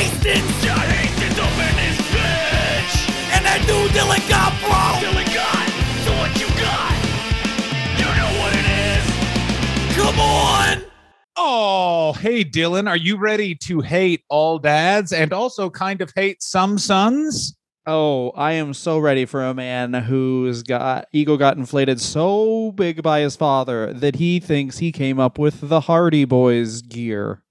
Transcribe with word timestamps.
Hastings. 0.00 0.64
John 0.64 0.78
Hastings 0.78 1.38
open 1.38 1.76
his 1.76 1.98
bitch. 2.08 2.92
And 3.36 3.44
that 3.44 3.60
new 3.66 3.84
Dylan 3.92 4.24
Gott, 4.30 4.56
bro. 4.64 4.96
Dylan 4.96 5.28
Gott. 5.28 5.68
So 6.04 6.10
what 6.16 6.32
you 6.40 6.48
got? 6.56 6.96
You 8.00 8.08
know 8.16 8.32
what 8.40 8.52
it 8.56 8.64
is. 8.96 9.04
Come 9.98 10.18
on. 10.18 10.90
Oh, 11.36 12.14
hey, 12.14 12.46
Dylan, 12.46 12.88
are 12.88 12.96
you 12.96 13.18
ready 13.18 13.54
to 13.56 13.82
hate 13.82 14.24
all 14.30 14.58
dads 14.58 15.12
and 15.12 15.34
also 15.34 15.68
kind 15.68 16.00
of 16.00 16.10
hate 16.16 16.42
some 16.42 16.78
sons? 16.78 17.54
Oh, 17.84 18.30
I 18.30 18.52
am 18.52 18.72
so 18.72 18.98
ready 18.98 19.26
for 19.26 19.44
a 19.44 19.52
man 19.52 19.92
whose 19.92 20.62
got 20.62 21.08
ego 21.12 21.36
got 21.36 21.58
inflated 21.58 22.00
so 22.00 22.72
big 22.72 23.02
by 23.02 23.20
his 23.20 23.36
father 23.36 23.92
that 23.92 24.16
he 24.16 24.40
thinks 24.40 24.78
he 24.78 24.92
came 24.92 25.20
up 25.20 25.38
with 25.38 25.68
the 25.68 25.80
Hardy 25.80 26.24
Boys 26.24 26.80
gear. 26.80 27.42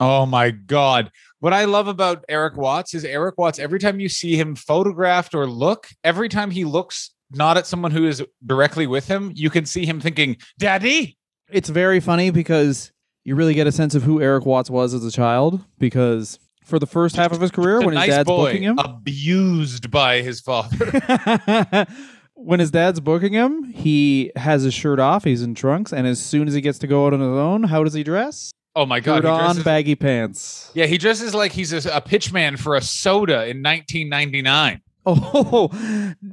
Oh 0.00 0.26
my 0.26 0.50
God. 0.50 1.12
What 1.44 1.52
I 1.52 1.66
love 1.66 1.88
about 1.88 2.24
Erik 2.26 2.56
Watts 2.56 2.94
is 2.94 3.04
Erik 3.04 3.36
Watts, 3.36 3.58
every 3.58 3.78
time 3.78 4.00
you 4.00 4.08
see 4.08 4.34
him 4.34 4.56
photographed 4.56 5.34
or 5.34 5.46
look, 5.46 5.88
every 6.02 6.30
time 6.30 6.50
he 6.50 6.64
looks 6.64 7.10
not 7.30 7.58
at 7.58 7.66
someone 7.66 7.90
who 7.90 8.06
is 8.06 8.24
directly 8.46 8.86
with 8.86 9.08
him, 9.08 9.30
you 9.34 9.50
can 9.50 9.66
see 9.66 9.84
him 9.84 10.00
thinking, 10.00 10.38
Daddy. 10.58 11.18
It's 11.50 11.68
very 11.68 12.00
funny 12.00 12.30
because 12.30 12.92
you 13.24 13.34
really 13.34 13.52
get 13.52 13.66
a 13.66 13.72
sense 13.72 13.94
of 13.94 14.04
who 14.04 14.22
Erik 14.22 14.46
Watts 14.46 14.70
was 14.70 14.94
as 14.94 15.04
a 15.04 15.10
child 15.10 15.62
because 15.78 16.38
for 16.64 16.78
the 16.78 16.86
first 16.86 17.14
half 17.14 17.30
of 17.30 17.42
his 17.42 17.50
career 17.50 17.80
when 17.80 17.90
his 17.90 17.96
nice 17.96 18.08
dad's 18.08 18.26
boy, 18.26 18.46
booking 18.46 18.62
him 18.62 18.78
abused 18.78 19.90
by 19.90 20.22
his 20.22 20.40
father. 20.40 21.86
when 22.36 22.58
his 22.58 22.70
dad's 22.70 23.00
booking 23.00 23.34
him, 23.34 23.64
he 23.64 24.32
has 24.36 24.62
his 24.62 24.72
shirt 24.72 24.98
off, 24.98 25.24
he's 25.24 25.42
in 25.42 25.54
trunks, 25.54 25.92
and 25.92 26.06
as 26.06 26.24
soon 26.24 26.48
as 26.48 26.54
he 26.54 26.62
gets 26.62 26.78
to 26.78 26.86
go 26.86 27.06
out 27.06 27.12
on 27.12 27.20
his 27.20 27.28
own, 27.28 27.64
how 27.64 27.84
does 27.84 27.92
he 27.92 28.02
dress? 28.02 28.50
Oh 28.76 28.86
my 28.86 29.00
God. 29.00 29.22
He 29.24 29.28
on, 29.30 29.62
baggy 29.62 29.94
pants. 29.94 30.70
yeah, 30.74 30.86
he 30.86 30.98
dresses 30.98 31.34
like 31.34 31.52
he's 31.52 31.72
a, 31.72 31.78
a 31.90 32.00
pitchman 32.00 32.58
for 32.58 32.74
a 32.76 32.82
soda 32.82 33.46
in 33.46 33.62
1999. 33.62 34.80
Oh, 35.06 35.68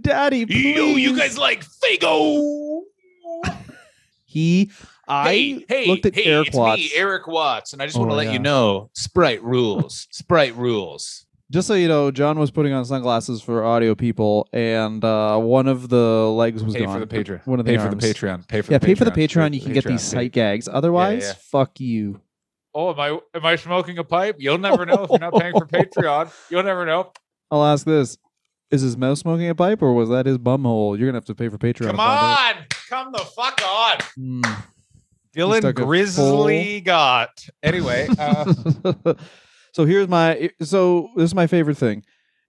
daddy, 0.02 0.46
please. 0.46 0.76
Yo, 0.78 0.86
you 0.96 1.18
guys 1.18 1.38
like 1.38 1.64
Fago? 1.66 2.82
He, 4.26 4.72
I 5.10 5.34
hey, 5.34 5.66
hey, 5.68 5.88
looked 5.88 6.06
at 6.06 6.16
hey, 6.16 6.24
Erik 6.24 6.48
it's 6.48 6.58
Watts. 6.58 6.78
me, 6.82 6.90
Erik 6.96 7.28
Watts, 7.28 7.74
and 7.74 7.82
I 7.82 7.86
just 7.86 7.98
Oh, 7.98 8.00
want 8.00 8.12
to 8.12 8.16
let 8.16 8.28
yeah. 8.28 8.32
you 8.34 8.40
know, 8.40 8.90
Sprite 8.94 9.44
rules. 9.44 10.08
Sprite 10.12 10.56
rules. 10.56 11.26
Just 11.52 11.68
so 11.68 11.74
you 11.74 11.90
know, 11.90 12.12
John 12.12 12.40
was 12.40 12.50
putting 12.50 12.72
on 12.72 12.86
sunglasses 12.86 13.42
for 13.42 13.66
audio 13.66 13.94
people, 13.94 14.48
and 14.54 15.04
uh, 15.04 15.38
one 15.38 15.68
of 15.68 15.90
the 15.90 16.30
legs 16.30 16.64
was 16.64 16.74
gone. 16.76 16.80
Pay 16.80 16.86
gone. 16.86 17.00
for 17.02 17.06
the 17.06 17.24
Patreon. 17.24 17.46
One 17.46 17.60
of 17.60 17.66
the 17.66 17.76
pay 17.76 17.84
for 17.84 17.90
the. 17.94 17.96
Patreon. 17.98 18.48
Pay 18.48 18.62
for 18.62 18.72
Yeah, 18.72 18.78
the 18.78 18.86
pay 18.86 18.96
for 18.96 19.04
the 19.04 19.12
Patreon. 19.12 19.54
You 19.54 19.60
can 19.60 19.70
the 19.70 19.74
get 19.74 19.84
these 19.84 20.02
sight 20.02 20.32
gags. 20.32 20.70
Otherwise, 20.72 21.24
yeah. 21.24 21.34
fuck 21.52 21.82
you. 21.82 22.22
Oh, 22.74 22.92
am 22.92 23.00
I 23.00 23.20
am 23.36 23.46
I 23.46 23.56
smoking 23.56 23.98
a 23.98 24.04
pipe? 24.04 24.38
You'll 24.40 24.58
never 24.58 24.86
know 24.86 25.04
if 25.04 25.10
you're 25.10 25.20
not 25.20 25.34
paying 25.34 25.54
for 25.58 25.66
Patreon. 25.68 26.32
You'll 26.50 26.64
never 26.64 26.86
know. 26.86 27.12
I'll 27.50 27.66
ask 27.66 27.86
this: 27.86 28.18
Is 28.70 28.82
his 28.82 28.96
mouth 28.96 29.18
smoking 29.18 29.50
a 29.50 29.56
pipe, 29.56 29.82
or 29.82 29.94
was 29.94 30.10
that 30.10 30.26
his 30.26 30.38
bum 30.38 30.64
hole? 30.64 30.98
You're 30.98 31.08
gonna 31.10 31.18
have 31.18 31.26
to 31.26 31.36
pay 31.36 31.50
for 31.50 31.58
Patreon. 31.58 31.88
Come 31.88 31.92
to 31.92 31.98
find 31.98 32.00
out. 32.00 32.58
on, 32.58 32.66
come 32.90 33.12
the 33.12 33.20
fuck 33.20 33.62
on. 33.68 33.98
Hmm. 34.16 34.42
Dylan 35.36 35.60
stuck 35.60 35.80
a 35.80 35.84
Grizzly 35.84 36.82
got. 36.82 37.46
Anyway, 37.64 38.08
uh, 38.20 38.54
so 39.74 39.86
here's 39.86 40.08
my 40.08 40.50
so 40.62 41.10
this 41.16 41.26
is 41.26 41.36
my 41.36 41.48
favorite 41.48 41.78
thing. 41.78 42.04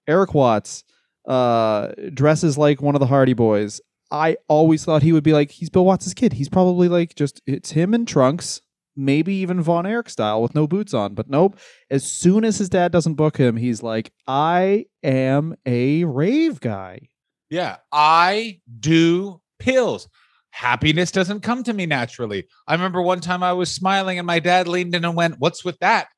Erik 0.06 0.34
Watts 0.34 0.84
uh 1.28 1.92
dresses 2.12 2.58
like 2.58 2.82
one 2.82 2.94
of 2.96 3.00
the 3.00 3.06
Hardy 3.06 3.34
Boys. 3.34 3.80
I 4.10 4.36
always 4.48 4.84
thought 4.84 5.02
he 5.02 5.12
would 5.12 5.22
be 5.24 5.32
like 5.32 5.52
he's 5.52 5.70
Bill 5.70 5.84
Watts' 5.84 6.12
kid. 6.14 6.34
He's 6.34 6.48
probably 6.48 6.88
like 6.88 7.14
just 7.14 7.40
it's 7.46 7.70
him 7.70 7.94
in 7.94 8.04
trunks, 8.04 8.60
maybe 8.96 9.34
even 9.34 9.62
Von 9.62 9.86
Erich 9.86 10.08
style 10.08 10.42
with 10.42 10.54
no 10.54 10.66
boots 10.66 10.94
on. 10.94 11.14
But 11.14 11.28
nope. 11.30 11.58
As 11.90 12.04
soon 12.04 12.44
as 12.44 12.58
his 12.58 12.68
dad 12.68 12.92
doesn't 12.92 13.14
book 13.14 13.36
him, 13.36 13.56
he's 13.56 13.82
like, 13.82 14.12
I 14.26 14.86
am 15.02 15.54
a 15.66 16.04
rave 16.04 16.60
guy. 16.60 17.08
yeah, 17.50 17.76
I 17.92 18.60
do 18.80 19.40
pills. 19.58 20.08
Happiness 20.50 21.10
doesn't 21.10 21.40
come 21.40 21.62
to 21.62 21.72
me 21.72 21.86
naturally. 21.86 22.46
I 22.68 22.74
remember 22.74 23.00
one 23.00 23.20
time 23.20 23.42
I 23.42 23.52
was 23.54 23.70
smiling 23.72 24.18
and 24.18 24.26
my 24.26 24.38
dad 24.38 24.68
leaned 24.68 24.94
in 24.94 25.04
and 25.04 25.16
went, 25.16 25.36
What's 25.38 25.64
with 25.64 25.78
that? 25.78 26.08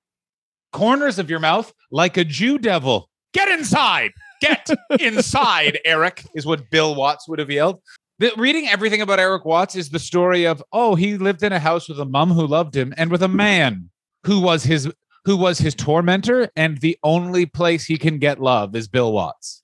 Corners 0.73 1.21
of 1.21 1.31
your 1.31 1.39
mouth 1.39 1.73
like 1.93 2.17
a 2.17 2.25
Jew 2.25 2.59
devil. 2.59 3.09
Get 3.33 3.49
inside. 3.49 4.11
Get 4.41 4.69
inside, 5.01 5.79
Erik, 5.85 6.25
is 6.35 6.47
what 6.47 6.69
Bill 6.71 6.95
Watts 6.97 7.29
would 7.29 7.39
have 7.39 7.51
yelled. 7.51 7.81
The, 8.19 8.33
reading 8.37 8.69
everything 8.69 9.01
about 9.01 9.19
Erik 9.19 9.45
Watts 9.45 9.75
is 9.75 9.91
the 9.91 9.99
story 9.99 10.45
of, 10.47 10.63
oh, 10.73 10.95
he 10.95 11.17
lived 11.17 11.43
in 11.43 11.53
a 11.53 11.59
house 11.59 11.89
with 11.89 11.99
a 11.99 12.05
mom 12.05 12.31
who 12.31 12.47
loved 12.47 12.77
him 12.77 12.95
and 12.97 13.11
with 13.11 13.23
a 13.23 13.29
man 13.29 13.91
who 14.25 14.41
was 14.41 14.65
his 14.65 14.91
who 15.25 15.37
was 15.39 15.59
his 15.59 15.75
tormentor, 15.75 16.51
and 16.55 16.83
the 16.83 16.99
only 17.03 17.47
place 17.47 17.87
he 17.87 17.97
can 17.97 18.19
get 18.19 18.41
love 18.41 18.77
is 18.77 18.89
Bill 18.89 19.11
Watts. 19.11 19.63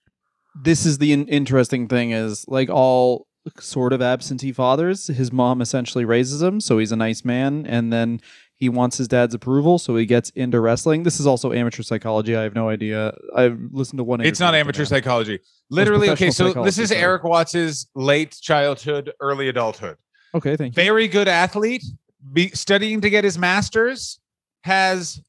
this 0.65 0.87
is 0.87 0.99
the 0.99 1.13
in- 1.13 1.29
interesting 1.29 1.87
thing 1.87 2.11
is 2.13 2.45
like 2.49 2.71
all 2.71 3.27
sort 3.59 3.93
of 3.93 4.03
absentee 4.03 4.53
fathers 4.53 5.07
his 5.07 5.33
mom 5.33 5.61
essentially 5.63 6.05
raises 6.05 6.43
him 6.43 6.61
so 6.61 6.79
he's 6.79 6.93
a 6.93 6.97
nice 6.97 7.25
man 7.25 7.65
and 7.67 7.93
then 7.93 8.21
he 8.61 8.69
wants 8.69 8.97
his 8.99 9.09
dad's 9.09 9.35
approval 9.35 9.79
so 9.79 9.97
he 9.97 10.07
gets 10.07 10.31
into 10.31 10.61
wrestling 10.61 11.03
this 11.03 11.19
is 11.19 11.27
also 11.27 11.53
amateur 11.53 11.83
psychology 11.83 12.37
i 12.37 12.43
have 12.43 12.55
no 12.55 12.69
idea 12.69 13.13
i've 13.35 13.59
listened 13.73 13.99
to 13.99 14.05
one 14.05 14.21
It's 14.21 14.39
not 14.39 14.55
amateur 14.55 14.85
psychology. 14.85 15.41
Literally, 15.71 16.11
okay, 16.11 16.31
so 16.31 16.53
this 16.65 16.79
is 16.79 16.91
sorry. 16.91 17.01
Erik 17.01 17.25
Watts's 17.25 17.89
late 17.95 18.37
childhood, 18.41 19.13
early 19.21 19.49
adulthood. 19.49 19.97
okay 20.35 20.57
thank 20.57 20.77
you 20.77 20.83
Very 20.83 21.09
good 21.09 21.27
athlete, 21.27 21.85
be 22.33 22.49
studying 22.51 23.01
to 23.01 23.11
get 23.11 23.25
his 23.25 23.39
master's, 23.39 24.21
has 24.65 25.21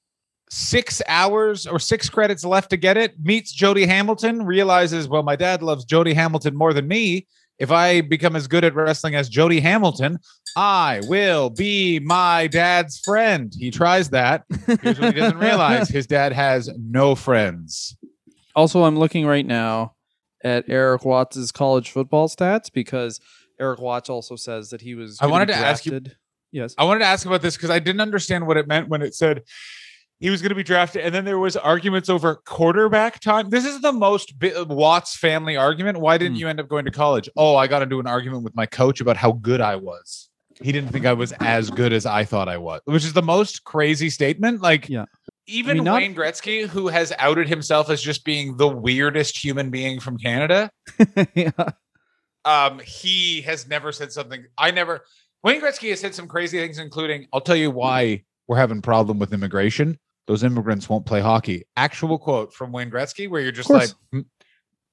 six 0.50 1.02
hours 1.08 1.66
or 1.66 1.80
six 1.80 2.10
credits 2.10 2.44
left 2.44 2.70
to 2.72 2.78
get 2.78 2.98
it, 2.98 3.14
meets 3.24 3.54
Jody 3.54 3.86
Hamilton, 3.86 4.44
realizes, 4.46 5.08
well, 5.08 5.24
my 5.24 5.38
dad 5.38 5.64
loves 5.64 5.86
Jody 5.86 6.14
Hamilton 6.14 6.56
more 6.56 6.74
than 6.74 6.88
me. 6.90 7.26
If 7.62 7.72
I 7.72 8.02
become 8.02 8.36
as 8.36 8.48
good 8.48 8.64
at 8.66 8.74
wrestling 8.74 9.14
as 9.16 9.30
Jody 9.30 9.60
Hamilton, 9.60 10.18
I 10.58 11.00
will 11.08 11.50
be 11.52 12.00
my 12.00 12.48
dad's 12.48 13.00
friend. 13.00 13.54
He 13.58 13.70
tries 13.70 14.10
that. 14.10 14.44
Here's 14.82 15.00
what 15.00 15.14
he 15.14 15.20
doesn't 15.20 15.38
realize 15.38 15.88
his 16.00 16.08
dad 16.08 16.34
has 16.34 16.70
no 16.78 17.14
friends. 17.16 17.96
also 18.56 18.84
i'm 18.84 18.98
looking 19.00 19.26
right 19.26 19.46
now 19.46 19.94
at 20.44 20.68
erik 20.68 21.06
watts's 21.06 21.52
college 21.52 21.92
football 21.92 22.28
stats 22.28 22.70
because 22.74 23.20
erik 23.60 23.80
watts 23.80 24.10
also 24.10 24.36
says 24.36 24.72
that 24.72 24.82
he 24.82 24.94
was 24.96 25.18
I 25.22 25.28
wanted 25.28 25.48
to 25.50 25.56
ask 25.56 25.86
you- 25.86 26.02
yes 26.52 26.74
I 26.78 26.84
wanted 26.84 27.00
to 27.02 27.06
ask 27.06 27.26
about 27.26 27.42
this 27.42 27.56
because 27.56 27.70
I 27.70 27.80
didn't 27.80 28.02
understand 28.02 28.46
what 28.48 28.58
it 28.58 28.68
meant 28.68 28.90
when 28.90 29.02
it 29.02 29.14
said 29.16 29.44
he 30.22 30.30
was 30.30 30.42
going 30.42 30.50
to 30.50 30.56
be 30.56 30.64
drafted, 30.64 31.04
and 31.04 31.14
then 31.14 31.26
there 31.26 31.40
was 31.40 31.58
arguments 31.58 32.08
over 32.08 32.36
quarterback 32.46 33.20
time. 33.20 33.50
This 33.50 33.66
is 33.66 33.82
the 33.82 33.92
most 33.92 34.38
bi- 34.40 34.54
Watts 34.70 35.18
family 35.18 35.58
argument. 35.58 36.00
Why 36.00 36.18
didn't 36.18 36.36
Hmm. 36.36 36.40
you 36.42 36.48
end 36.48 36.60
up 36.62 36.70
going 36.70 36.86
to 36.86 36.92
college? 36.92 37.28
Oh, 37.36 37.56
I 37.56 37.68
got 37.68 37.82
into 37.82 38.00
an 38.00 38.08
argument 38.08 38.44
with 38.44 38.56
my 38.56 38.66
coach 38.68 39.02
about 39.02 39.18
how 39.18 39.34
good 39.34 39.60
I 39.62 39.76
was. 39.76 40.30
He 40.62 40.72
didn't 40.72 40.92
think 40.92 41.06
I 41.08 41.14
was 41.14 41.34
as 41.40 41.72
good 41.72 41.92
as 41.92 42.06
I 42.06 42.24
thought 42.24 42.48
I 42.48 42.58
was, 42.58 42.82
which 42.86 43.04
is 43.04 43.14
the 43.14 43.22
most 43.24 43.64
crazy 43.64 44.10
statement. 44.12 44.62
Like, 44.62 44.88
Yeah. 44.88 45.06
even 45.48 45.72
I 45.72 45.74
mean, 45.76 45.84
not- 45.86 45.96
Wayne 46.02 46.14
Gretzky, 46.16 46.68
who 46.68 46.88
has 46.90 47.12
outed 47.18 47.50
himself 47.50 47.90
as 47.90 48.00
just 48.02 48.24
being 48.24 48.58
the 48.58 48.68
weirdest 48.68 49.44
human 49.44 49.72
being 49.72 50.00
from 50.00 50.18
Canada, 50.20 50.70
yeah. 51.36 51.50
um, 52.46 52.80
he 52.86 53.42
has 53.42 53.68
never 53.68 53.92
said 53.92 54.12
something. 54.12 54.46
I 54.58 54.70
never. 54.72 55.04
Wayne 55.44 55.62
Gretzky 55.62 55.90
has 55.90 56.00
said 56.00 56.14
some 56.14 56.28
crazy 56.28 56.60
things, 56.60 56.78
including, 56.78 57.26
"I'll 57.34 57.42
tell 57.42 57.56
you 57.56 57.72
why 57.72 58.24
we're 58.48 58.58
having 58.58 58.82
problem 58.84 59.18
with 59.18 59.34
immigration. 59.34 59.98
Those 60.32 60.44
immigrants 60.44 60.88
won't 60.88 61.06
play 61.06 61.22
hockey." 61.22 61.64
Actual 61.76 62.18
quote 62.18 62.54
from 62.54 62.72
Wayne 62.72 62.90
Gretzky, 62.90 63.30
where 63.30 63.42
you're 63.42 63.52
just 63.52 63.70
like, 63.70 63.90
"Hmm, 64.12 64.22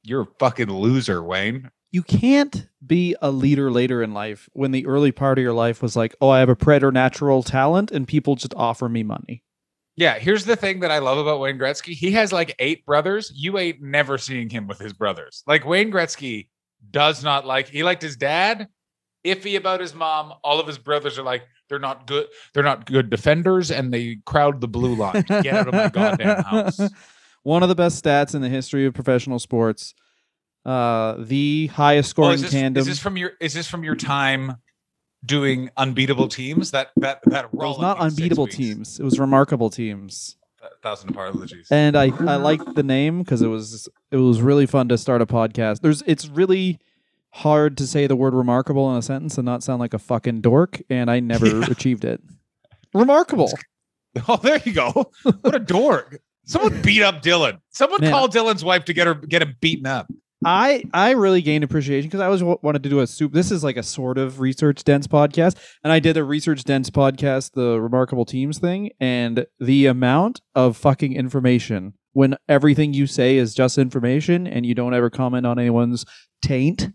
"You're 0.03 0.23
a 0.23 0.27
fucking 0.39 0.71
loser, 0.71 1.23
Wayne." 1.23 1.71
you 1.91 2.03
can't 2.03 2.69
be 2.87 3.17
a 3.23 3.31
leader 3.31 3.71
later 3.71 4.03
in 4.03 4.13
life 4.13 4.49
when 4.53 4.73
the 4.73 4.87
early 4.87 5.13
part 5.13 5.39
of 5.39 5.43
your 5.43 5.55
life 5.55 5.83
was 5.83 5.97
like, 5.97 6.15
oh, 6.21 6.29
I 6.29 6.41
have 6.41 6.49
a 6.49 6.57
preternatural 6.57 7.43
talent 7.43 7.91
and 7.91 8.07
people 8.07 8.37
just 8.37 8.55
offer 8.55 8.89
me 8.89 9.03
money. 9.03 9.43
Yeah, 9.97 10.19
here's 10.19 10.45
the 10.45 10.55
thing 10.55 10.81
that 10.81 10.93
I 10.93 10.99
love 10.99 11.19
about 11.19 11.41
Wayne 11.41 11.59
Gretzky. 11.59 11.95
He 11.95 12.13
has 12.13 12.33
like 12.33 12.55
eight 12.59 12.87
brothers. 12.87 13.33
You 13.35 13.59
ain't 13.59 13.83
never 13.83 14.17
seeing 14.17 14.49
him 14.49 14.69
with 14.69 14.79
his 14.79 14.93
brothers. 14.93 15.43
Like 15.47 15.67
Wayne 15.67 15.91
Gretzky 15.91 16.49
does 16.91 17.25
not 17.25 17.47
like. 17.47 17.69
He 17.69 17.83
liked 17.83 18.03
his 18.03 18.17
dad. 18.17 18.69
Iffy 19.25 19.57
about 19.57 19.81
his 19.81 19.95
mom. 19.95 20.35
All 20.45 20.61
of 20.61 20.69
his 20.69 20.79
brothers 20.79 21.19
are 21.19 21.25
like 21.25 21.43
they're 21.69 21.79
not 21.79 22.07
good. 22.07 22.27
They're 22.55 22.63
not 22.63 22.87
good 22.87 23.11
defenders, 23.11 23.71
and 23.71 23.93
they 23.93 24.17
crowd 24.25 24.61
the 24.61 24.69
blue 24.69 24.95
line. 24.95 25.23
Get 25.29 25.47
out 25.49 25.69
of 25.69 25.75
my 25.75 25.89
goddamn 25.89 26.43
house. 26.45 26.81
One 27.43 27.63
of 27.63 27.69
the 27.69 27.75
best 27.75 28.03
stats 28.05 28.35
in 28.35 28.43
the 28.43 28.49
history 28.49 28.87
of 28.87 28.95
professional 28.95 29.39
sports. 29.39 29.95
Uh, 30.65 31.17
the 31.19 31.69
highest 31.69 32.11
Oh, 32.11 32.11
scoring 32.11 32.35
is, 32.35 32.43
this, 32.43 32.51
tandem. 32.51 32.81
is 32.81 32.87
this 32.87 32.99
from 32.99 33.17
your? 33.17 33.33
Is 33.41 33.55
this 33.55 33.67
from 33.69 33.85
your 33.85 33.95
time 33.95 34.57
doing 35.25 35.71
unbeatable 35.77 36.29
teams? 36.29 36.73
That 36.73 36.91
that 36.97 37.21
that 37.27 37.47
it 37.47 37.55
was 37.55 37.79
not 37.79 37.99
unbeatable 37.99 38.49
teams. 38.49 38.99
It 39.01 39.05
was 39.05 39.19
remarkable 39.19 39.71
teams. 39.71 40.37
A 40.61 40.69
thousand 40.83 41.11
apologies. 41.11 41.69
And 41.71 41.97
I, 41.97 42.07
I 42.27 42.37
liked 42.37 42.75
the 42.75 42.83
name 42.83 43.21
because 43.21 43.41
it 43.43 43.47
was 43.47 43.89
it 44.11 44.17
was 44.17 44.43
really 44.43 44.67
fun 44.67 44.89
to 44.89 44.99
start 44.99 45.23
a 45.23 45.27
podcast. 45.27 45.81
There's 45.81 46.03
it's 46.03 46.29
really 46.29 46.81
hard 47.31 47.77
to 47.79 47.87
say 47.87 48.07
the 48.07 48.17
word 48.17 48.35
remarkable 48.35 48.91
in 48.93 48.97
a 48.99 49.03
sentence 49.03 49.37
and 49.39 49.45
not 49.45 49.63
sound 49.63 49.81
like 49.81 49.95
a 49.95 49.99
fucking 49.99 50.41
dork, 50.41 50.81
and 50.91 51.11
I 51.11 51.21
never 51.21 51.47
Yeah. 51.47 51.67
achieved 51.71 52.05
it. 52.05 52.21
Remarkable. 52.95 53.51
Oh, 54.27 54.37
there 54.39 54.61
you 54.65 54.73
go. 54.73 55.11
What 55.43 55.55
a 55.55 55.59
dork. 55.61 56.19
Someone 56.47 56.81
beat 56.83 57.03
up 57.03 57.23
Dylan. 57.23 57.59
Someone 57.71 58.01
Man. 58.01 58.11
call 58.11 58.27
Dylan's 58.29 58.65
wife 58.65 58.85
to 58.87 58.93
get 58.95 59.07
her 59.07 59.15
get 59.15 59.43
him 59.43 59.55
beaten 59.61 59.87
up. 59.87 60.09
I 60.45 60.83
I 60.93 61.11
really 61.13 61.43
gained 61.43 61.63
appreciation 61.63 62.09
because 62.09 62.21
I 62.21 62.25
always 62.27 62.43
wa- 62.43 62.57
wanted 62.63 62.83
to 62.85 62.89
do 62.89 62.99
a 63.01 63.07
soup. 63.07 63.33
This 63.33 63.53
is 63.53 63.63
like 63.63 63.77
a 63.77 63.83
sort 63.83 64.19
of 64.19 64.41
research 64.41 64.83
dense 64.83 65.07
podcast, 65.07 65.57
and 65.85 65.93
I 65.93 66.01
did 66.01 66.17
a 66.17 66.25
research 66.25 66.65
dense 66.65 66.91
podcast, 66.91 67.53
the 67.53 67.81
Remarkable 67.81 68.25
Teams 68.25 68.59
thing, 68.59 68.91
and 68.99 69.47
the 69.61 69.87
amount 69.87 70.41
of 70.55 70.77
fucking 70.77 71.13
information 71.13 71.93
when 72.15 72.35
everything 72.49 72.95
you 72.95 73.07
say 73.07 73.37
is 73.37 73.55
just 73.55 73.79
information 73.79 74.47
and 74.49 74.65
you 74.67 74.75
don't 74.75 74.95
ever 74.95 75.11
comment 75.11 75.47
on 75.47 75.59
anyone's 75.61 76.05
taint 76.43 76.89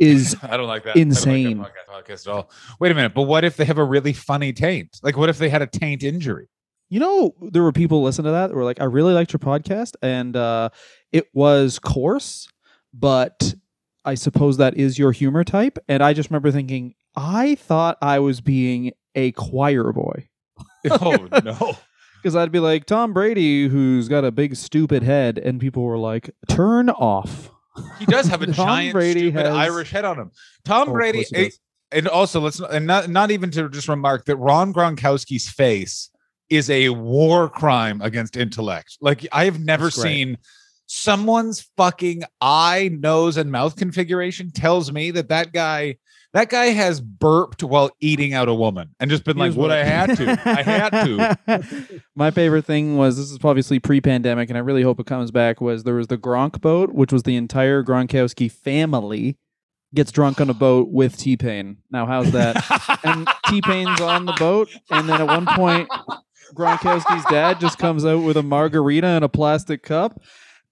is 0.00 0.34
I 0.42 0.56
don't 0.56 0.66
like 0.66 0.84
that. 0.84 0.96
I 0.96 1.00
don't 1.00 1.08
like 1.10 1.18
that 1.18 1.26
Insane. 1.26 1.58
podcast, 1.58 2.04
podcast 2.04 2.26
at 2.26 2.32
all. 2.32 2.50
Wait 2.80 2.90
a 2.90 2.94
minute, 2.94 3.14
but 3.14 3.22
what 3.22 3.44
if 3.44 3.56
they 3.56 3.64
have 3.64 3.78
a 3.78 3.84
really 3.84 4.12
funny 4.12 4.52
taint? 4.52 4.98
Like, 5.02 5.16
what 5.16 5.28
if 5.28 5.38
they 5.38 5.48
had 5.48 5.62
a 5.62 5.66
taint 5.66 6.02
injury? 6.02 6.48
You 6.88 6.98
know, 6.98 7.34
there 7.40 7.62
were 7.62 7.70
people 7.72 8.02
listen 8.02 8.24
to 8.24 8.32
that 8.32 8.48
that 8.48 8.56
were 8.56 8.64
like, 8.64 8.80
I 8.80 8.84
really 8.84 9.12
liked 9.12 9.32
your 9.32 9.38
podcast, 9.38 9.94
and 10.02 10.34
uh, 10.36 10.70
it 11.12 11.28
was 11.32 11.78
coarse, 11.78 12.48
but 12.92 13.54
I 14.04 14.14
suppose 14.14 14.56
that 14.56 14.76
is 14.76 14.98
your 14.98 15.12
humor 15.12 15.44
type. 15.44 15.78
And 15.86 16.02
I 16.02 16.14
just 16.14 16.30
remember 16.30 16.50
thinking, 16.50 16.94
I 17.14 17.54
thought 17.54 17.96
I 18.02 18.18
was 18.18 18.40
being 18.40 18.92
a 19.14 19.30
choir 19.32 19.92
boy. 19.92 20.28
oh 20.90 21.28
no. 21.44 21.76
Because 22.22 22.36
I'd 22.36 22.52
be 22.52 22.58
like, 22.58 22.84
Tom 22.84 23.14
Brady, 23.14 23.66
who's 23.66 24.06
got 24.06 24.26
a 24.26 24.30
big 24.30 24.54
stupid 24.54 25.02
head, 25.02 25.38
and 25.38 25.58
people 25.58 25.82
were 25.82 25.96
like, 25.96 26.30
turn 26.50 26.90
off. 26.90 27.50
He 27.98 28.06
does 28.06 28.26
have 28.26 28.42
a 28.42 28.46
giant 28.46 28.92
Brady 28.92 29.20
stupid 29.30 29.46
has- 29.46 29.54
Irish 29.54 29.90
head 29.90 30.04
on 30.04 30.18
him. 30.18 30.30
Tom 30.64 30.88
Oh, 30.88 30.92
Brady 30.92 31.24
does. 31.32 31.58
and 31.92 32.08
also 32.08 32.40
let's 32.40 32.58
not, 32.60 32.72
and 32.72 32.86
not 32.86 33.08
not 33.10 33.30
even 33.30 33.50
to 33.52 33.68
just 33.68 33.88
remark 33.88 34.24
that 34.26 34.36
Rob 34.36 34.72
Gronkowski's 34.72 35.48
face 35.48 36.10
is 36.48 36.68
a 36.68 36.88
war 36.90 37.48
crime 37.48 38.00
against 38.02 38.36
intellect. 38.36 38.98
Like 39.00 39.26
I've 39.32 39.60
never 39.60 39.84
That's 39.84 39.96
great. 40.00 40.10
seen 40.12 40.38
someone's 40.86 41.68
fucking 41.76 42.24
eye, 42.40 42.90
nose, 42.92 43.36
and 43.36 43.52
mouth 43.52 43.76
configuration 43.76 44.50
tells 44.50 44.90
me 44.92 45.12
that 45.12 45.28
that 45.28 45.52
guy 45.52 45.96
that 46.32 46.48
guy 46.48 46.66
has 46.66 47.00
burped 47.00 47.62
while 47.62 47.90
eating 48.00 48.34
out 48.34 48.48
a 48.48 48.54
woman 48.54 48.94
and 49.00 49.10
just 49.10 49.24
been 49.24 49.36
like, 49.36 49.48
Here's 49.48 49.56
"What 49.56 49.70
I 49.70 49.84
had 49.84 50.16
to, 50.16 50.40
I 50.44 50.62
had 50.62 50.90
to." 50.90 52.02
My 52.14 52.30
favorite 52.30 52.64
thing 52.64 52.96
was 52.96 53.16
this 53.16 53.30
is 53.30 53.38
obviously 53.42 53.78
pre-pandemic, 53.78 54.48
and 54.48 54.56
I 54.56 54.60
really 54.60 54.82
hope 54.82 55.00
it 55.00 55.06
comes 55.06 55.30
back. 55.30 55.60
Was 55.60 55.84
there 55.84 55.94
was 55.94 56.06
the 56.06 56.18
Gronk 56.18 56.60
boat, 56.60 56.92
which 56.92 57.12
was 57.12 57.24
the 57.24 57.36
entire 57.36 57.82
Gronkowski 57.82 58.50
family 58.50 59.36
gets 59.94 60.12
drunk 60.12 60.40
on 60.40 60.48
a 60.48 60.54
boat 60.54 60.88
with 60.90 61.16
T 61.16 61.36
Pain. 61.36 61.78
Now, 61.90 62.06
how's 62.06 62.30
that? 62.32 62.56
and 63.04 63.28
T 63.48 63.60
Pain's 63.62 64.00
on 64.00 64.26
the 64.26 64.36
boat, 64.38 64.68
and 64.90 65.08
then 65.08 65.20
at 65.20 65.26
one 65.26 65.46
point, 65.46 65.88
Gronkowski's 66.54 67.24
dad 67.30 67.60
just 67.60 67.78
comes 67.78 68.04
out 68.04 68.22
with 68.22 68.36
a 68.36 68.42
margarita 68.42 69.08
in 69.08 69.22
a 69.22 69.28
plastic 69.28 69.82
cup. 69.82 70.20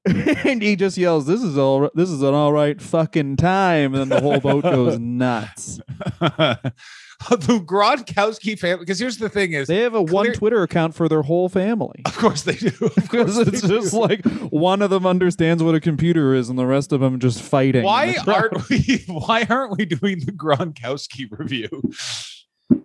and 0.07 0.63
he 0.63 0.77
just 0.77 0.97
yells, 0.97 1.27
"This 1.27 1.43
is 1.43 1.59
all. 1.59 1.91
This 1.95 2.09
is 2.11 2.23
an 2.23 2.33
all 2.35 2.53
right 2.53 2.81
fucking 2.81 3.37
time." 3.37 3.95
And 3.95 4.03
then 4.03 4.09
the 4.09 4.21
whole 4.21 4.41
boat 4.41 4.63
goes 4.63 4.99
nuts. 5.01 5.81
the 6.21 7.63
Gronkowski 7.67 8.59
family. 8.59 8.85
Because 8.85 8.99
here's 8.99 9.19
the 9.19 9.29
thing: 9.29 9.53
is 9.53 9.69
They 9.69 9.79
have 9.83 9.95
a 9.95 10.03
one 10.03 10.33
Twitter 10.33 10.63
account 10.63 10.95
for 10.95 11.09
their 11.09 11.23
whole 11.23 11.49
family. 11.49 12.03
of 12.07 12.17
course 12.17 12.43
they 12.43 12.55
do. 12.55 12.69
Of 12.81 12.95
Because 12.95 13.35
course 13.35 13.49
it's 13.49 13.61
do. 13.63 13.69
just 13.81 13.93
like 13.93 14.25
one 14.51 14.83
of 14.83 14.91
them 14.91 15.05
understands 15.07 15.63
what 15.63 15.75
a 15.75 15.81
computer 15.81 16.35
is, 16.35 16.49
and 16.49 16.59
the 16.59 16.67
rest 16.67 16.93
of 16.93 17.01
them 17.01 17.19
just 17.19 17.43
fighting. 17.43 17.83
why 17.85 18.17
aren't 18.27 18.69
we? 18.71 19.05
Why 19.09 19.47
aren't 19.51 19.77
we 19.77 19.85
doing 19.85 20.21
the 20.21 20.33
Gronkowski 20.33 21.27
review? 21.31 21.69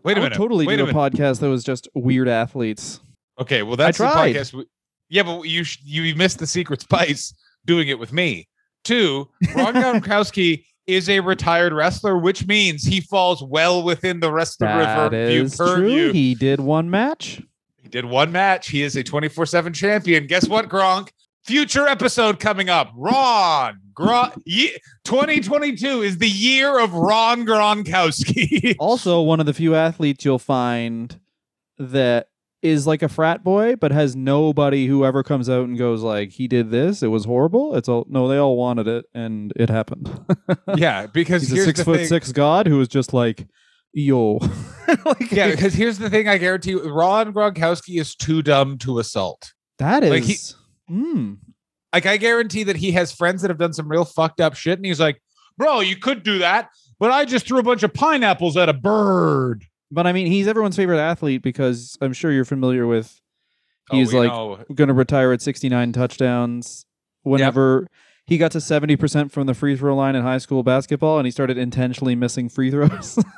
Wait 0.03 0.17
I 0.17 0.19
a 0.19 0.21
would 0.21 0.23
minute. 0.23 0.33
totally 0.35 0.65
Wait 0.65 0.77
do 0.77 0.85
a 0.87 0.89
a, 0.89 0.93
podcast 0.93 1.39
that 1.41 1.49
was 1.49 1.63
just 1.63 1.87
weird 1.93 2.27
athletes. 2.27 2.99
Okay, 3.39 3.63
well 3.63 3.75
that's 3.77 3.97
the 3.97 4.03
tried. 4.05 4.35
podcast. 4.35 4.53
we- 4.53 4.65
yeah, 5.13 5.23
but 5.23 5.43
you 5.43 5.63
sh- 5.63 5.79
you 5.83 6.15
missed 6.15 6.39
the 6.39 6.47
secret 6.47 6.81
spice 6.81 7.33
doing 7.65 7.87
it 7.87 7.99
with 7.99 8.11
me. 8.11 8.47
Two, 8.83 9.29
Rob 9.55 9.75
Gronkowski 9.75 10.65
is 10.87 11.07
a 11.07 11.19
retired 11.21 11.71
wrestler, 11.71 12.17
which 12.17 12.45
means 12.47 12.83
he 12.83 12.99
falls 12.99 13.41
well 13.43 13.83
within 13.83 14.19
the 14.19 14.31
rest 14.31 14.61
of 14.61 14.67
the 14.67 15.09
That 15.09 15.13
is 15.13 15.55
purview. 15.55 16.05
true. 16.07 16.11
He 16.13 16.35
did 16.35 16.59
one 16.59 16.89
match. 16.89 17.41
He 17.81 17.87
did 17.89 18.05
one 18.05 18.31
match. 18.31 18.69
He 18.69 18.81
is 18.81 18.95
a 18.95 19.03
24 19.03 19.45
7 19.45 19.71
champion. 19.71 20.25
Guess 20.27 20.47
what, 20.49 20.67
Gronk? 20.67 21.09
Future 21.45 21.87
episode 21.87 22.39
coming 22.39 22.69
up. 22.69 22.91
Ron. 22.95 23.79
Gron- 23.93 24.33
2022 25.05 26.01
is 26.01 26.17
the 26.17 26.27
year 26.29 26.79
of 26.79 26.93
Rob 26.93 27.39
Gronkowski. 27.39 28.75
Also, 28.79 29.21
one 29.21 29.39
of 29.39 29.45
the 29.45 29.53
few 29.53 29.75
athletes 29.75 30.25
you'll 30.25 30.39
find 30.39 31.19
that 31.77 32.27
is 32.63 32.87
like 32.87 33.01
a 33.03 33.09
frat 33.09 33.43
boy, 33.43 33.75
but 33.75 33.91
has 33.91 34.15
nobody 34.15 34.87
who 34.87 35.03
ever 35.05 35.21
comes 35.23 35.49
out 35.49 35.65
and 35.67 35.77
goes 35.77 36.01
like, 36.01 36.31
"He 36.31 36.47
did 36.47 36.71
this. 36.71 37.03
It 37.03 37.07
was 37.07 37.25
horrible." 37.25 37.75
It's 37.75 37.89
all 37.89 38.05
no. 38.09 38.27
They 38.27 38.37
all 38.37 38.55
wanted 38.57 38.87
it, 38.87 39.05
and 39.13 39.51
it 39.55 39.69
happened. 39.69 40.09
yeah, 40.75 41.07
because 41.07 41.43
He's 41.47 41.59
a 41.59 41.65
six 41.65 41.79
the 41.79 41.85
foot 41.85 41.97
thing. 41.99 42.07
six 42.07 42.31
god 42.31 42.65
who 42.67 42.77
was 42.77 42.87
just 42.87 43.13
like, 43.13 43.47
"Yo." 43.93 44.39
like, 45.05 45.31
Yeah, 45.31 45.51
because 45.51 45.73
here's 45.73 45.97
the 45.99 46.09
thing 46.09 46.27
I 46.27 46.37
guarantee 46.37 46.71
you 46.71 46.91
Rob 46.93 47.33
Gronkowski 47.33 47.99
is 47.99 48.15
too 48.15 48.41
dumb 48.41 48.77
to 48.79 48.99
assault. 48.99 49.53
that 49.79 50.03
is. 50.03 50.09
Like, 50.09 50.23
he- 50.23 50.37
Mm. 50.91 51.37
Like, 51.93 52.05
I 52.05 52.17
guarantee 52.17 52.63
that 52.63 52.75
he 52.75 52.91
has 52.91 53.11
friends 53.13 53.41
that 53.41 53.49
have 53.49 53.57
done 53.57 53.71
some 53.73 53.87
real 53.87 54.03
fucked 54.03 54.41
up 54.41 54.53
shit. 54.55 54.77
And 54.79 54.85
he's 54.85 54.99
like, 54.99 55.21
bro, 55.57 55.79
you 55.79 55.95
could 55.95 56.23
do 56.23 56.39
that, 56.39 56.69
but 56.99 57.11
I 57.11 57.23
just 57.25 57.45
threw 57.47 57.59
a 57.59 57.63
bunch 57.63 57.83
of 57.83 57.93
pineapples 57.93 58.57
at 58.57 58.67
a 58.67 58.73
bird. 58.73 59.63
But 59.93 60.07
I 60.07 60.13
mean, 60.13 60.27
he's 60.27 60.47
everyone's 60.47 60.75
favorite 60.75 60.99
athlete 60.99 61.41
because 61.43 61.97
I'm 62.01 62.13
sure 62.13 62.31
you're 62.31 62.45
familiar 62.45 62.87
with. 62.87 63.21
Oh, 63.91 63.97
he's 63.97 64.13
Oh, 64.13 64.19
we 64.21 64.27
like 64.27 64.31
know. 64.69 64.75
going 64.75 64.87
to 64.87 64.93
retire 64.93 65.31
at 65.33 65.41
69 65.41 65.91
touchdowns. 65.91 66.85
Whenever 67.23 67.87
he 68.25 68.37
got 68.37 68.51
to 68.53 68.57
70% 68.59 69.31
from 69.31 69.47
the 69.47 69.53
free 69.53 69.75
throw 69.77 69.95
line 69.95 70.15
in 70.15 70.23
high 70.23 70.37
school 70.37 70.63
basketball, 70.63 71.17
and 71.19 71.25
he 71.27 71.31
started 71.31 71.57
intentionally 71.57 72.15
missing 72.15 72.49
free 72.49 72.71
throws. 72.71 73.17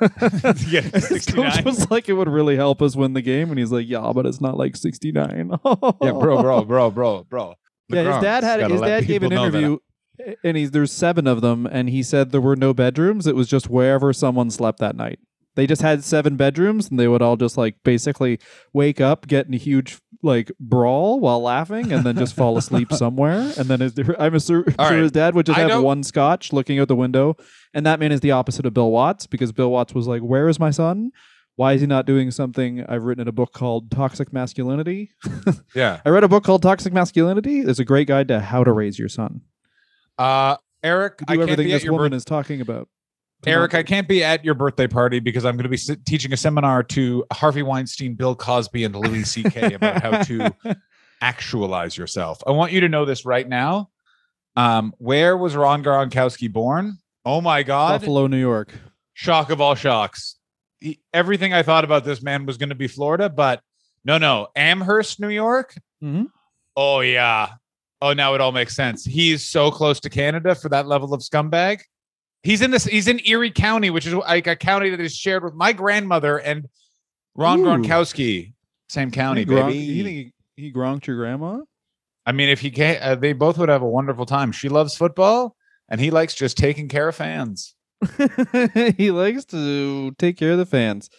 Yeah, 0.68 0.80
His 0.80 1.26
coach 1.26 1.52
69. 1.54 1.64
was 1.64 1.90
like, 1.90 2.08
"It 2.08 2.14
would 2.14 2.28
really 2.28 2.56
help 2.56 2.80
us 2.82 2.96
win 2.96 3.12
the 3.12 3.22
game," 3.22 3.50
and 3.50 3.58
he's 3.58 3.70
like, 3.72 3.86
"Yeah, 3.88 4.12
but 4.14 4.26
it's 4.26 4.40
not 4.40 4.56
like 4.56 4.76
69." 4.76 5.50
yeah, 5.64 6.12
bro, 6.12 6.42
bro, 6.42 6.64
bro, 6.64 6.90
bro, 6.90 7.24
bro. 7.24 7.54
Yeah, 7.88 8.14
his 8.14 8.22
dad 8.22 8.42
had 8.44 8.70
his 8.70 8.80
dad 8.80 9.06
gave 9.06 9.22
an 9.22 9.30
people 9.30 9.44
know 9.44 9.50
that. 9.50 9.58
interview, 9.58 9.78
and 10.42 10.56
he's 10.56 10.70
there's 10.72 10.92
seven 10.92 11.26
of 11.26 11.40
them, 11.40 11.66
and 11.66 11.88
he 11.90 12.02
said 12.02 12.30
there 12.30 12.40
were 12.40 12.56
no 12.56 12.72
bedrooms. 12.74 13.26
It 13.26 13.34
was 13.36 13.48
just 13.48 13.68
wherever 13.68 14.12
someone 14.12 14.50
slept 14.50 14.78
that 14.80 14.96
night. 14.96 15.18
They 15.56 15.66
just 15.66 15.82
had 15.82 16.04
seven 16.04 16.36
bedrooms, 16.36 16.88
and 16.90 17.00
they 17.00 17.08
would 17.08 17.22
all 17.22 17.36
just 17.36 17.56
like 17.56 17.76
basically 17.82 18.38
wake 18.72 19.00
up, 19.00 19.26
get 19.26 19.46
in 19.48 19.54
a 19.54 19.58
huge 19.58 19.98
like 20.22 20.52
brawl 20.60 21.18
while 21.18 21.40
laughing, 21.40 21.92
and 21.92 22.04
then 22.04 22.16
just 22.16 22.34
fall 22.36 22.56
asleep 22.56 22.92
somewhere. 22.92 23.40
And 23.58 23.66
then 23.66 23.80
his, 23.80 23.94
I'm 24.18 24.34
assuming 24.34 24.74
right. 24.78 24.92
his 24.98 25.10
dad 25.12 25.34
would 25.34 25.46
just 25.46 25.58
I 25.58 25.62
have 25.62 25.70
don't- 25.70 25.82
one 25.84 26.02
scotch 26.04 26.52
looking 26.52 26.78
out 26.78 26.88
the 26.88 26.94
window, 26.96 27.36
and 27.74 27.84
that 27.86 27.98
man 27.98 28.12
is 28.12 28.20
the 28.20 28.30
opposite 28.30 28.64
of 28.66 28.74
Bill 28.74 28.90
Watts 28.90 29.26
because 29.26 29.50
Bill 29.50 29.70
Watts 29.70 29.94
was 29.94 30.06
like, 30.06 30.22
"Where 30.22 30.48
is 30.48 30.60
my 30.60 30.70
son?" 30.70 31.10
Why 31.58 31.72
is 31.72 31.80
he 31.80 31.86
not 31.86 32.04
doing 32.04 32.30
something 32.30 32.84
I've 32.86 33.04
written 33.04 33.22
in 33.22 33.28
a 33.28 33.32
book 33.32 33.54
called 33.54 33.90
Toxic 33.90 34.30
Masculinity? 34.30 35.12
Yeah. 35.74 36.00
I 36.04 36.10
read 36.10 36.22
a 36.22 36.28
book 36.28 36.44
called 36.44 36.60
Toxic 36.62 36.92
Masculinity. 36.92 37.60
It's 37.60 37.78
a 37.78 37.84
great 37.84 38.08
guide 38.08 38.28
to 38.28 38.40
how 38.40 38.62
to 38.62 38.72
raise 38.72 38.98
your 38.98 39.08
son. 39.08 39.40
Uh, 40.18 40.56
Erik, 40.82 41.16
Do 41.18 41.24
I 41.28 41.36
can't 41.36 41.50
everything 41.50 41.68
this 41.72 41.82
your 41.84 41.94
woman 41.94 42.12
is 42.12 42.24
talking 42.26 42.60
about. 42.60 42.88
Erik, 43.44 43.74
I 43.74 43.82
can't 43.82 44.08
be 44.08 44.24
at 44.24 44.44
your 44.44 44.54
birthday 44.54 44.86
party 44.86 45.20
because 45.20 45.44
I'm 45.44 45.56
going 45.56 45.70
to 45.70 45.94
be 45.94 46.00
teaching 46.04 46.32
a 46.32 46.36
seminar 46.36 46.82
to 46.84 47.24
Harvey 47.32 47.62
Weinstein, 47.62 48.14
Bill 48.14 48.34
Cosby, 48.34 48.84
and 48.84 48.94
Louis 48.96 49.24
C.K. 49.24 49.74
about 49.74 50.02
how 50.02 50.22
to 50.22 50.54
actualize 51.20 51.96
yourself. 51.96 52.42
I 52.46 52.50
want 52.52 52.72
you 52.72 52.80
to 52.80 52.88
know 52.88 53.04
this 53.04 53.24
right 53.24 53.48
now. 53.48 53.90
Um, 54.56 54.94
where 54.98 55.36
was 55.36 55.54
Rob 55.54 55.82
Gronkowski 55.84 56.50
born? 56.52 56.98
Oh 57.24 57.40
my 57.40 57.62
God! 57.62 58.00
Buffalo, 58.00 58.26
New 58.26 58.40
York. 58.40 58.72
Shock 59.14 59.50
of 59.50 59.60
all 59.60 59.74
shocks. 59.74 60.36
He- 60.80 61.00
everything 61.12 61.52
I 61.52 61.62
thought 61.62 61.84
about 61.84 62.04
this 62.04 62.22
man 62.22 62.46
was 62.46 62.56
going 62.56 62.68
to 62.70 62.74
be 62.74 62.88
Florida, 62.88 63.28
but 63.28 63.60
no, 64.04 64.18
no, 64.18 64.48
Amherst, 64.56 65.20
New 65.20 65.28
York. 65.28 65.74
Mm-hmm. 66.02 66.24
Oh 66.76 67.00
yeah. 67.00 67.50
Oh, 68.00 68.12
now 68.12 68.34
it 68.34 68.40
all 68.40 68.52
makes 68.52 68.76
sense. 68.76 69.04
He's 69.04 69.44
so 69.44 69.70
close 69.70 70.00
to 70.00 70.10
Canada 70.10 70.54
for 70.54 70.68
that 70.68 70.86
level 70.86 71.12
of 71.14 71.20
scumbag. 71.22 71.80
He's 72.46 72.62
in 72.62 72.70
this. 72.70 72.84
He's 72.84 73.08
in 73.08 73.20
Erie 73.26 73.50
County, 73.50 73.90
which 73.90 74.06
is 74.06 74.14
like 74.14 74.46
a 74.46 74.54
county 74.56 74.90
that 74.90 75.00
is 75.00 75.14
shared 75.16 75.42
with 75.44 75.54
my 75.54 75.72
grandmother 75.72 76.38
and 76.38 76.68
Rob 77.34 77.58
Ooh. 77.58 77.64
Gronkowski. 77.64 78.52
Same 78.88 79.10
county, 79.10 79.40
He 79.40 79.44
baby. 79.46 79.74
You 79.78 80.04
think 80.04 80.32
he, 80.56 80.62
he 80.64 80.72
gronked 80.72 81.06
your 81.06 81.16
grandma? 81.16 81.62
I 82.24 82.32
mean, 82.32 82.48
if 82.48 82.60
he 82.60 82.70
can't, 82.70 83.02
uh, 83.02 83.14
they 83.16 83.32
both 83.32 83.58
would 83.58 83.68
have 83.68 83.82
a 83.82 83.88
wonderful 83.88 84.26
time. 84.26 84.52
She 84.52 84.68
loves 84.68 84.96
football, 84.96 85.56
and 85.88 86.00
he 86.00 86.10
likes 86.10 86.34
just 86.34 86.56
taking 86.56 86.88
care 86.88 87.08
of 87.08 87.16
fans. 87.16 87.74
he 88.96 89.10
likes 89.10 89.44
to 89.46 90.12
take 90.18 90.36
care 90.36 90.52
of 90.52 90.58
the 90.58 90.66
fans. 90.66 91.10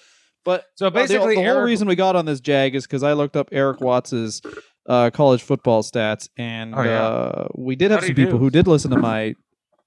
But 0.45 0.63
So 0.75 0.87
uh, 0.87 0.89
the- 0.89 0.93
basically, 0.93 1.35
the, 1.35 1.43
whole 1.43 1.61
reason 1.61 1.87
we 1.89 1.95
got 1.95 2.15
on 2.15 2.25
this 2.25 2.39
jag 2.39 2.73
is 2.75 2.85
because 2.85 3.03
I 3.03 3.13
looked 3.13 3.35
up 3.35 3.49
Erik 3.51 3.81
Watts's 3.81 4.41
uh, 4.87 5.09
college 5.09 5.43
football 5.43 5.83
stats, 5.83 6.29
and 6.37 6.73
Oh, 6.73 6.83
yeah. 6.83 7.03
uh, 7.05 7.47
we 7.55 7.75
did 7.75 7.91
have 7.91 8.01
he 8.01 8.07
some 8.07 8.15
people 8.15 8.33
do? 8.33 8.37
who 8.39 8.49
did 8.49 8.67
listen 8.67 8.91
to 8.91 8.97
my, 8.97 9.35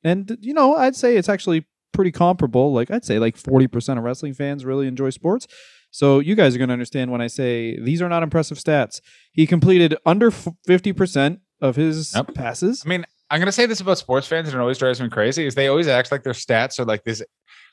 and 0.04 0.36
you 0.40 0.54
know, 0.54 0.76
I'd 0.76 0.96
say 0.96 1.16
it's 1.16 1.28
actually 1.28 1.66
pretty 1.92 2.10
comparable. 2.12 2.72
Like 2.72 2.90
I'd 2.90 3.04
say, 3.04 3.18
like 3.18 3.36
forty 3.36 3.66
percent 3.66 3.98
of 3.98 4.04
wrestling 4.04 4.34
fans 4.34 4.64
really 4.64 4.86
enjoy 4.86 5.10
sports. 5.10 5.46
So 5.90 6.20
you 6.20 6.34
guys 6.36 6.54
are 6.54 6.58
going 6.58 6.68
to 6.68 6.72
understand 6.72 7.10
when 7.10 7.20
I 7.20 7.26
say 7.26 7.78
these 7.80 8.00
are 8.00 8.08
not 8.08 8.22
impressive 8.22 8.58
stats. 8.58 9.00
He 9.32 9.46
completed 9.46 9.96
under 10.06 10.30
fifty 10.30 10.92
percent 10.92 11.40
of 11.60 11.76
his 11.76 12.14
passes. 12.34 12.82
I 12.84 12.88
mean, 12.88 13.04
I'm 13.30 13.38
gonna 13.40 13.52
say 13.52 13.66
this 13.66 13.80
about 13.80 13.98
sports 13.98 14.26
fans, 14.26 14.48
and 14.48 14.56
it 14.56 14.60
always 14.60 14.78
drives 14.78 15.00
me 15.00 15.08
crazy. 15.08 15.46
Is 15.46 15.54
they 15.54 15.68
always 15.68 15.86
act 15.86 16.10
like 16.10 16.24
their 16.24 16.32
stats 16.32 16.78
are 16.80 16.84
like 16.84 17.04
this, 17.04 17.22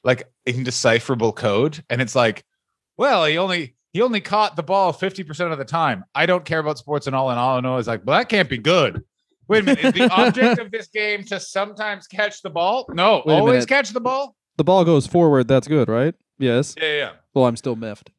like 0.04 0.30
indecipherable 0.46 1.34
code, 1.34 1.84
and 1.90 2.02
it's 2.02 2.16
like, 2.16 2.44
well, 2.98 3.26
he 3.26 3.38
only 3.38 3.76
he 3.92 4.02
only 4.02 4.22
caught 4.22 4.56
the 4.56 4.64
ball 4.64 4.94
50 4.94 5.24
percent 5.24 5.52
of 5.52 5.58
the 5.58 5.66
time. 5.66 6.06
I 6.14 6.28
don't 6.28 6.46
care 6.46 6.60
about 6.60 6.78
sports 6.78 7.08
and 7.08 7.16
all, 7.16 7.32
and 7.32 7.40
all 7.40 7.58
I 7.58 7.60
know 7.62 7.78
is 7.78 7.88
like, 7.88 8.02
well, 8.06 8.20
that 8.20 8.30
can't 8.30 8.50
be 8.50 8.60
good. 8.60 9.04
Wait 9.48 9.62
a 9.62 9.64
minute, 9.64 9.86
is 9.86 9.94
the 9.94 10.12
object 10.14 10.60
of 10.60 10.72
this 10.72 10.88
game 10.88 11.24
to 11.26 11.40
sometimes 11.40 12.08
catch 12.08 12.42
the 12.42 12.50
ball? 12.50 12.86
No, 12.90 13.24
Wait 13.26 13.34
a 13.34 13.38
always 13.38 13.54
minute. 13.54 13.70
catch 13.70 13.90
the 13.92 14.00
ball. 14.02 14.36
The 14.58 14.64
ball 14.64 14.84
goes 14.86 15.08
forward. 15.08 15.48
That's 15.48 15.68
good, 15.68 15.88
right? 15.90 16.16
Yes. 16.40 16.76
Yeah, 16.78 16.94
yeah, 16.98 17.12
Well, 17.34 17.46
I'm 17.46 17.56
still 17.56 17.76
miffed. 17.76 18.10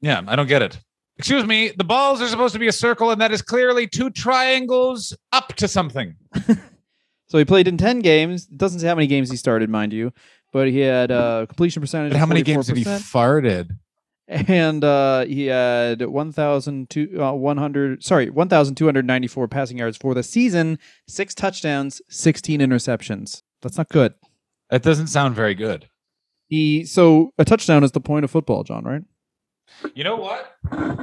yeah. 0.00 0.22
I 0.26 0.36
don't 0.36 0.46
get 0.48 0.62
it. 0.62 0.78
Excuse 1.18 1.44
me. 1.44 1.70
The 1.76 1.84
balls 1.84 2.22
are 2.22 2.28
supposed 2.28 2.54
to 2.54 2.58
be 2.58 2.68
a 2.68 2.72
circle, 2.72 3.10
and 3.10 3.20
that 3.20 3.30
is 3.32 3.42
clearly 3.42 3.86
two 3.86 4.08
triangles 4.10 5.14
up 5.32 5.54
to 5.56 5.68
something. 5.68 6.16
So 7.28 7.38
he 7.38 7.44
played 7.44 7.68
in 7.68 7.76
ten 7.76 8.00
games. 8.00 8.48
It 8.50 8.58
doesn't 8.58 8.80
say 8.80 8.88
how 8.88 8.96
many 8.96 9.06
games 9.06 9.30
he 9.30 9.36
started, 9.36 9.70
mind 9.70 9.92
you, 9.92 10.12
but 10.52 10.66
he 10.66 10.80
had 10.80 11.12
uh, 11.12 11.46
completion 11.46 11.80
percentage. 11.80 12.10
Of 12.12 12.18
how 12.18 12.26
many 12.26 12.42
games 12.42 12.66
did 12.66 12.76
he 12.76 12.82
farted? 12.82 13.70
And 14.30 14.84
uh, 14.84 15.24
he 15.24 15.46
had 15.46 16.02
1,200, 16.02 17.20
uh, 17.20 17.32
100, 17.32 18.04
sorry, 18.04 18.30
1,294 18.30 19.48
passing 19.48 19.78
yards 19.78 19.96
for 19.96 20.14
the 20.14 20.22
season, 20.22 20.78
six 21.08 21.34
touchdowns, 21.34 22.00
16 22.08 22.60
interceptions. 22.60 23.42
That's 23.60 23.76
not 23.76 23.88
good. 23.88 24.14
That 24.70 24.82
doesn't 24.82 25.08
sound 25.08 25.34
very 25.34 25.56
good. 25.56 25.88
He 26.46 26.84
so 26.84 27.32
a 27.38 27.44
touchdown 27.44 27.82
is 27.84 27.92
the 27.92 28.00
point 28.00 28.24
of 28.24 28.30
football, 28.30 28.62
John, 28.62 28.84
right? 28.84 29.02
You 29.94 30.04
know 30.04 30.16
what? 30.16 30.56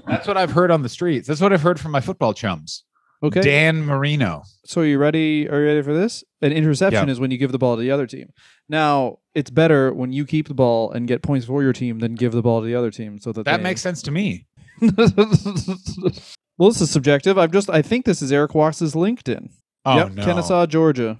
That's 0.08 0.28
what 0.28 0.38
I've 0.38 0.52
heard 0.52 0.72
on 0.72 0.82
the 0.82 0.90
streets. 0.90 1.28
That's 1.28 1.42
what 1.42 1.52
I've 1.54 1.62
heard 1.62 1.80
from 1.80 1.92
my 1.92 2.02
football 2.02 2.34
chums. 2.34 2.84
Okay. 3.24 3.42
Dan 3.42 3.84
Marino. 3.84 4.44
So 4.66 4.82
are 4.82 4.86
you 4.86 5.00
ready? 5.00 5.50
Are 5.50 5.60
you 5.60 5.66
ready 5.68 5.82
for 5.82 5.94
this? 5.94 6.24
An 6.42 6.52
interception 6.52 7.08
Yeah. 7.08 7.12
is 7.12 7.20
when 7.20 7.32
you 7.32 7.38
give 7.40 7.52
the 7.52 7.58
ball 7.58 7.76
to 7.76 7.82
the 7.82 7.90
other 7.90 8.06
team. 8.06 8.30
Now 8.70 9.18
it's 9.34 9.50
better 9.50 9.92
when 9.94 10.12
you 10.14 10.24
keep 10.26 10.48
the 10.48 10.54
ball 10.54 10.92
and 10.92 11.08
get 11.08 11.24
points 11.24 11.46
for 11.48 11.64
your 11.64 11.74
team 11.74 11.98
than 12.00 12.14
give 12.16 12.32
the 12.32 12.44
ball 12.44 12.62
to 12.62 12.68
the 12.68 12.76
other 12.76 12.92
team. 12.92 13.18
So 13.20 13.32
that 13.32 13.46
That 13.46 13.58
they- 13.58 13.64
makes 13.64 13.82
sense 13.82 14.02
to 14.04 14.12
me. 14.12 14.46
well, 14.82 16.70
this 16.70 16.82
is 16.82 16.92
subjective. 16.92 17.38
I've 17.38 17.52
just 17.52 17.70
I 17.70 17.82
think 17.82 18.06
this 18.06 18.22
is 18.22 18.32
Erik 18.32 18.54
Watts' 18.54 18.82
LinkedIn. 18.82 19.50
Oh 19.86 19.96
yep, 19.98 20.12
no. 20.14 20.24
Kennesaw, 20.24 20.66
Georgia. 20.68 21.20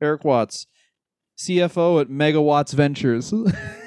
Erik 0.00 0.24
Watts, 0.24 0.66
CFO 1.38 2.00
at 2.00 2.08
Megawatts 2.08 2.72
Ventures. 2.74 3.32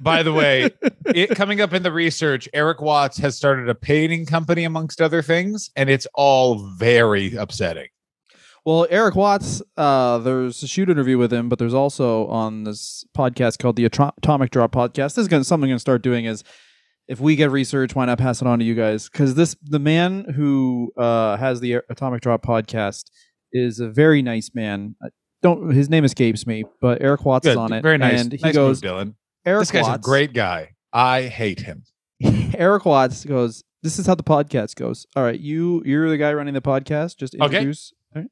By 0.00 0.22
the 0.22 0.32
way, 0.32 0.70
it 1.06 1.30
coming 1.30 1.60
up 1.60 1.72
in 1.72 1.82
the 1.82 1.92
research, 1.92 2.48
Erik 2.52 2.80
Watts 2.80 3.18
has 3.18 3.36
started 3.36 3.68
a 3.68 3.74
painting 3.74 4.26
company 4.26 4.64
amongst 4.64 5.00
other 5.00 5.22
things, 5.22 5.70
and 5.76 5.90
it's 5.90 6.06
all 6.14 6.70
very 6.76 7.34
upsetting. 7.34 7.88
well, 8.64 8.86
Erik 8.90 9.14
Watts, 9.14 9.62
uh, 9.76 10.18
there's 10.18 10.62
a 10.62 10.68
shoot 10.68 10.88
interview 10.90 11.18
with 11.18 11.32
him, 11.32 11.48
but 11.48 11.58
there's 11.58 11.74
also 11.74 12.26
on 12.26 12.64
this 12.64 13.04
podcast 13.16 13.58
called 13.58 13.76
the 13.76 13.84
Atomic 13.84 14.50
Drop 14.50 14.72
Podcast. 14.72 15.14
This 15.14 15.18
is 15.18 15.28
gonna, 15.28 15.44
something 15.44 15.64
I'm 15.64 15.70
going 15.70 15.76
to 15.76 15.80
start 15.80 16.02
doing 16.02 16.24
is 16.24 16.42
if 17.08 17.20
we 17.20 17.36
get 17.36 17.50
research, 17.50 17.94
why 17.94 18.04
not 18.06 18.18
pass 18.18 18.40
it 18.40 18.48
on 18.48 18.58
to 18.58 18.64
you 18.64 18.74
guys? 18.74 19.08
Because 19.08 19.34
this 19.34 19.54
the 19.62 19.78
man 19.78 20.24
who 20.34 20.92
uh, 20.96 21.36
has 21.36 21.60
the 21.60 21.80
Atomic 21.88 22.20
Drop 22.20 22.42
Podcast 22.42 23.04
is 23.52 23.78
a 23.80 23.88
very 23.88 24.22
nice 24.22 24.50
man. 24.54 24.96
Don't 25.42 25.70
his 25.72 25.88
name 25.90 26.04
escapes 26.04 26.46
me, 26.46 26.64
but 26.80 27.02
Erik 27.02 27.24
Watts 27.24 27.46
is 27.46 27.56
on 27.56 27.72
it. 27.72 27.82
Very 27.82 27.98
nice. 27.98 28.22
And 28.22 28.32
he 28.32 28.38
nice 28.42 28.54
goes, 28.54 28.82
move, 28.82 28.92
Dylan. 28.92 29.14
Erik 29.44 29.60
This 29.62 29.70
guy's 29.70 29.82
Watts, 29.84 29.98
a 30.06 30.08
great 30.08 30.32
guy. 30.32 30.70
I 30.92 31.22
hate 31.22 31.60
him. 31.60 31.84
Erik 32.56 32.84
Watts 32.86 33.24
goes, 33.24 33.62
"This 33.82 33.98
is 33.98 34.06
how 34.06 34.14
the 34.14 34.22
podcast 34.24 34.74
goes. 34.76 35.06
All 35.14 35.22
right, 35.22 35.38
you 35.38 35.82
you're 35.84 36.08
the 36.08 36.16
guy 36.16 36.32
running 36.32 36.54
the 36.54 36.62
podcast. 36.62 37.16
Just 37.18 37.34
Okay. 37.34 37.44
introduce. 37.44 37.92
Right. 38.14 38.26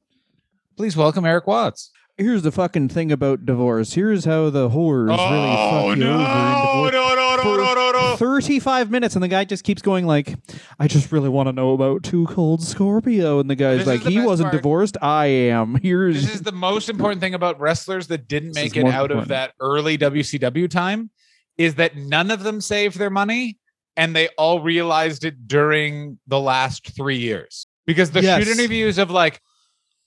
Please 0.77 0.97
welcome 0.97 1.25
Erik 1.27 1.47
Watts. 1.47 1.91
Here's 2.17 2.43
the 2.43 2.53
fucking 2.53 2.89
thing 2.91 3.11
about 3.13 3.45
divorce. 3.45 3.95
Here's 3.95 4.25
how 4.25 4.49
the 4.49 4.71
whores 4.71 5.09
really 5.09 5.19
oh, 5.21 5.71
fuck 5.71 5.83
you 5.85 5.91
over 5.91 5.93
in 5.95 6.03
Oh, 6.05 6.15
no, 6.15 6.91
divorce. 6.91 6.93
no, 6.93 7.09
no, 7.09 7.15
For 7.45 7.57
no, 7.59 7.75
no, 7.75 7.91
no. 7.93 8.17
35 8.17 8.91
minutes 8.91 9.15
and 9.17 9.23
the 9.23 9.29
guy 9.29 9.45
just 9.45 9.65
keeps 9.65 9.83
going 9.83 10.07
like 10.07 10.35
i 10.79 10.87
just 10.89 11.13
really 11.13 11.29
want 11.29 11.49
to 11.49 11.53
know 11.53 11.73
about 11.75 12.03
two 12.03 12.27
cold 12.27 12.63
scorpio 12.63 13.39
and 13.41 13.49
the 13.51 13.55
guy's 13.57 13.79
This 13.79 13.83
is 13.83 13.87
like 13.87 14.03
the 14.05 14.11
he 14.11 14.17
best 14.19 14.27
wasn't 14.27 14.47
part. 14.51 14.63
divorced 14.63 14.97
i 15.03 15.27
am 15.27 15.75
here's 15.83 16.23
This 16.23 16.35
is 16.35 16.43
the 16.43 16.53
most 16.53 16.89
important 16.89 17.21
thing 17.21 17.35
about 17.35 17.59
wrestlers 17.61 18.07
that 18.09 18.29
didn't 18.29 18.51
This 18.51 18.57
make 18.57 18.67
is 18.73 18.79
it 18.79 18.83
more 18.83 18.93
out 18.93 19.11
of 19.11 19.29
that 19.29 19.53
early 19.61 19.99
WCW 19.99 20.69
time 20.71 21.11
is 21.59 21.75
that 21.77 21.97
none 21.97 22.31
of 22.31 22.43
them 22.43 22.61
saved 22.61 22.99
their 22.99 23.11
money 23.11 23.59
and 23.97 24.15
they 24.17 24.29
all 24.39 24.61
realized 24.61 25.25
it 25.25 25.47
during 25.47 26.19
the 26.27 26.41
last 26.41 26.97
three 26.97 27.19
years. 27.19 27.67
Because 27.87 28.11
the 28.11 28.23
Yes. 28.23 28.43
shoot 28.45 28.59
interviews 28.59 28.99
of 28.99 29.11
like 29.11 29.41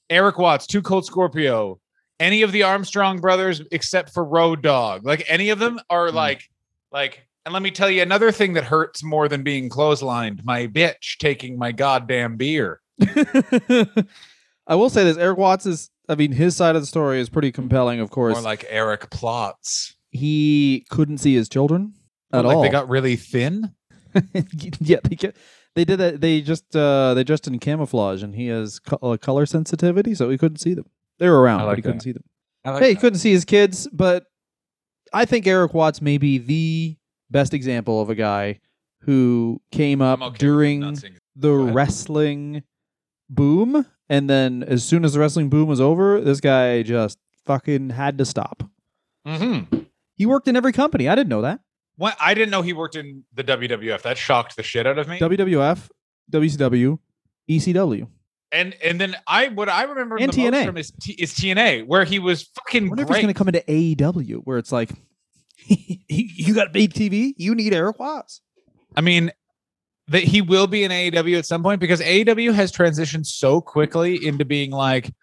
Erik 0.10 0.38
Watts, 0.38 0.67
Two 0.67 0.82
Cold 0.82 1.06
Scorpio, 1.06 1.79
any 2.20 2.41
of 2.41 2.51
the 2.51 2.63
Armstrong 2.63 3.20
brothers 3.22 3.62
except 3.72 4.13
for 4.13 4.24
Road 4.25 4.62
Dog, 4.62 5.06
like 5.06 5.24
any 5.27 5.50
of 5.51 5.60
them 5.60 5.79
are 5.89 6.08
Mm. 6.10 6.13
like, 6.13 6.44
like, 6.91 7.27
and 7.48 7.54
let 7.54 7.63
me 7.63 7.72
tell 7.72 7.89
you 7.89 8.01
another 8.01 8.30
thing 8.30 8.51
that 8.54 8.66
hurts 8.66 9.01
more 9.01 9.30
than 9.30 9.42
being 9.42 9.70
clotheslined 9.70 10.44
my 10.44 10.68
bitch 10.68 11.18
taking 11.18 11.58
my 11.58 11.72
goddamn 11.72 12.36
beer. 12.36 12.82
i 14.68 14.75
will 14.75 14.89
say 14.89 15.06
this 15.06 15.16
erik 15.16 15.38
watts 15.38 15.66
is 15.66 15.89
i 16.10 16.16
mean 16.16 16.34
his 16.34 16.58
side 16.58 16.75
of 16.75 16.82
the 16.82 16.86
story 16.86 17.22
is 17.22 17.30
pretty 17.30 17.50
compelling 17.54 18.01
of 18.01 18.10
course 18.10 18.38
Or 18.38 18.42
like 18.42 18.66
Eric 18.70 19.10
Plots. 19.12 19.96
he 20.12 20.86
couldn't 20.89 21.20
see 21.20 21.36
his 21.36 21.48
children 21.48 21.94
at 22.34 22.44
like 22.44 22.54
all 22.58 22.62
they 22.62 22.68
got 22.70 22.89
really 22.89 23.16
thin. 23.16 23.72
yeah 24.82 24.98
they 25.06 25.16
get 25.16 25.38
they 25.75 25.86
did 25.86 26.00
that 26.00 26.20
they 26.20 26.42
just 26.42 26.75
uh 26.75 27.13
they 27.13 27.24
dressed 27.24 27.48
in 27.48 27.60
camouflage 27.60 28.24
and 28.24 28.36
he 28.36 28.48
has 28.48 28.80
co- 28.80 29.00
uh, 29.01 29.16
color 29.16 29.46
sensitivity 29.46 30.13
so 30.13 30.30
he 30.30 30.38
couldn't 30.38 30.58
see 30.58 30.74
them 30.74 30.86
they 31.20 31.30
were 31.30 31.39
around 31.39 31.62
I 31.62 31.63
but 31.63 31.68
like 31.68 31.75
he 31.77 31.82
couldn't 31.84 32.01
see 32.01 32.12
them 32.12 32.24
like 32.66 32.84
hey, 32.84 32.89
he 32.89 32.96
couldn't 32.96 33.20
see 33.20 33.32
his 33.32 33.46
kids, 33.46 33.88
but 33.94 34.25
I 35.13 35.24
think 35.24 35.48
Erik 35.48 35.74
Watts 35.74 36.01
may 36.01 36.18
be 36.18 36.38
the 36.38 36.98
best 37.30 37.54
example 37.54 38.02
of 38.02 38.10
a 38.10 38.16
guy 38.16 38.60
who 39.02 39.62
came 39.72 40.02
up 40.02 40.22
okay 40.22 40.38
during 40.38 40.80
not 40.82 40.98
seeing 40.98 41.14
it. 41.14 41.22
the 41.36 41.54
wrestling 41.54 42.64
boom, 43.30 43.86
and 44.10 44.30
then 44.30 44.64
as 44.64 44.84
soon 44.84 45.06
as 45.06 45.14
the 45.14 45.20
wrestling 45.20 45.50
boom 45.50 45.68
was 45.68 45.82
over, 45.82 46.20
this 46.22 46.40
guy 46.42 46.82
just 46.84 47.18
fucking 47.46 47.92
had 47.92 48.18
to 48.18 48.26
stop. 48.26 48.64
Mhm. 49.26 49.86
He 50.16 50.26
worked 50.26 50.48
in 50.48 50.56
every 50.56 50.72
company. 50.72 51.08
I 51.08 51.16
didn't 51.16 51.30
know 51.30 51.42
that. 51.42 51.60
What 51.98 52.16
I 52.20 52.34
didn't 52.34 52.52
know 52.52 52.62
he 52.62 52.74
worked 52.74 52.96
in 52.96 53.24
the 53.34 53.44
WWF. 53.44 54.02
That 54.04 54.18
shocked 54.18 54.56
the 54.56 54.64
shit 54.64 54.86
out 54.86 54.98
of 55.00 55.08
me. 55.08 55.20
WWF, 55.20 55.90
WCW, 56.32 57.00
ECW. 57.50 58.08
and 58.52 58.74
and 58.84 59.00
then 59.02 59.16
I 59.26 59.48
what 59.50 59.68
I 59.70 59.84
remember 59.84 60.18
And 60.18 60.32
TNA. 60.32 60.66
from 60.66 60.78
is, 60.78 60.92
T, 61.02 61.14
is 61.14 61.34
TNA, 61.34 61.84
where 61.88 62.06
he 62.06 62.20
was 62.20 62.44
I 62.58 62.62
fucking 62.62 62.90
wonder 62.90 63.04
if 63.04 63.10
he's 63.10 63.18
going 63.18 63.28
to 63.28 63.34
come 63.34 63.48
into 63.48 63.64
AEW, 63.68 64.42
where 64.44 64.58
it's 64.58 64.72
like, 64.72 64.92
you 66.08 66.54
got 66.54 66.74
big 66.74 66.94
TV, 66.94 67.34
you 67.38 67.56
need 67.56 67.74
Erik 67.74 68.00
Watts. 68.00 68.42
I 68.96 69.02
mean, 69.02 69.32
that 70.08 70.24
he 70.24 70.42
will 70.42 70.68
be 70.68 70.84
in 70.84 70.92
AEW 70.92 71.38
at 71.38 71.46
some 71.46 71.64
point 71.64 71.80
because 71.82 72.00
AEW 72.02 72.54
has 72.54 72.72
transitioned 72.72 73.26
so 73.26 73.60
quickly 73.60 74.26
into 74.26 74.46
being 74.46 74.72
like, 74.72 75.14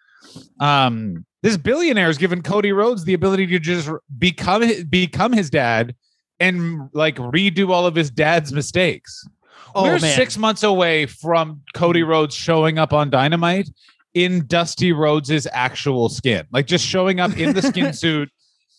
um, 0.61 1.25
this 1.43 1.57
billionaire 1.57 2.07
has 2.07 2.19
given 2.19 2.43
Cody 2.43 2.73
Rhodes 2.73 3.05
the 3.05 3.15
ability 3.15 3.47
to 3.49 3.59
just 3.59 3.91
become 4.19 4.63
hi- 4.63 4.83
become 4.89 5.33
his 5.33 5.51
dad 5.51 5.95
and 6.41 6.89
like 6.93 7.17
redo 7.17 7.71
all 7.71 7.87
of 7.87 7.95
his 7.95 8.11
dad's 8.11 8.53
mistakes. 8.53 9.27
Oh, 9.75 9.85
We're 9.85 9.99
man. 9.99 10.17
six 10.17 10.39
months 10.39 10.63
away 10.63 11.07
from 11.07 11.63
Cody 11.75 12.03
Rhodes 12.03 12.35
showing 12.35 12.79
up 12.79 12.93
on 12.93 13.11
Dynamite 13.11 13.69
in 14.15 14.47
Dusty 14.47 14.93
Rhodes' 14.93 15.47
actual 15.53 16.09
skin, 16.09 16.47
like 16.53 16.67
just 16.67 16.87
showing 16.87 17.21
up 17.21 17.37
in 17.37 17.55
the 17.55 17.63
skin 17.63 17.93
suit. 17.95 18.31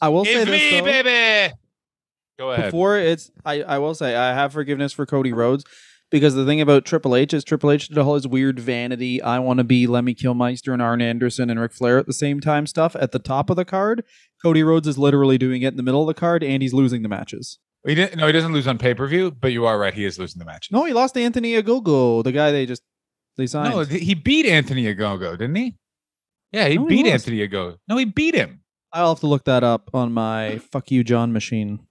I 0.02 0.10
will 0.10 0.26
say 0.26 0.34
It's 0.42 0.46
this, 0.52 0.72
me, 0.72 0.80
though. 0.80 0.86
baby. 1.04 1.54
Go 2.38 2.52
ahead. 2.52 2.66
before 2.66 2.98
it's 2.98 3.32
I, 3.46 3.62
I 3.64 3.78
will 3.78 3.96
say 3.96 4.16
I 4.16 4.34
have 4.34 4.52
forgiveness 4.52 4.92
for 4.92 5.06
Cody 5.06 5.32
Rhodes 5.32 5.64
because 6.12 6.36
the 6.36 6.46
thing 6.46 6.60
about 6.60 6.84
Triple 6.84 7.16
H 7.16 7.34
is 7.34 7.46
Triple 7.46 7.72
H 7.72 7.88
did 7.88 7.98
all 7.98 8.16
his 8.16 8.28
weird 8.28 8.60
vanity 8.60 9.22
I 9.22 9.40
want 9.40 9.60
to 9.60 9.64
be 9.64 9.88
Lemmy 9.88 10.14
Kilmister 10.14 10.74
and 10.74 10.82
Arn 10.82 11.02
Anderson 11.02 11.50
and 11.50 11.60
Ric 11.62 11.72
Flair 11.72 11.98
at 11.98 12.08
the 12.08 12.14
same 12.14 12.42
time 12.42 12.68
stuff 12.68 12.94
at 12.98 13.14
the 13.14 13.20
top 13.20 13.50
of 13.50 13.56
the 13.56 13.64
card. 13.64 14.04
Cody 14.44 14.64
Rhodes 14.64 14.86
is 14.88 14.98
literally 14.98 15.38
doing 15.38 15.62
it 15.62 15.70
in 15.70 15.78
the 15.78 15.84
middle 15.84 16.02
of 16.02 16.08
the 16.08 16.20
card 16.20 16.44
and 16.44 16.62
he's 16.62 16.74
losing 16.74 17.04
the 17.04 17.10
matches. 17.10 17.58
He 17.88 17.96
didn't. 17.96 18.18
No, 18.20 18.28
he 18.28 18.34
doesn't 18.34 18.52
lose 18.52 18.68
on 18.68 18.78
pay 18.80 18.94
per 18.94 19.08
view. 19.08 19.32
But 19.32 19.54
you 19.54 19.66
are 19.66 19.78
right. 19.80 19.94
He 19.94 20.04
is 20.06 20.20
losing 20.20 20.40
the 20.40 20.46
match. 20.46 20.70
No, 20.72 20.84
he 20.86 20.92
lost 20.92 21.14
to 21.14 21.22
Anthony 21.22 21.54
Ogogo, 21.54 22.22
the 22.24 22.32
guy 22.34 22.52
they 22.52 22.66
just 22.66 22.82
they 23.38 23.48
signed. 23.48 23.74
No, 23.74 23.84
he 23.84 24.14
beat 24.14 24.46
Anthony 24.46 24.84
Ogogo, 24.94 25.38
didn't 25.38 25.56
he? 25.56 25.78
Yeah, 26.52 26.68
he 26.68 26.78
No, 26.78 26.86
beat 26.86 27.04
lost. 27.06 27.14
Anthony 27.28 27.48
Ogogo. 27.48 27.78
No, 27.88 27.96
he 27.98 28.06
beat 28.06 28.36
him. 28.36 28.62
I'll 28.96 29.10
have 29.10 29.20
to 29.20 29.28
look 29.28 29.44
that 29.44 29.62
up 29.64 29.90
on 29.94 30.14
my 30.14 30.58
fuck 30.72 30.90
you 30.90 31.04
John 31.04 31.34
machine. 31.34 31.82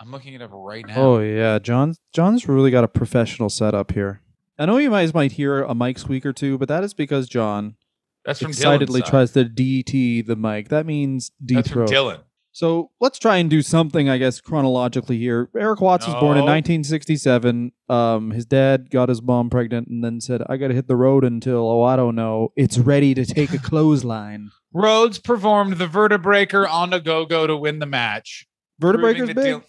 I'm 0.00 0.10
looking 0.10 0.32
it 0.32 0.40
up 0.40 0.50
right 0.52 0.86
now. 0.86 0.94
Oh 0.96 1.20
yeah, 1.20 1.58
John 1.58 1.94
John's 2.14 2.48
really 2.48 2.70
got 2.70 2.82
a 2.82 2.88
professional 2.88 3.50
setup 3.50 3.92
here. 3.92 4.22
I 4.58 4.64
know 4.64 4.78
you 4.78 4.88
guys 4.88 5.12
might 5.12 5.32
hear 5.32 5.62
a 5.62 5.74
mic 5.74 5.98
squeak 5.98 6.24
or 6.24 6.32
two, 6.32 6.56
but 6.56 6.68
that 6.68 6.82
is 6.82 6.94
because 6.94 7.28
John 7.28 7.76
that's 8.24 8.40
from 8.40 8.50
excitedly 8.50 9.00
Dylan's 9.02 9.06
side. 9.06 9.10
tries 9.10 9.32
to 9.32 9.44
DT 9.44 10.26
the 10.26 10.36
mic. 10.36 10.68
That 10.70 10.86
means 10.86 11.30
deep 11.44 11.56
That's 11.56 11.68
from 11.68 11.86
throat. 11.86 11.90
Dylan. 11.90 12.20
So 12.52 12.90
let's 13.00 13.18
try 13.18 13.36
and 13.36 13.48
do 13.48 13.62
something, 13.62 14.08
I 14.08 14.18
guess, 14.18 14.40
chronologically 14.40 15.18
here. 15.18 15.48
Erik 15.56 15.80
Watts 15.80 16.06
was 16.06 16.14
born 16.16 16.36
in 16.36 16.44
No. 16.44 16.50
1967. 16.52 17.72
Um, 17.88 18.32
his 18.32 18.44
dad 18.44 18.90
got 18.90 19.08
his 19.08 19.22
mom 19.22 19.50
pregnant 19.50 19.86
and 19.88 20.02
then 20.02 20.20
said, 20.20 20.42
"I 20.48 20.56
got 20.56 20.68
to 20.68 20.74
hit 20.74 20.88
the 20.88 20.96
road 20.96 21.24
until 21.24 21.68
oh 21.68 21.82
I 21.82 21.94
don't 21.96 22.14
know, 22.16 22.52
it's 22.56 22.76
ready 22.78 23.14
to 23.14 23.24
take 23.24 23.52
a 23.52 23.58
clothesline." 23.70 24.50
Rhodes 24.72 25.18
performed 25.18 25.74
the 25.78 25.86
vertebreaker 25.86 26.68
on 26.68 26.90
Ogogo 26.90 27.46
to 27.46 27.56
win 27.56 27.78
the 27.78 27.86
match. 27.86 28.46
Vertebreaker's 28.80 29.26
proving 29.32 29.34
that 29.34 29.34
big, 29.36 29.44
Dil- 29.44 29.64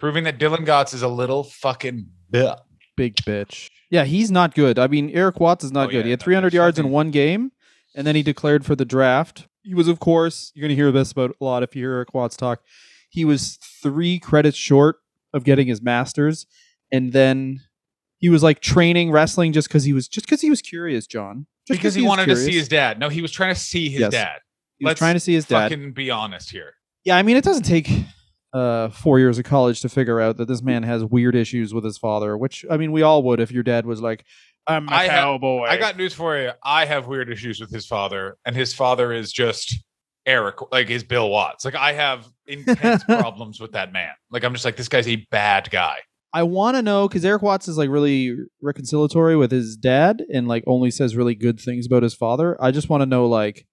proving 0.00 0.24
that 0.24 0.38
Dylan 0.38 0.64
Gott's 0.64 0.94
is 0.94 1.02
a 1.02 1.08
little 1.08 1.44
fucking 1.44 2.06
bitch. 2.32 2.58
big 2.96 3.16
bitch. 3.16 3.68
Yeah, 3.90 4.04
he's 4.04 4.30
not 4.30 4.54
good. 4.54 4.78
I 4.78 4.86
mean, 4.88 5.10
Erik 5.10 5.38
Watts 5.38 5.64
is 5.64 5.70
not 5.72 5.88
Oh, 5.88 5.90
good. 5.90 5.98
yeah, 5.98 6.02
he 6.04 6.10
had 6.10 6.20
no, 6.20 6.24
300 6.24 6.46
there's 6.50 6.54
yards 6.54 6.78
in 6.78 6.90
one 6.90 7.10
game, 7.10 7.52
and 7.94 8.06
then 8.06 8.16
he 8.16 8.22
declared 8.22 8.64
for 8.64 8.74
the 8.74 8.84
draft. 8.86 9.46
He 9.62 9.74
was, 9.74 9.88
of 9.88 10.00
course, 10.00 10.50
you're 10.54 10.62
going 10.62 10.76
to 10.76 10.80
hear 10.80 10.90
this 10.92 11.12
about 11.12 11.36
a 11.40 11.44
lot 11.44 11.62
if 11.62 11.76
you 11.76 11.82
hear 11.82 12.06
Watts 12.12 12.36
talk. 12.36 12.62
He 13.10 13.24
was 13.24 13.58
three 13.82 14.18
credits 14.18 14.56
short 14.56 14.96
of 15.32 15.44
getting 15.44 15.66
his 15.66 15.80
master's, 15.82 16.46
and 16.90 17.12
then 17.12 17.60
he 18.18 18.28
was 18.28 18.42
like 18.42 18.60
training 18.60 19.10
wrestling 19.10 19.52
just 19.52 19.68
because 19.68 19.84
he 19.84 19.92
was 19.92 20.08
just 20.08 20.26
because 20.26 20.40
he 20.40 20.50
was 20.50 20.62
curious, 20.62 21.06
John. 21.06 21.46
Just 21.68 21.78
because 21.80 21.94
he 21.94 22.02
was 22.02 22.08
wanted 22.08 22.26
to 22.26 22.36
see 22.36 22.52
his 22.54 22.68
dad. 22.68 22.98
No, 22.98 23.08
he 23.08 23.22
was 23.22 23.30
trying 23.30 23.54
to 23.54 23.60
see 23.60 23.88
his 23.88 24.00
Yes. 24.00 24.12
dad. 24.12 24.38
He 24.78 24.84
was 24.84 24.90
Let's 24.90 24.98
trying 24.98 25.14
to 25.14 25.20
see 25.20 25.34
his 25.34 25.44
dad. 25.44 25.70
Fucking 25.70 25.92
be 25.92 26.10
honest 26.10 26.50
here. 26.50 26.74
Yeah, 27.04 27.16
I 27.16 27.22
mean, 27.22 27.36
it 27.36 27.44
doesn't 27.44 27.62
take 27.64 27.88
uh, 28.52 28.88
four 28.90 29.18
years 29.18 29.38
of 29.38 29.44
college 29.44 29.80
to 29.80 29.88
figure 29.88 30.20
out 30.20 30.36
that 30.36 30.48
this 30.48 30.62
man 30.62 30.82
has 30.82 31.04
weird 31.04 31.34
issues 31.34 31.72
with 31.72 31.84
his 31.84 31.98
father. 31.98 32.36
Which 32.36 32.64
I 32.70 32.76
mean, 32.76 32.92
we 32.92 33.02
all 33.02 33.22
would 33.24 33.40
if 33.40 33.50
your 33.52 33.62
dad 33.62 33.86
was 33.86 34.00
like, 34.02 34.24
"I'm 34.66 34.88
a 34.88 34.92
I 34.92 35.02
have- 35.04 35.10
cowboy." 35.22 35.64
I 35.66 35.76
got 35.78 35.96
news 35.96 36.14
for 36.14 36.36
you. 36.36 36.50
I 36.62 36.84
have 36.84 37.06
weird 37.06 37.30
issues 37.30 37.60
with 37.60 37.70
his 37.70 37.86
father, 37.86 38.36
and 38.44 38.54
his 38.54 38.74
father 38.74 39.12
is 39.12 39.32
just 39.32 39.74
Erik, 40.26 40.56
like 40.70 40.88
his 40.88 41.02
Bill 41.04 41.28
Watts. 41.30 41.64
Like 41.64 41.74
I 41.74 41.92
have 41.94 42.26
intense 42.46 43.04
problems 43.08 43.60
with 43.60 43.72
that 43.72 43.92
man. 43.92 44.12
Like 44.30 44.44
I'm 44.44 44.52
just 44.52 44.64
like 44.64 44.76
this 44.76 44.88
guy's 44.88 45.08
a 45.08 45.26
bad 45.30 45.70
guy. 45.70 45.98
I 46.34 46.44
want 46.44 46.76
to 46.78 46.82
know 46.82 47.08
because 47.08 47.24
Erik 47.26 47.42
Watts 47.42 47.68
is 47.68 47.76
like 47.76 47.90
really 47.90 48.34
reconciliatory 48.64 49.38
with 49.38 49.50
his 49.50 49.76
dad 49.76 50.22
and 50.32 50.48
like 50.48 50.64
only 50.66 50.90
says 50.90 51.14
really 51.14 51.34
good 51.34 51.60
things 51.60 51.86
about 51.86 52.02
his 52.02 52.14
father. 52.14 52.56
I 52.62 52.70
just 52.70 52.88
want 52.88 53.02
to 53.02 53.06
know 53.06 53.26
like 53.26 53.66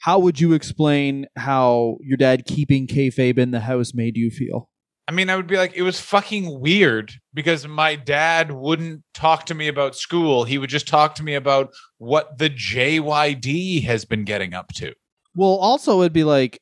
how 0.00 0.18
would 0.18 0.40
you 0.40 0.52
explain 0.52 1.26
how 1.36 1.98
your 2.00 2.16
dad 2.16 2.44
keeping 2.46 2.86
kayfabe 2.86 3.38
in 3.38 3.50
the 3.50 3.60
house 3.60 3.94
made 3.94 4.16
you 4.16 4.30
feel? 4.30 4.68
I 5.08 5.12
mean, 5.12 5.30
I 5.30 5.36
would 5.36 5.46
be 5.46 5.56
like, 5.56 5.74
it 5.74 5.82
was 5.82 5.98
fucking 5.98 6.60
weird 6.60 7.14
because 7.32 7.66
my 7.66 7.96
dad 7.96 8.52
wouldn't 8.52 9.02
talk 9.14 9.46
to 9.46 9.54
me 9.54 9.66
about 9.66 9.96
school. 9.96 10.44
He 10.44 10.58
would 10.58 10.68
just 10.68 10.86
talk 10.86 11.14
to 11.14 11.22
me 11.22 11.34
about 11.34 11.72
what 11.96 12.36
the 12.36 12.50
JYD 12.50 13.84
has 13.84 14.04
been 14.04 14.24
getting 14.24 14.52
up 14.52 14.68
to. 14.74 14.92
Well, 15.34 15.56
also 15.56 16.00
it'd 16.00 16.12
be 16.12 16.24
like 16.24 16.60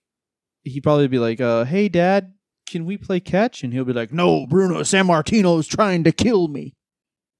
he'd 0.63 0.83
probably 0.83 1.09
be 1.09 1.19
like, 1.19 1.41
uh, 1.41 1.65
"Hey, 1.65 1.89
Dad, 1.89 2.35
can 2.69 2.85
we 2.85 2.97
play 2.97 3.19
catch?" 3.21 3.65
And 3.65 3.73
he'll 3.73 3.85
be 3.85 3.93
like, 3.93 4.13
"No, 4.13 4.47
Bruno 4.47 4.81
Sammartino 4.81 5.59
is 5.59 5.67
trying 5.67 6.05
to 6.05 6.13
kill 6.13 6.47
me." 6.49 6.75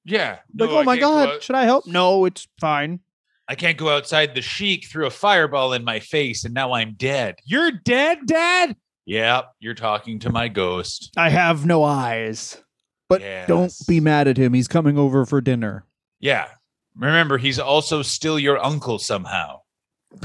Yeah. 0.05 0.39
Like, 0.59 0.71
no, 0.71 0.77
oh 0.77 0.81
I 0.81 0.83
my 0.85 0.99
god, 0.99 1.43
should 1.43 1.57
I 1.57 1.65
help? 1.65 1.87
No, 1.87 2.25
it's 2.25 2.49
fine. 2.61 3.01
I 3.49 3.55
can't 3.55 3.79
go 3.79 3.89
outside. 3.89 4.35
The 4.35 4.43
sheik 4.43 4.87
threw 4.87 5.07
a 5.07 5.11
fireball 5.11 5.73
in 5.73 5.85
my 5.85 6.01
face 6.01 6.45
and 6.45 6.53
now 6.53 6.73
I'm 6.73 6.95
dead. 6.95 7.37
You're 7.45 7.71
dead, 7.71 8.27
Dad? 8.27 8.77
Yep. 9.07 9.53
You're 9.61 9.75
talking 9.75 10.19
to 10.21 10.31
my 10.31 10.49
ghost. 10.49 11.13
I 11.17 11.29
have 11.31 11.65
no 11.65 11.85
eyes. 11.85 12.61
But 13.09 13.23
don't 13.47 13.73
be 13.87 14.01
mad 14.01 14.27
at 14.27 14.37
him. 14.37 14.53
He's 14.53 14.67
coming 14.67 14.99
over 14.99 15.25
for 15.25 15.41
dinner. 15.41 15.85
Yeah. 16.19 16.49
Remember, 16.97 17.39
he's 17.39 17.59
also 17.59 18.03
still 18.03 18.39
your 18.39 18.63
uncle 18.65 18.99
somehow. 18.99 19.61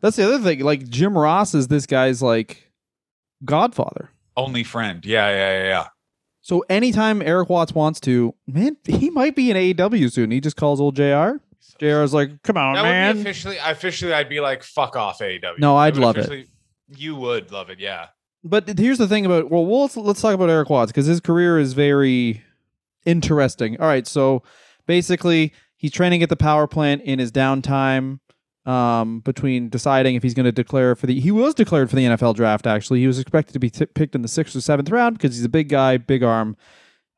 That's 0.00 0.16
the 0.16 0.24
other 0.24 0.38
thing. 0.38 0.60
Like 0.60 0.88
Jim 0.88 1.16
Ross 1.16 1.54
is 1.54 1.68
this 1.68 1.86
guy's 1.86 2.22
like 2.22 2.70
godfather. 3.44 4.10
Only 4.36 4.62
friend. 4.62 5.04
Yeah, 5.04 5.28
yeah, 5.30 5.62
yeah, 5.62 5.64
yeah. 5.64 5.86
So 6.48 6.64
anytime 6.70 7.20
Erik 7.20 7.50
Watts 7.50 7.74
wants 7.74 8.00
to, 8.00 8.34
man, 8.46 8.78
he 8.86 9.10
might 9.10 9.36
be 9.36 9.50
in 9.50 9.56
AEW 9.58 10.10
soon. 10.10 10.30
He 10.30 10.40
just 10.40 10.56
calls 10.56 10.80
old 10.80 10.96
JR. 10.96 11.32
JR 11.78 12.00
is 12.00 12.14
like, 12.14 12.42
come 12.42 12.56
on, 12.56 12.72
That 12.72 12.82
would 12.84 12.88
be 12.88 12.92
man. 12.92 13.18
officially, 13.18 13.58
officially, 13.62 14.14
I'd 14.14 14.30
be 14.30 14.40
like, 14.40 14.62
fuck 14.62 14.96
off, 14.96 15.18
AEW. 15.18 15.58
No, 15.58 15.76
I'd 15.76 15.98
love 15.98 16.16
it. 16.16 16.48
You 16.96 17.16
would 17.16 17.52
love 17.52 17.68
it, 17.68 17.78
yeah. 17.78 18.06
But 18.42 18.78
here's 18.78 18.96
the 18.96 19.06
thing 19.06 19.26
about 19.26 19.50
well, 19.50 19.66
well 19.66 19.82
let's, 19.82 19.96
let's 19.98 20.22
talk 20.22 20.32
about 20.32 20.48
Erik 20.48 20.70
Watts 20.70 20.90
because 20.90 21.04
his 21.04 21.20
career 21.20 21.58
is 21.58 21.74
very 21.74 22.42
interesting. 23.04 23.78
All 23.78 23.86
right, 23.86 24.06
so 24.06 24.42
basically 24.86 25.52
he's 25.76 25.92
training 25.92 26.22
at 26.22 26.30
the 26.30 26.36
power 26.36 26.66
plant 26.66 27.02
in 27.02 27.18
his 27.18 27.30
downtime 27.30 28.20
um, 28.68 29.20
between 29.20 29.68
deciding 29.68 30.14
if 30.16 30.22
he's 30.22 30.34
going 30.34 30.44
to 30.44 30.52
declare 30.52 30.94
for 30.94 31.06
the. 31.06 31.18
He 31.18 31.30
was 31.30 31.54
declared 31.54 31.88
for 31.90 31.96
the 31.96 32.04
NFL 32.04 32.34
draft. 32.34 32.66
Actually, 32.66 33.00
he 33.00 33.06
was 33.06 33.18
expected 33.18 33.52
to 33.54 33.58
be 33.58 33.70
t- 33.70 33.86
picked 33.86 34.14
in 34.14 34.22
the 34.22 34.28
sixth 34.28 34.54
or 34.54 34.60
seventh 34.60 34.90
round 34.90 35.16
because 35.18 35.34
he's 35.36 35.44
a 35.44 35.48
big 35.48 35.68
guy, 35.68 35.96
big 35.96 36.22
arm. 36.22 36.56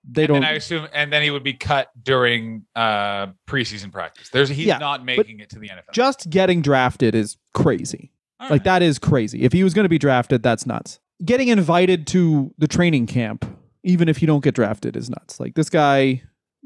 They 0.08 0.22
and 0.22 0.28
don't. 0.28 0.40
then 0.42 0.50
I 0.50 0.54
assume, 0.54 0.88
and 0.94 1.12
then 1.12 1.22
he 1.22 1.30
would 1.30 1.42
be 1.44 1.52
cut 1.52 1.88
during 2.02 2.64
uh 2.74 3.28
preseason 3.46 3.92
practice. 3.92 4.30
There's 4.30 4.48
he's 4.48 4.66
Yeah, 4.66 4.78
not 4.78 5.04
making 5.04 5.40
it 5.40 5.50
to 5.50 5.58
the 5.58 5.68
NFL. 5.68 5.92
just 5.92 6.30
getting 6.30 6.62
drafted 6.62 7.14
is 7.14 7.36
crazy. 7.52 8.10
All 8.38 8.46
Like 8.46 8.50
right. 8.60 8.64
that 8.64 8.82
is 8.82 8.98
crazy. 8.98 9.42
If 9.42 9.52
he 9.52 9.62
was 9.62 9.74
going 9.74 9.84
to 9.84 9.90
be 9.90 9.98
drafted, 9.98 10.42
that's 10.42 10.64
nuts. 10.64 11.00
Getting 11.22 11.48
invited 11.48 12.06
to 12.08 12.54
the 12.56 12.66
training 12.66 13.08
camp, 13.08 13.44
even 13.84 14.08
if 14.08 14.22
you 14.22 14.26
don't 14.26 14.42
get 14.42 14.54
drafted, 14.54 14.96
is 14.96 15.10
nuts. 15.10 15.38
Like 15.38 15.54
this 15.54 15.68
guy 15.68 16.22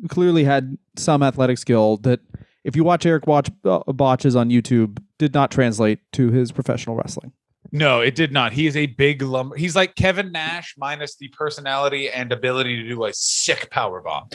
clearly 0.08 0.44
had 0.44 0.78
some 0.96 1.22
athletic 1.22 1.58
skill 1.58 1.96
that, 1.98 2.20
if 2.64 2.74
you 2.76 2.82
watch 2.84 3.06
Erik 3.06 3.26
watch 3.26 3.50
uh, 3.64 3.80
botches 3.92 4.34
on 4.34 4.50
YouTube, 4.50 4.98
did 5.18 5.34
not 5.34 5.50
translate 5.50 6.00
to 6.12 6.30
his 6.30 6.50
professional 6.50 6.96
wrestling. 6.96 7.32
No, 7.72 8.00
it 8.00 8.14
did 8.14 8.30
not. 8.32 8.52
He 8.52 8.66
is 8.66 8.76
a 8.76 8.86
big 8.86 9.22
lumber. 9.22 9.56
He's 9.56 9.74
like 9.74 9.94
Kevin 9.96 10.32
Nash 10.32 10.74
minus 10.78 11.16
the 11.16 11.28
personality 11.28 12.10
and 12.10 12.30
ability 12.32 12.82
to 12.82 12.88
do 12.88 13.04
a 13.04 13.12
sick 13.12 13.68
power 13.70 14.00
bomb. 14.00 14.28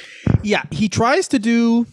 Yeah, 0.44 0.64
he 0.72 0.90
tries 0.90 1.28
to 1.30 1.40
do. 1.40 1.86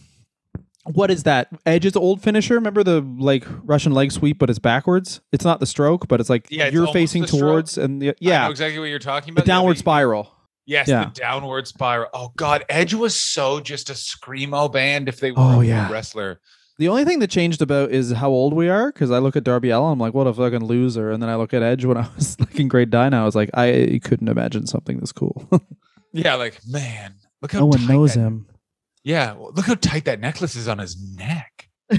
What 0.85 1.11
is 1.11 1.23
that? 1.23 1.49
Edge's 1.65 1.95
old 1.95 2.21
finisher. 2.21 2.55
Remember 2.55 2.83
the 2.83 3.01
like 3.01 3.45
Russian 3.63 3.91
leg 3.91 4.11
sweep, 4.11 4.39
but 4.39 4.49
it's 4.49 4.59
backwards. 4.59 5.21
It's 5.31 5.43
not 5.45 5.59
the 5.59 5.65
stroke, 5.65 6.07
but 6.07 6.19
it's 6.19 6.29
like 6.29 6.47
Yeah, 6.49 6.65
it's 6.65 6.73
you're 6.73 6.87
facing 6.87 7.25
towards 7.25 7.77
and 7.77 8.01
the, 8.01 8.15
yeah, 8.19 8.49
exactly 8.49 8.79
what 8.79 8.85
you're 8.85 8.99
talking 8.99 9.33
the 9.33 9.41
about. 9.41 9.47
Yeah, 9.47 9.53
downward 9.55 9.73
but- 9.73 9.79
spiral. 9.79 10.31
Yes, 10.67 10.87
Yeah. 10.89 11.05
the 11.05 11.11
downward 11.11 11.65
spiral. 11.67 12.09
Oh 12.13 12.31
God, 12.37 12.63
Edge 12.69 12.93
was 12.93 13.19
so 13.19 13.59
just 13.59 13.89
a 13.89 13.93
screamo 13.93 14.71
band. 14.71 15.07
If 15.09 15.19
they 15.21 15.31
were 15.31 15.37
Oh, 15.39 15.61
a 15.61 15.65
yeah. 15.65 15.89
wrestler, 15.91 16.39
The 16.77 16.89
only 16.89 17.05
thing 17.05 17.17
that 17.19 17.31
changed 17.31 17.61
about 17.63 17.89
is 17.91 18.11
how 18.11 18.29
old 18.29 18.53
we 18.53 18.69
are. 18.69 18.91
Because 18.91 19.09
I 19.09 19.17
look 19.19 19.35
at 19.35 19.43
Darby 19.43 19.69
Allin, 19.71 19.93
I'm 19.93 19.99
like, 19.99 20.13
what 20.13 20.27
a 20.27 20.33
fucking 20.33 20.65
loser. 20.65 21.09
And 21.09 21.23
then 21.23 21.29
I 21.29 21.35
look 21.35 21.53
at 21.53 21.63
Edge 21.63 21.85
when 21.85 21.97
I 21.97 22.07
was 22.15 22.39
like 22.39 22.59
in 22.59 22.67
grade 22.67 22.91
nine, 22.91 23.13
I 23.15 23.23
was 23.25 23.33
like, 23.33 23.49
I 23.55 23.99
couldn't 24.03 24.27
imagine 24.27 24.67
something 24.67 24.99
this 24.99 25.11
cool. 25.13 25.49
yeah, 26.13 26.35
like 26.35 26.59
man, 26.67 27.15
look 27.41 27.53
how 27.53 27.59
no 27.61 27.65
one 27.67 27.87
knows 27.87 28.13
that- 28.13 28.19
him. 28.19 28.47
Yeah, 29.03 29.35
look 29.39 29.65
how 29.67 29.75
tight 29.75 30.03
that 30.03 30.19
necklace 30.19 30.57
is 30.57 30.67
on 30.67 30.79
his 30.79 30.97
neck. 31.15 31.69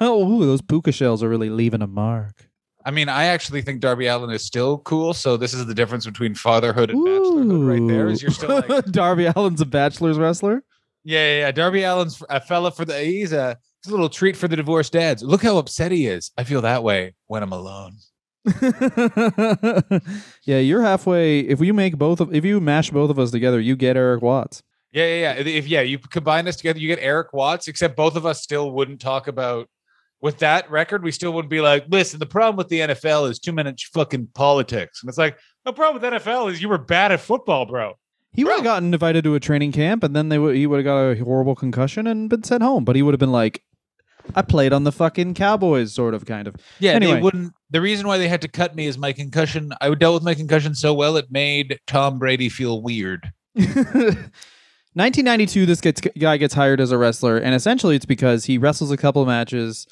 Ooh, 0.00 0.46
those 0.46 0.62
puka 0.62 0.92
shells 0.92 1.22
are 1.24 1.28
really 1.28 1.50
leaving 1.50 1.82
a 1.82 1.88
mark. 1.88 2.45
I 2.86 2.92
mean, 2.92 3.08
I 3.08 3.24
actually 3.24 3.62
think 3.62 3.80
Darby 3.80 4.06
Allin 4.06 4.30
is 4.30 4.44
still 4.44 4.78
cool. 4.78 5.12
So 5.12 5.36
this 5.36 5.52
is 5.52 5.66
the 5.66 5.74
difference 5.74 6.06
between 6.06 6.36
fatherhood 6.36 6.90
and 6.90 7.04
bachelorhood, 7.04 7.68
right 7.68 7.88
there. 7.88 8.06
Is 8.06 8.22
you're 8.22 8.30
still 8.30 8.62
like, 8.68 8.84
Darby 8.92 9.26
Allin's 9.26 9.60
a 9.60 9.66
bachelor's 9.66 10.18
wrestler. 10.18 10.62
yeah, 11.02 11.18
yeah, 11.18 11.38
yeah. 11.40 11.50
Darby 11.50 11.84
Allin's 11.84 12.22
a 12.30 12.40
fella 12.40 12.70
for 12.70 12.84
the. 12.84 12.96
He's 13.00 13.32
a, 13.32 13.58
he's 13.82 13.90
a 13.90 13.94
little 13.94 14.08
treat 14.08 14.36
for 14.36 14.46
the 14.46 14.54
divorced 14.54 14.92
dads. 14.92 15.24
Look 15.24 15.42
how 15.42 15.58
upset 15.58 15.90
he 15.90 16.06
is. 16.06 16.30
I 16.38 16.44
feel 16.44 16.60
that 16.62 16.84
way 16.84 17.16
when 17.26 17.42
I'm 17.42 17.50
alone. 17.50 17.96
yeah, 20.44 20.58
you're 20.58 20.82
halfway. 20.82 21.40
If 21.40 21.60
you 21.60 21.74
make 21.74 21.98
both 21.98 22.20
of, 22.20 22.32
if 22.32 22.44
you 22.44 22.60
mash 22.60 22.90
both 22.90 23.10
of 23.10 23.18
us 23.18 23.32
together, 23.32 23.58
you 23.58 23.74
get 23.74 23.96
Erik 23.96 24.22
Watts. 24.22 24.62
Yeah, 24.92 25.06
yeah, 25.06 25.34
yeah. 25.34 25.42
If 25.44 25.66
yeah, 25.66 25.80
you 25.80 25.98
combine 25.98 26.46
us 26.46 26.54
together, 26.54 26.78
you 26.78 26.86
get 26.86 27.00
Erik 27.00 27.32
Watts. 27.32 27.66
Except 27.66 27.96
both 27.96 28.14
of 28.14 28.24
us 28.24 28.44
still 28.44 28.70
wouldn't 28.70 29.00
talk 29.00 29.26
about 29.26 29.68
with 30.20 30.38
that 30.38 30.70
record. 30.70 31.02
We 31.02 31.12
still 31.12 31.32
wouldn't 31.32 31.50
be 31.50 31.60
like, 31.60 31.84
listen. 31.88 32.18
The 32.18 32.26
problem 32.26 32.56
with 32.56 32.68
the 32.68 32.80
NFL 32.80 33.30
is 33.30 33.38
too 33.38 33.52
much 33.52 33.90
fucking 33.92 34.28
politics, 34.34 35.02
and 35.02 35.08
it's 35.08 35.18
like 35.18 35.38
the 35.64 35.72
problem 35.72 36.02
with 36.02 36.22
NFL 36.22 36.50
is 36.50 36.62
you 36.62 36.68
were 36.68 36.78
bad 36.78 37.12
at 37.12 37.20
football, 37.20 37.66
bro. 37.66 37.94
He 38.32 38.44
would 38.44 38.54
have 38.54 38.64
gotten 38.64 38.92
invited 38.92 39.24
to 39.24 39.34
a 39.34 39.40
training 39.40 39.72
camp, 39.72 40.04
and 40.04 40.14
then 40.14 40.28
they 40.28 40.38
would 40.38 40.56
he 40.56 40.66
would 40.66 40.78
have 40.78 40.84
got 40.84 41.02
a 41.02 41.24
horrible 41.24 41.54
concussion 41.54 42.06
and 42.06 42.28
been 42.28 42.42
sent 42.42 42.62
home. 42.62 42.84
But 42.84 42.96
he 42.96 43.02
would 43.02 43.14
have 43.14 43.20
been 43.20 43.32
like, 43.32 43.62
"I 44.34 44.42
played 44.42 44.72
on 44.72 44.84
the 44.84 44.92
fucking 44.92 45.34
Cowboys," 45.34 45.94
sort 45.94 46.12
of, 46.12 46.26
kind 46.26 46.46
of. 46.46 46.56
Yeah, 46.78 46.92
Anyway. 46.92 47.14
they 47.14 47.22
wouldn't. 47.22 47.54
The 47.70 47.80
reason 47.80 48.06
why 48.06 48.18
they 48.18 48.28
had 48.28 48.42
to 48.42 48.48
cut 48.48 48.76
me 48.76 48.86
is 48.86 48.98
my 48.98 49.12
concussion. 49.12 49.72
I 49.80 49.92
dealt 49.94 50.14
with 50.14 50.22
my 50.22 50.34
concussion 50.34 50.74
so 50.74 50.94
well 50.94 51.16
it 51.16 51.26
made 51.30 51.78
Tom 51.86 52.18
Brady 52.18 52.48
feel 52.48 52.82
weird. 52.82 53.32
1992, 53.54 55.66
this 55.66 55.80
gets, 55.80 56.00
guy 56.00 56.36
gets 56.38 56.54
hired 56.54 56.80
as 56.80 56.90
a 56.90 56.98
wrestler, 56.98 57.36
and 57.36 57.54
essentially 57.54 57.96
it's 57.96 58.06
because 58.06 58.46
he 58.46 58.56
wrestles 58.56 58.90
a 58.90 58.96
couple 58.96 59.20
of 59.20 59.28
matches 59.28 59.86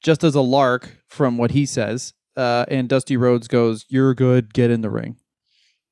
just 0.00 0.24
as 0.24 0.34
a 0.34 0.40
lark, 0.40 0.96
from 1.08 1.38
what 1.38 1.50
he 1.50 1.66
says. 1.66 2.12
Uh, 2.36 2.64
and 2.68 2.88
Dusty 2.88 3.16
Rhodes 3.16 3.48
goes, 3.48 3.84
"You're 3.88 4.14
good. 4.14 4.54
Get 4.54 4.70
in 4.70 4.80
the 4.80 4.90
ring." 4.90 5.16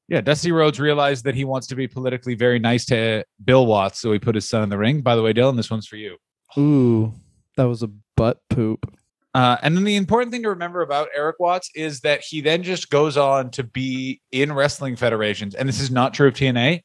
Yeah, 0.08 0.22
Dusty 0.22 0.52
Rhodes 0.52 0.80
realized 0.80 1.24
that 1.24 1.34
he 1.34 1.44
wants 1.44 1.66
to 1.66 1.76
be 1.76 1.86
politically 1.86 2.34
very 2.34 2.58
nice 2.58 2.86
to 2.86 3.24
Bill 3.44 3.66
Watts, 3.66 4.00
so 4.00 4.10
he 4.12 4.18
put 4.18 4.34
his 4.34 4.48
son 4.48 4.62
in 4.62 4.70
the 4.70 4.78
ring. 4.78 5.02
By 5.02 5.14
the 5.14 5.22
way, 5.22 5.34
Dylan, 5.34 5.56
this 5.56 5.70
one's 5.70 5.86
for 5.86 5.96
you. 5.96 6.16
Ooh, 6.56 7.12
that 7.56 7.64
was 7.64 7.82
a 7.82 7.90
butt 8.16 8.40
poop. 8.48 8.90
Uh, 9.34 9.58
and 9.62 9.76
then 9.76 9.84
the 9.84 9.96
important 9.96 10.32
thing 10.32 10.42
to 10.42 10.48
remember 10.48 10.80
about 10.80 11.08
Erik 11.14 11.38
Watts 11.38 11.70
is 11.74 12.00
that 12.00 12.22
he 12.22 12.40
then 12.40 12.62
just 12.62 12.88
goes 12.88 13.18
on 13.18 13.50
to 13.50 13.62
be 13.62 14.22
in 14.32 14.52
wrestling 14.52 14.96
federations, 14.96 15.54
and 15.54 15.68
this 15.68 15.80
is 15.80 15.90
not 15.90 16.14
true 16.14 16.28
of 16.28 16.34
TNA, 16.34 16.82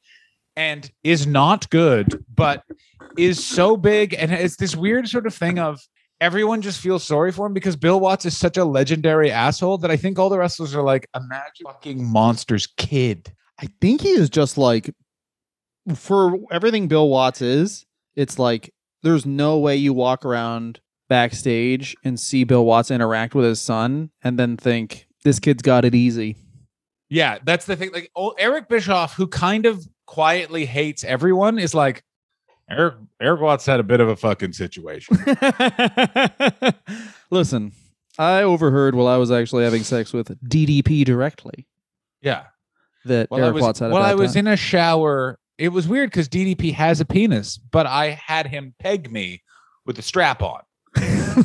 and 0.58 0.92
is 1.04 1.26
not 1.26 1.70
good, 1.70 2.24
but 2.36 2.64
is 3.18 3.44
so 3.44 3.78
big, 3.78 4.14
and 4.14 4.32
it's 4.32 4.58
this 4.58 4.76
weird 4.76 5.08
sort 5.08 5.26
of 5.26 5.34
thing 5.34 5.60
of 5.60 5.80
everyone 6.24 6.62
just 6.62 6.80
feels 6.80 7.04
sorry 7.04 7.34
for 7.34 7.46
him 7.46 7.54
because 7.54 7.76
Bill 7.76 8.00
Watts 8.00 8.26
is 8.26 8.36
such 8.36 8.56
a 8.56 8.64
legendary 8.64 9.30
asshole 9.30 9.78
that 9.80 9.92
I 9.92 9.98
think 9.98 10.18
all 10.18 10.30
the 10.30 10.38
wrestlers 10.38 10.74
are 10.74 10.82
like, 10.82 11.06
imagine 11.14 11.66
fucking 11.66 12.02
monster's 12.02 12.66
kid. 12.78 13.34
I 13.60 13.68
think 13.82 14.00
he 14.00 14.12
is 14.12 14.30
just 14.30 14.58
like 14.58 14.90
for 15.94 16.40
everything 16.50 16.88
Bill 16.88 17.10
Watts 17.10 17.42
is, 17.42 17.86
it's 18.16 18.40
like 18.40 18.74
there's 19.04 19.26
no 19.26 19.60
way 19.60 19.76
you 19.76 19.92
walk 19.92 20.24
around 20.24 20.80
backstage 21.10 21.94
and 22.06 22.18
see 22.18 22.46
Bill 22.46 22.66
Watts 22.66 22.90
interact 22.90 23.36
with 23.36 23.44
his 23.44 23.62
son 23.62 24.10
and 24.24 24.40
then 24.40 24.56
think 24.56 25.08
this 25.26 25.40
kid's 25.40 25.62
got 25.62 25.84
it 25.84 25.94
easy. 25.94 26.38
Yeah, 27.10 27.40
that's 27.44 27.66
the 27.66 27.76
thing. 27.76 27.92
Like 27.92 28.10
oh, 28.16 28.34
Eric 28.40 28.70
Bischoff, 28.70 29.14
who 29.14 29.28
kind 29.28 29.66
of 29.66 29.86
quietly 30.08 30.66
hates 30.66 31.04
everyone, 31.04 31.60
is 31.60 31.74
like 31.74 32.02
Erik 32.70 32.96
Erik 33.22 33.42
Watts 33.42 33.66
had 33.66 33.80
a 33.80 33.84
bit 33.84 34.00
of 34.00 34.08
a 34.08 34.16
fucking 34.16 34.54
situation. 34.54 35.18
Listen, 37.30 37.74
I 38.18 38.44
overheard 38.44 38.96
while 38.96 39.08
I 39.08 39.18
was 39.18 39.32
actually 39.32 39.64
having 39.64 39.84
sex 39.84 40.14
with 40.14 40.28
DDP 40.48 41.06
directly 41.06 41.68
yeah. 42.22 42.46
that 43.06 43.30
Well, 43.30 43.44
Erik 43.44 43.56
was, 43.56 43.62
Watts 43.62 43.80
had 43.80 43.92
a 43.92 43.94
well, 43.94 44.02
I 44.02 44.16
was 44.16 44.34
time. 44.34 44.48
in 44.48 44.54
a 44.54 44.58
shower. 44.58 45.40
It 45.58 45.70
was 45.70 45.88
weird 45.88 46.10
because 46.10 46.30
DDP 46.30 46.74
has 46.74 47.00
a 47.00 47.06
penis, 47.06 47.58
but 47.58 47.86
I 47.86 48.12
had 48.12 48.48
him 48.48 48.74
peg 48.80 49.12
me 49.12 49.44
with 49.86 50.00
a 50.00 50.02
strap 50.02 50.42
on. 50.42 50.62
I, 50.96 51.36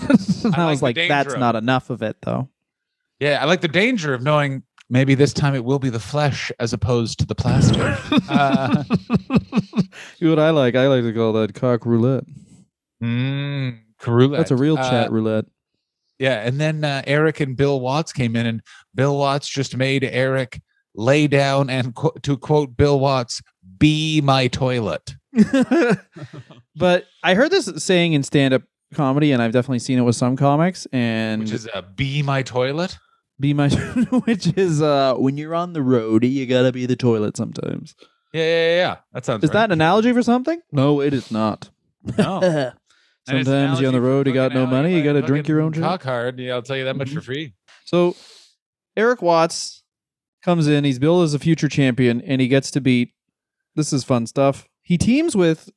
like 0.43 0.71
was 0.71 0.83
like, 0.83 0.97
that's 0.97 1.35
not 1.35 1.57
enough 1.57 1.91
of 1.91 2.03
it 2.03 2.17
though. 2.23 2.49
Yeah, 3.21 3.43
I 3.43 3.47
like 3.47 3.61
the 3.61 3.69
danger 3.69 4.15
of 4.15 4.23
knowing 4.23 4.63
maybe 4.90 5.14
this 5.14 5.33
time 5.33 5.55
it 5.55 5.64
will 5.64 5.79
be 5.79 5.90
the 5.90 6.01
flesh 6.01 6.51
as 6.59 6.72
opposed 6.72 7.18
to 7.20 7.27
the 7.27 7.35
plastic. 7.35 7.79
uh, 8.29 8.85
you 10.18 10.27
know 10.29 10.31
what 10.31 10.38
I 10.38 10.51
like? 10.51 10.74
I 10.74 10.87
like 10.88 11.03
to 11.03 11.12
call 11.12 11.33
that 11.35 11.55
cock 11.55 11.85
roulette. 11.87 12.24
mm, 13.03 13.79
roulette. 14.07 14.38
That's 14.38 14.51
a 14.51 14.57
real 14.57 14.79
Uh, 14.79 14.90
chat 14.90 15.12
roulette. 15.12 15.44
Yeah, 16.18 16.40
and 16.44 16.61
then 16.61 16.83
uh, 16.85 17.03
Erik 17.07 17.38
and 17.40 17.57
Bill 17.57 17.79
Watts 17.81 18.12
came 18.12 18.35
in, 18.35 18.44
and 18.46 18.61
Bill 18.94 19.16
Watts 19.16 19.48
just 19.48 19.77
made 19.77 20.03
Erik 20.03 20.61
lay 20.96 21.29
down 21.29 21.70
and 21.70 21.94
qu- 21.94 22.18
to 22.22 22.37
quote 22.37 22.77
Bill 22.77 22.98
Watts, 22.98 23.40
"Be 23.79 24.20
my 24.20 24.48
toilet." 24.48 25.14
but 26.77 27.05
I 27.22 27.35
heard 27.35 27.51
this 27.53 27.70
saying 27.77 28.14
in 28.14 28.22
stand 28.24 28.55
up 28.55 28.62
comedy, 28.94 29.31
and 29.31 29.40
I've 29.40 29.53
definitely 29.53 29.79
seen 29.79 29.98
it 29.98 30.03
with 30.03 30.16
some 30.16 30.37
comics. 30.37 30.87
And 30.92 31.42
Which 31.42 31.53
is 31.53 31.68
uh, 31.72 31.83
"Be 31.83 32.22
my 32.22 32.42
toilet." 32.42 32.98
Be 33.40 33.55
my, 33.55 33.68
which 34.24 34.48
is 34.59 34.83
uh, 34.83 35.14
when 35.14 35.37
you're 35.37 35.55
on 35.55 35.72
the 35.72 35.83
road, 35.83 36.24
you 36.24 36.46
gotta 36.46 36.72
be 36.72 36.87
the 36.87 36.96
toilet 36.96 37.37
sometimes. 37.37 37.94
Yeah, 38.33 38.42
yeah, 38.42 38.46
yeah. 38.48 38.77
yeah. 38.77 38.96
That 39.12 39.24
sounds. 39.24 39.44
Is 39.44 39.51
right. 39.51 39.55
that 39.55 39.64
an 39.66 39.72
analogy 39.72 40.12
for 40.12 40.22
something? 40.22 40.61
No, 40.72 41.01
it 41.01 41.14
is 41.14 41.31
not. 41.31 41.70
no? 42.16 42.72
And 43.29 43.37
it's 43.40 43.46
an 43.46 43.53
Sometimes 43.55 43.81
you're 43.83 43.88
on 43.88 43.94
the 43.94 44.01
road, 44.01 44.27
you 44.27 44.33
got 44.33 44.55
no 44.55 44.64
money, 44.66 44.96
you 44.96 45.05
got 45.05 45.12
to 45.12 45.20
drink 45.20 45.48
your 45.48 45.61
own 45.61 45.72
fucking 45.72 45.83
shit. 45.83 45.90
Cock 45.90 46.03
hard. 46.03 46.38
Yeah, 46.38 46.55
I'll 46.55 46.62
tell 46.62 46.79
you 46.79 46.85
that 46.85 46.96
much 46.96 47.11
Mhm. 47.11 47.16
for 47.16 47.20
free. 47.20 47.53
So 47.85 48.16
Erik 48.96 49.20
Watts 49.20 49.83
comes 50.42 50.66
in, 50.66 50.85
he's 50.85 50.98
billed 50.98 51.24
as 51.24 51.35
a 51.35 51.38
future 51.38 51.68
champion, 51.68 52.22
and 52.22 52.40
he 52.40 52.48
gets 52.48 52.70
to 52.70 52.81
beat 52.81 53.12
this 53.77 53.92
is 53.92 54.03
fun 54.03 54.27
stuff. 54.27 54.66
He 54.81 54.96
teams 54.96 55.37
with 55.37 55.68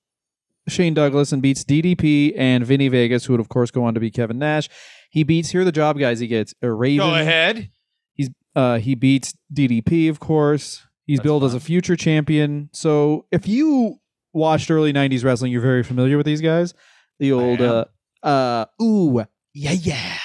Shane 0.69 0.93
Douglas 0.93 1.34
and 1.34 1.41
beats 1.41 1.65
DDP 1.65 2.34
and 2.38 2.65
Vinny 2.65 2.88
Vegas, 2.88 3.26
who 3.26 3.34
would 3.34 3.41
of 3.41 3.50
course 3.50 3.69
go 3.69 3.84
on 3.84 3.93
to 3.95 4.00
be 4.00 4.12
Kevin 4.12 4.39
Nash. 4.39 4.69
He 5.12 5.24
beats 5.24 5.52
here 5.52 5.62
are 5.62 5.65
the 5.65 5.71
job 5.71 6.00
guys 6.00 6.19
he 6.19 6.28
gets. 6.28 6.54
A 6.62 6.71
Raven. 6.71 7.06
Go 7.06 7.13
ahead. 7.13 7.69
He's 8.15 8.30
uh, 8.56 8.80
he 8.80 8.95
beats 8.95 9.36
DDP, 9.54 10.10
of 10.10 10.19
course. 10.19 10.82
He's 11.06 11.17
That's 11.19 11.24
billed 11.26 11.43
as 11.43 11.54
a 11.54 11.60
future 11.60 11.95
champion. 11.97 12.69
So 12.71 13.26
if 13.32 13.45
you 13.47 14.00
watched 14.34 14.71
early 14.71 14.93
'90s 14.93 15.24
wrestling, 15.26 15.52
you're 15.52 15.62
very 15.62 15.84
familiar 15.84 16.15
with 16.17 16.26
these 16.26 16.39
guys. 16.41 16.74
The 17.19 17.34
old 17.34 17.62
uh, 17.62 17.86
uh, 18.24 18.65
ooh, 18.82 19.26
yeah, 19.54 19.71
yeah, 19.74 20.17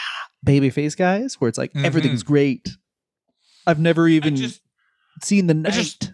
babyface 0.47 0.97
guys, 0.97 1.35
where 1.41 1.49
it's 1.49 1.59
like 1.59 1.73
Mhm. 1.73 1.85
everything's 1.85 2.23
great. 2.23 2.69
I've 3.67 3.81
never 3.81 4.07
even 4.07 4.37
just, 4.37 4.61
seen 5.23 5.49
the 5.49 5.63
I 5.67 5.71
just- 5.73 6.13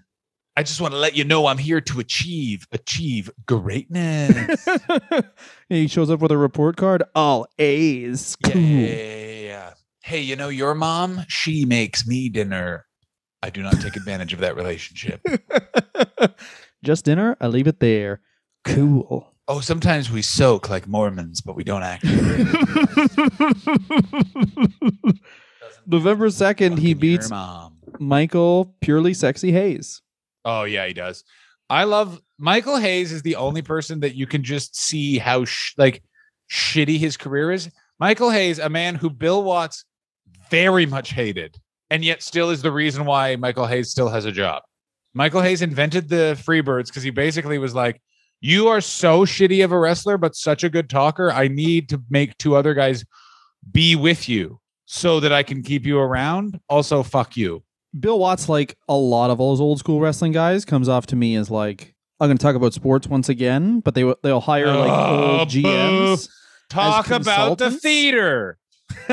I 0.55 0.63
just 0.63 0.83
want 0.83 0.93
to 0.93 0.99
let 0.99 1.17
you 1.17 1.25
know 1.25 1.47
I'm 1.47 1.57
here 1.57 1.81
to 1.81 1.99
achieve, 2.01 2.67
achieve 2.73 3.31
greatness. 3.47 4.69
He 5.69 5.89
shows 5.89 6.11
up 6.11 6.21
with 6.21 6.31
a 6.31 6.37
report 6.37 6.77
card. 6.77 7.03
All 7.15 7.47
A's. 7.59 8.37
Yeah, 8.47 8.57
yeah, 8.59 9.41
yeah. 9.41 9.73
Hey, 10.03 10.21
you 10.21 10.37
know 10.37 10.51
your 10.51 10.75
mom? 10.75 11.25
She 11.29 11.65
makes 11.65 12.07
me 12.07 12.29
dinner. 12.29 12.85
I 13.43 13.49
do 13.49 13.63
not 13.63 13.81
take 13.81 13.97
advantage 13.97 14.35
of 14.35 14.41
that 14.41 14.55
relationship. 14.55 15.23
Just 16.85 17.07
dinner. 17.07 17.39
I 17.41 17.47
leave 17.47 17.67
it 17.67 17.81
there. 17.81 18.21
Cool. 18.65 19.33
Oh, 19.49 19.61
sometimes 19.61 20.11
we 20.11 20.21
soak 20.21 20.69
like 20.69 20.87
Mormons, 20.87 21.41
but 21.41 21.57
we 21.57 21.65
don't 21.65 21.83
actually. 21.83 22.17
November 25.87 26.29
second, 26.29 26.79
he 26.79 26.93
beats. 26.93 27.31
Michael 27.99 28.77
Purely 28.83 29.15
Sexy 29.15 29.53
Hayes. 29.53 30.03
Oh 30.45 30.65
yeah, 30.65 30.87
he 30.87 30.93
does. 30.93 31.25
I 31.71 31.85
love 31.85 32.21
Michael 32.39 32.77
Hayes 32.77 33.13
is 33.13 33.23
the 33.23 33.37
only 33.37 33.63
person 33.63 34.01
that 34.01 34.15
you 34.15 34.27
can 34.27 34.43
just 34.43 34.77
see 34.77 35.19
how 35.19 35.45
sh- 35.45 35.75
like 35.79 36.03
shitty 36.51 36.99
his 36.99 37.17
career 37.17 37.51
is. 37.51 37.71
Michael 37.99 38.31
Hayes, 38.31 38.59
a 38.59 38.69
man 38.69 38.95
who 38.95 39.09
Bill 39.09 39.43
Watts 39.43 39.85
very 40.51 40.87
much 40.87 41.13
hated, 41.13 41.57
and 41.89 42.05
yet 42.05 42.23
still 42.23 42.51
is 42.51 42.63
the 42.63 42.73
reason 42.73 43.05
why 43.05 43.37
Michael 43.37 43.67
Hayes 43.67 43.91
still 43.91 44.09
has 44.09 44.25
a 44.25 44.33
job. 44.33 44.63
Michael 45.15 45.41
Hayes 45.41 45.63
invented 45.63 46.09
the 46.09 46.37
Freebirds 46.45 46.87
because 46.87 47.03
he 47.03 47.11
basically 47.11 47.59
was 47.59 47.75
like, 47.75 48.03
"You 48.41 48.69
are 48.69 48.81
so 48.81 49.25
shitty 49.25 49.65
of 49.65 49.73
a 49.73 49.79
wrestler, 49.79 50.19
but 50.19 50.35
such 50.35 50.65
a 50.65 50.71
good 50.71 50.91
talker. 50.91 51.31
I 51.31 51.49
need 51.49 51.89
to 51.91 52.03
make 52.11 52.37
two 52.39 52.57
other 52.57 52.75
guys 52.75 53.05
be 53.71 53.95
with 53.95 54.29
you 54.29 54.61
so 54.85 55.21
that 55.21 55.33
I 55.33 55.43
can 55.43 55.63
keep 55.63 55.87
you 55.87 55.99
around. 55.99 56.61
Also, 56.69 57.03
fuck 57.03 57.37
you." 57.37 57.63
Bill 57.99 58.19
Watts, 58.19 58.49
like 58.49 58.77
a 58.89 58.97
lot 58.97 59.31
of 59.31 59.39
those 59.39 59.61
old 59.61 59.79
school 59.79 60.01
wrestling 60.01 60.33
guys, 60.33 60.65
comes 60.65 60.89
off 60.89 61.07
to 61.07 61.17
me 61.17 61.37
as 61.37 61.51
like 61.51 61.95
I'm 62.21 62.29
going 62.29 62.39
to 62.39 62.43
talk 62.43 62.55
about 62.55 62.73
sports 62.73 63.09
once 63.09 63.29
again, 63.29 63.81
but 63.81 63.95
they 63.95 64.13
they'll 64.23 64.41
hire 64.41 64.69
like 64.69 64.91
Oh, 64.91 65.39
old 65.41 65.49
GMs. 65.49 66.29
Talk 66.71 67.11
about 67.11 67.59
the 67.59 67.71
theater. 67.71 68.59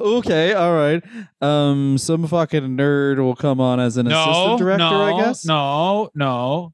okay, 0.00 0.52
all 0.52 0.74
right. 0.74 1.02
Um, 1.40 1.98
some 1.98 2.26
fucking 2.26 2.76
nerd 2.76 3.18
will 3.18 3.36
come 3.36 3.60
on 3.60 3.80
as 3.80 3.96
an 3.96 4.06
no, 4.06 4.20
assistant 4.20 4.58
director, 4.58 4.78
no, 4.78 5.02
I 5.02 5.22
guess. 5.22 5.44
No, 5.44 6.10
no. 6.14 6.72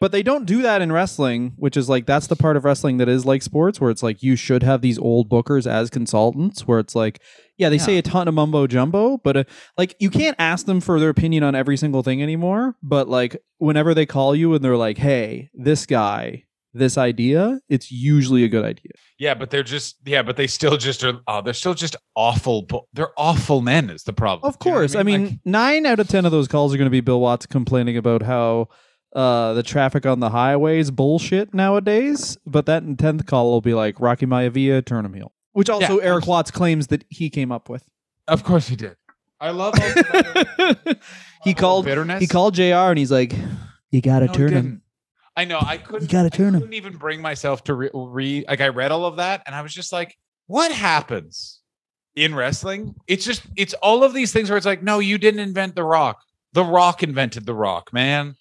But 0.00 0.12
they 0.12 0.22
don't 0.22 0.46
do 0.46 0.62
that 0.62 0.80
in 0.80 0.90
wrestling, 0.90 1.52
which 1.56 1.76
is 1.76 1.88
like 1.88 2.06
that's 2.06 2.26
the 2.26 2.36
part 2.36 2.56
of 2.56 2.64
wrestling 2.64 2.96
that 2.98 3.08
is 3.08 3.26
like 3.26 3.42
sports, 3.42 3.80
where 3.80 3.90
it's 3.90 4.02
like 4.02 4.22
you 4.22 4.34
should 4.34 4.62
have 4.62 4.80
these 4.80 4.98
old 4.98 5.28
bookers 5.28 5.66
as 5.70 5.90
consultants, 5.90 6.66
where 6.66 6.78
it's 6.78 6.94
like, 6.94 7.20
yeah, 7.60 7.68
they 7.68 7.78
say 7.78 7.98
a 7.98 8.02
ton 8.02 8.26
of 8.26 8.34
mumbo 8.34 8.66
jumbo, 8.66 9.18
but 9.18 9.36
uh, 9.36 9.44
like 9.76 9.94
you 10.00 10.08
can't 10.08 10.36
ask 10.38 10.64
them 10.64 10.80
for 10.80 10.98
their 10.98 11.10
opinion 11.10 11.44
on 11.44 11.54
every 11.54 11.76
single 11.76 12.02
thing 12.02 12.22
anymore. 12.22 12.74
But 12.82 13.08
like 13.08 13.36
whenever 13.58 13.92
they 13.92 14.06
call 14.06 14.34
you 14.34 14.54
and 14.54 14.64
they're 14.64 14.78
like, 14.78 14.96
hey, 14.96 15.50
this 15.52 15.84
guy, 15.84 16.44
this 16.72 16.96
idea, 16.96 17.60
it's 17.68 17.92
usually 17.92 18.44
a 18.44 18.48
good 18.48 18.64
idea. 18.64 18.92
Yeah, 19.18 19.34
but 19.34 19.50
they're 19.50 19.62
just 19.62 19.96
yeah, 20.06 20.22
but 20.22 20.36
they 20.36 20.46
still 20.46 20.78
just 20.78 21.04
are. 21.04 21.20
Oh, 21.26 21.42
they're 21.42 21.52
still 21.52 21.74
just 21.74 21.96
awful. 22.16 22.66
They're 22.94 23.12
awful 23.18 23.60
men. 23.60 23.90
Is 23.90 24.04
the 24.04 24.14
problem? 24.14 24.48
Of 24.48 24.58
Do 24.58 24.70
you 24.70 24.72
know 24.72 24.76
what 24.76 24.80
course. 24.80 24.94
I 24.96 25.02
mean, 25.02 25.24
Like, 25.26 25.38
nine 25.44 25.84
out 25.84 26.00
of 26.00 26.08
10 26.08 26.24
of 26.24 26.32
those 26.32 26.48
calls 26.48 26.72
are 26.72 26.78
going 26.78 26.86
to 26.86 26.90
be 26.90 27.02
Bill 27.02 27.20
Watts 27.20 27.44
complaining 27.44 27.98
about 27.98 28.22
how 28.22 28.68
uh, 29.14 29.52
the 29.52 29.62
traffic 29.62 30.06
on 30.06 30.20
the 30.20 30.30
highway 30.30 30.78
is 30.78 30.90
bullshit 30.90 31.52
nowadays. 31.52 32.38
But 32.46 32.64
that 32.66 32.82
10th 32.84 33.26
call 33.26 33.50
will 33.50 33.60
be 33.60 33.74
like 33.74 34.00
Rocky 34.00 34.24
Maivia, 34.24 34.84
turn 34.84 35.04
him 35.04 35.12
heel. 35.12 35.32
Which 35.52 35.68
also 35.68 35.98
Yeah, 36.00 36.06
Erik 36.06 36.26
Watts 36.26 36.50
claims 36.50 36.88
that 36.88 37.04
he 37.08 37.28
came 37.30 37.50
up 37.52 37.68
with. 37.68 37.84
of 38.28 38.44
course 38.44 38.68
he 38.68 38.76
did. 38.76 38.96
I 39.40 39.50
love 39.50 39.74
he 41.44 41.54
called 41.54 41.84
bitterness. 41.86 42.20
he 42.20 42.26
called 42.26 42.54
JR 42.54 42.62
and 42.92 42.98
he's 42.98 43.10
like, 43.10 43.34
You 43.90 44.00
got 44.00 44.20
to 44.20 44.26
No, 44.26 44.32
turn 44.32 44.52
him. 44.52 44.82
I 45.36 45.44
know. 45.44 45.58
I 45.60 45.78
couldn't. 45.78 46.02
You 46.02 46.08
gotta 46.08 46.26
I 46.26 46.28
turn 46.36 46.54
him. 46.54 46.60
couldn't 46.60 46.74
even 46.74 46.96
bring 46.96 47.22
myself 47.22 47.64
to 47.64 47.74
re- 47.74 47.90
read. 47.94 48.44
Like 48.48 48.60
I 48.60 48.68
read 48.68 48.92
all 48.92 49.06
of 49.06 49.16
that, 49.16 49.42
and 49.46 49.54
I 49.54 49.62
was 49.62 49.72
just 49.72 49.92
like, 49.92 50.16
"What 50.48 50.70
happens 50.72 51.60
in 52.16 52.34
wrestling?" 52.34 52.94
It's 53.06 53.24
just 53.24 53.42
it's 53.56 53.72
all 53.74 54.02
of 54.04 54.12
these 54.12 54.32
things 54.32 54.50
where 54.50 54.56
it's 54.56 54.66
like, 54.66 54.82
"No, 54.82 54.98
you 54.98 55.16
didn't 55.18 55.40
invent 55.40 55.76
the 55.76 55.84
Rock. 55.84 56.18
The 56.52 56.64
Rock 56.64 57.02
invented 57.02 57.46
the 57.46 57.54
Rock, 57.54 57.92
man." 57.92 58.34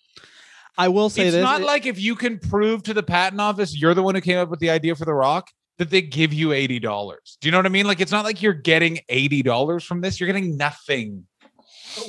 I 0.78 0.88
will 0.90 1.10
say 1.10 1.28
it's 1.28 1.36
this. 1.36 1.44
not 1.44 1.62
it- 1.62 1.66
like 1.66 1.86
if 1.86 2.02
you 2.02 2.16
can 2.16 2.40
prove 2.40 2.84
to 2.84 2.94
the 2.94 3.04
patent 3.04 3.40
office 3.40 3.80
you're 3.80 3.94
the 3.94 4.04
one 4.04 4.16
who 4.16 4.22
came 4.22 4.38
up 4.40 4.50
with 4.50 4.60
the 4.60 4.70
idea 4.72 4.96
for 4.96 5.06
the 5.06 5.14
Rock 5.14 5.48
that 5.80 5.90
they 5.90 6.02
give 6.02 6.32
you 6.34 6.52
eighty 6.52 6.78
dollars. 6.80 7.38
Do 7.42 7.48
you 7.48 7.52
know 7.52 7.58
what 7.58 7.66
I 7.66 7.70
mean? 7.70 7.88
Like 7.88 8.00
it's 8.02 8.12
not 8.12 8.24
like 8.26 8.42
you're 8.44 8.54
getting 8.54 9.00
eighty 9.10 9.42
dollars 9.42 9.84
from 9.84 10.02
this. 10.02 10.20
You're 10.20 10.28
getting 10.28 10.56
nothing. 10.58 11.26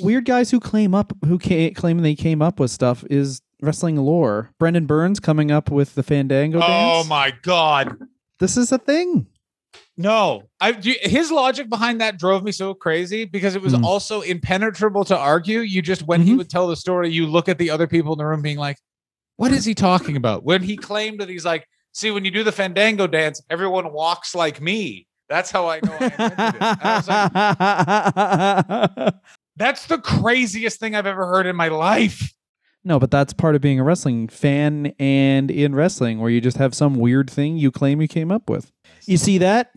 weird 0.01 0.25
guys 0.25 0.51
who 0.51 0.59
claim 0.59 0.93
up 0.93 1.11
who 1.25 1.39
claim 1.39 1.97
they 1.99 2.13
came 2.15 2.41
up 2.41 2.59
with 2.59 2.69
stuff 2.69 3.03
is 3.09 3.41
wrestling 3.61 3.95
lore. 3.97 4.51
Brendan 4.59 4.85
Burns 4.85 5.19
coming 5.19 5.49
up 5.51 5.71
with 5.71 5.95
the 5.95 6.03
Fandango 6.03 6.59
Oh 6.59 6.67
dance. 6.67 7.07
my 7.09 7.33
god! 7.41 7.97
This 8.39 8.57
is 8.57 8.71
a 8.71 8.77
thing. 8.77 9.25
No, 9.97 10.43
I 10.59 10.73
his 10.73 11.31
logic 11.31 11.69
behind 11.69 12.01
that 12.01 12.17
drove 12.17 12.43
me 12.43 12.51
so 12.51 12.73
crazy 12.73 13.23
because 13.25 13.55
it 13.55 13.61
was 13.61 13.73
Hmm. 13.73 13.85
also 13.85 14.21
impenetrable 14.21 15.03
to 15.05 15.17
argue. 15.17 15.59
You 15.59 15.81
just 15.81 16.03
when 16.03 16.21
he 16.21 16.33
Mhm. 16.33 16.37
would 16.39 16.49
tell 16.49 16.67
the 16.67 16.75
story, 16.75 17.09
you 17.11 17.25
look 17.27 17.47
at 17.49 17.57
the 17.57 17.69
other 17.69 17.87
people 17.87 18.13
in 18.13 18.17
the 18.17 18.25
room 18.25 18.41
being 18.41 18.57
like, 18.57 18.77
"What 19.37 19.51
is 19.51 19.63
he 19.65 19.73
talking 19.75 20.15
about?" 20.17 20.43
When 20.43 20.61
he 20.63 20.75
claimed 20.77 21.19
that 21.21 21.29
he's 21.29 21.45
like, 21.45 21.65
"See, 21.93 22.11
when 22.11 22.25
you 22.25 22.31
do 22.31 22.43
the 22.43 22.51
fandango 22.51 23.07
dance, 23.07 23.41
everyone 23.49 23.91
walks 23.93 24.33
like 24.35 24.61
me." 24.61 25.07
That's 25.29 25.49
how 25.51 25.69
I 25.69 25.79
know 25.83 25.93
I 25.97 26.05
invented 26.05 26.55
it. 26.55 26.61
Like, 28.97 29.13
That's 29.57 29.85
the 29.87 29.97
craziest 29.99 30.79
thing 30.79 30.95
I've 30.95 31.05
ever 31.05 31.25
heard 31.27 31.45
in 31.45 31.55
my 31.55 31.67
life. 31.67 32.33
no, 32.83 32.99
but 32.99 33.11
that's 33.11 33.31
part 33.33 33.55
of 33.55 33.61
being 33.61 33.79
a 33.79 33.83
wrestling 33.83 34.27
fan 34.27 34.93
and 34.99 35.51
in 35.51 35.75
wrestling, 35.75 36.19
where 36.19 36.29
you 36.31 36.41
just 36.41 36.57
have 36.57 36.73
some 36.73 36.95
weird 36.95 37.29
thing 37.29 37.57
you 37.57 37.71
claim 37.71 38.01
you 38.01 38.07
came 38.07 38.31
up 38.31 38.49
with. 38.49 38.71
You 39.05 39.17
see 39.17 39.37
that? 39.39 39.71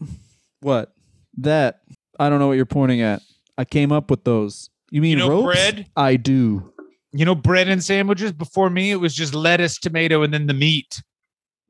What? 0.61 0.93
That? 1.39 1.81
I 2.19 2.29
don't 2.31 2.39
know 2.39 2.47
what 2.49 2.55
you're 2.55 2.65
pointing 2.67 3.01
at. 3.03 3.21
I 3.59 3.65
came 3.65 3.93
up 3.93 4.11
with 4.11 4.25
those. 4.25 4.71
You 4.91 5.03
mean 5.03 5.13
You 5.13 5.17
know 5.19 5.29
ropes? 5.29 5.55
bread? 5.55 5.87
I 5.97 6.17
do. 6.17 6.73
You 7.13 7.25
know, 7.25 7.35
bread 7.35 7.69
and 7.69 7.83
sandwiches. 7.85 8.33
Before 8.33 8.71
me, 8.71 8.91
it 8.91 8.97
was 8.97 9.15
just 9.15 9.35
lettuce, 9.35 9.79
tomato, 9.79 10.23
and 10.23 10.33
then 10.35 10.47
the 10.47 10.55
meat. 10.55 11.03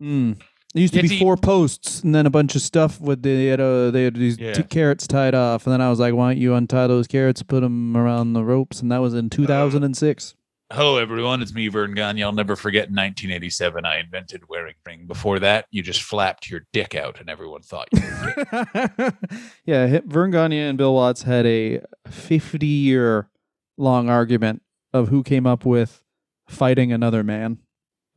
Mm. 0.02 0.40
It 0.74 0.80
used 0.80 0.94
to 0.94 1.02
be 1.02 1.18
four 1.20 1.36
posts 1.36 2.02
and 2.02 2.12
then 2.14 2.26
a 2.26 2.30
bunch 2.30 2.56
of 2.56 2.62
stuff 2.62 3.00
with 3.00 3.22
they 3.22 3.46
had 3.46 3.60
uh, 3.60 3.92
they 3.92 4.02
had 4.04 4.16
these 4.16 4.38
Yeah. 4.38 4.52
two 4.54 4.64
carrots 4.64 5.06
tied 5.06 5.34
off, 5.34 5.66
and 5.66 5.72
then 5.72 5.80
I 5.80 5.88
was 5.88 6.00
like, 6.00 6.14
"Why 6.14 6.32
don't 6.32 6.40
you 6.42 6.54
untie 6.54 6.88
those 6.88 7.06
carrots, 7.06 7.42
put 7.44 7.60
them 7.60 7.96
around 7.96 8.32
the 8.32 8.42
ropes?" 8.44 8.80
And 8.82 8.90
that 8.90 8.98
was 8.98 9.14
in 9.14 9.30
2006. 9.30 10.34
Hello, 10.72 10.96
everyone. 10.96 11.42
It's 11.42 11.54
me, 11.54 11.68
Verne 11.68 11.94
Gagne. 11.94 12.22
I'll 12.24 12.32
never 12.32 12.56
forget 12.56 12.88
in 12.88 12.94
1987, 12.96 13.84
I 13.84 14.00
invented 14.00 14.48
wearing 14.48 14.74
ring. 14.84 15.06
Before 15.06 15.38
that, 15.38 15.66
you 15.70 15.82
just 15.82 16.02
flapped 16.02 16.50
your 16.50 16.66
dick 16.72 16.94
out 16.96 17.20
and 17.20 17.28
everyone 17.30 17.60
thought 17.62 17.86
you 17.92 18.00
were 18.00 19.12
yeah, 19.64 20.00
Verne 20.06 20.30
Gagne 20.32 20.58
and 20.58 20.76
Bill 20.78 20.94
Watts 20.94 21.22
had 21.22 21.46
a 21.46 21.82
50 22.08 22.66
year 22.66 23.28
long 23.76 24.08
argument 24.08 24.62
of 24.92 25.08
who 25.10 25.22
came 25.22 25.46
up 25.46 25.64
with 25.64 26.02
fighting 26.48 26.92
another 26.92 27.22
man. 27.22 27.58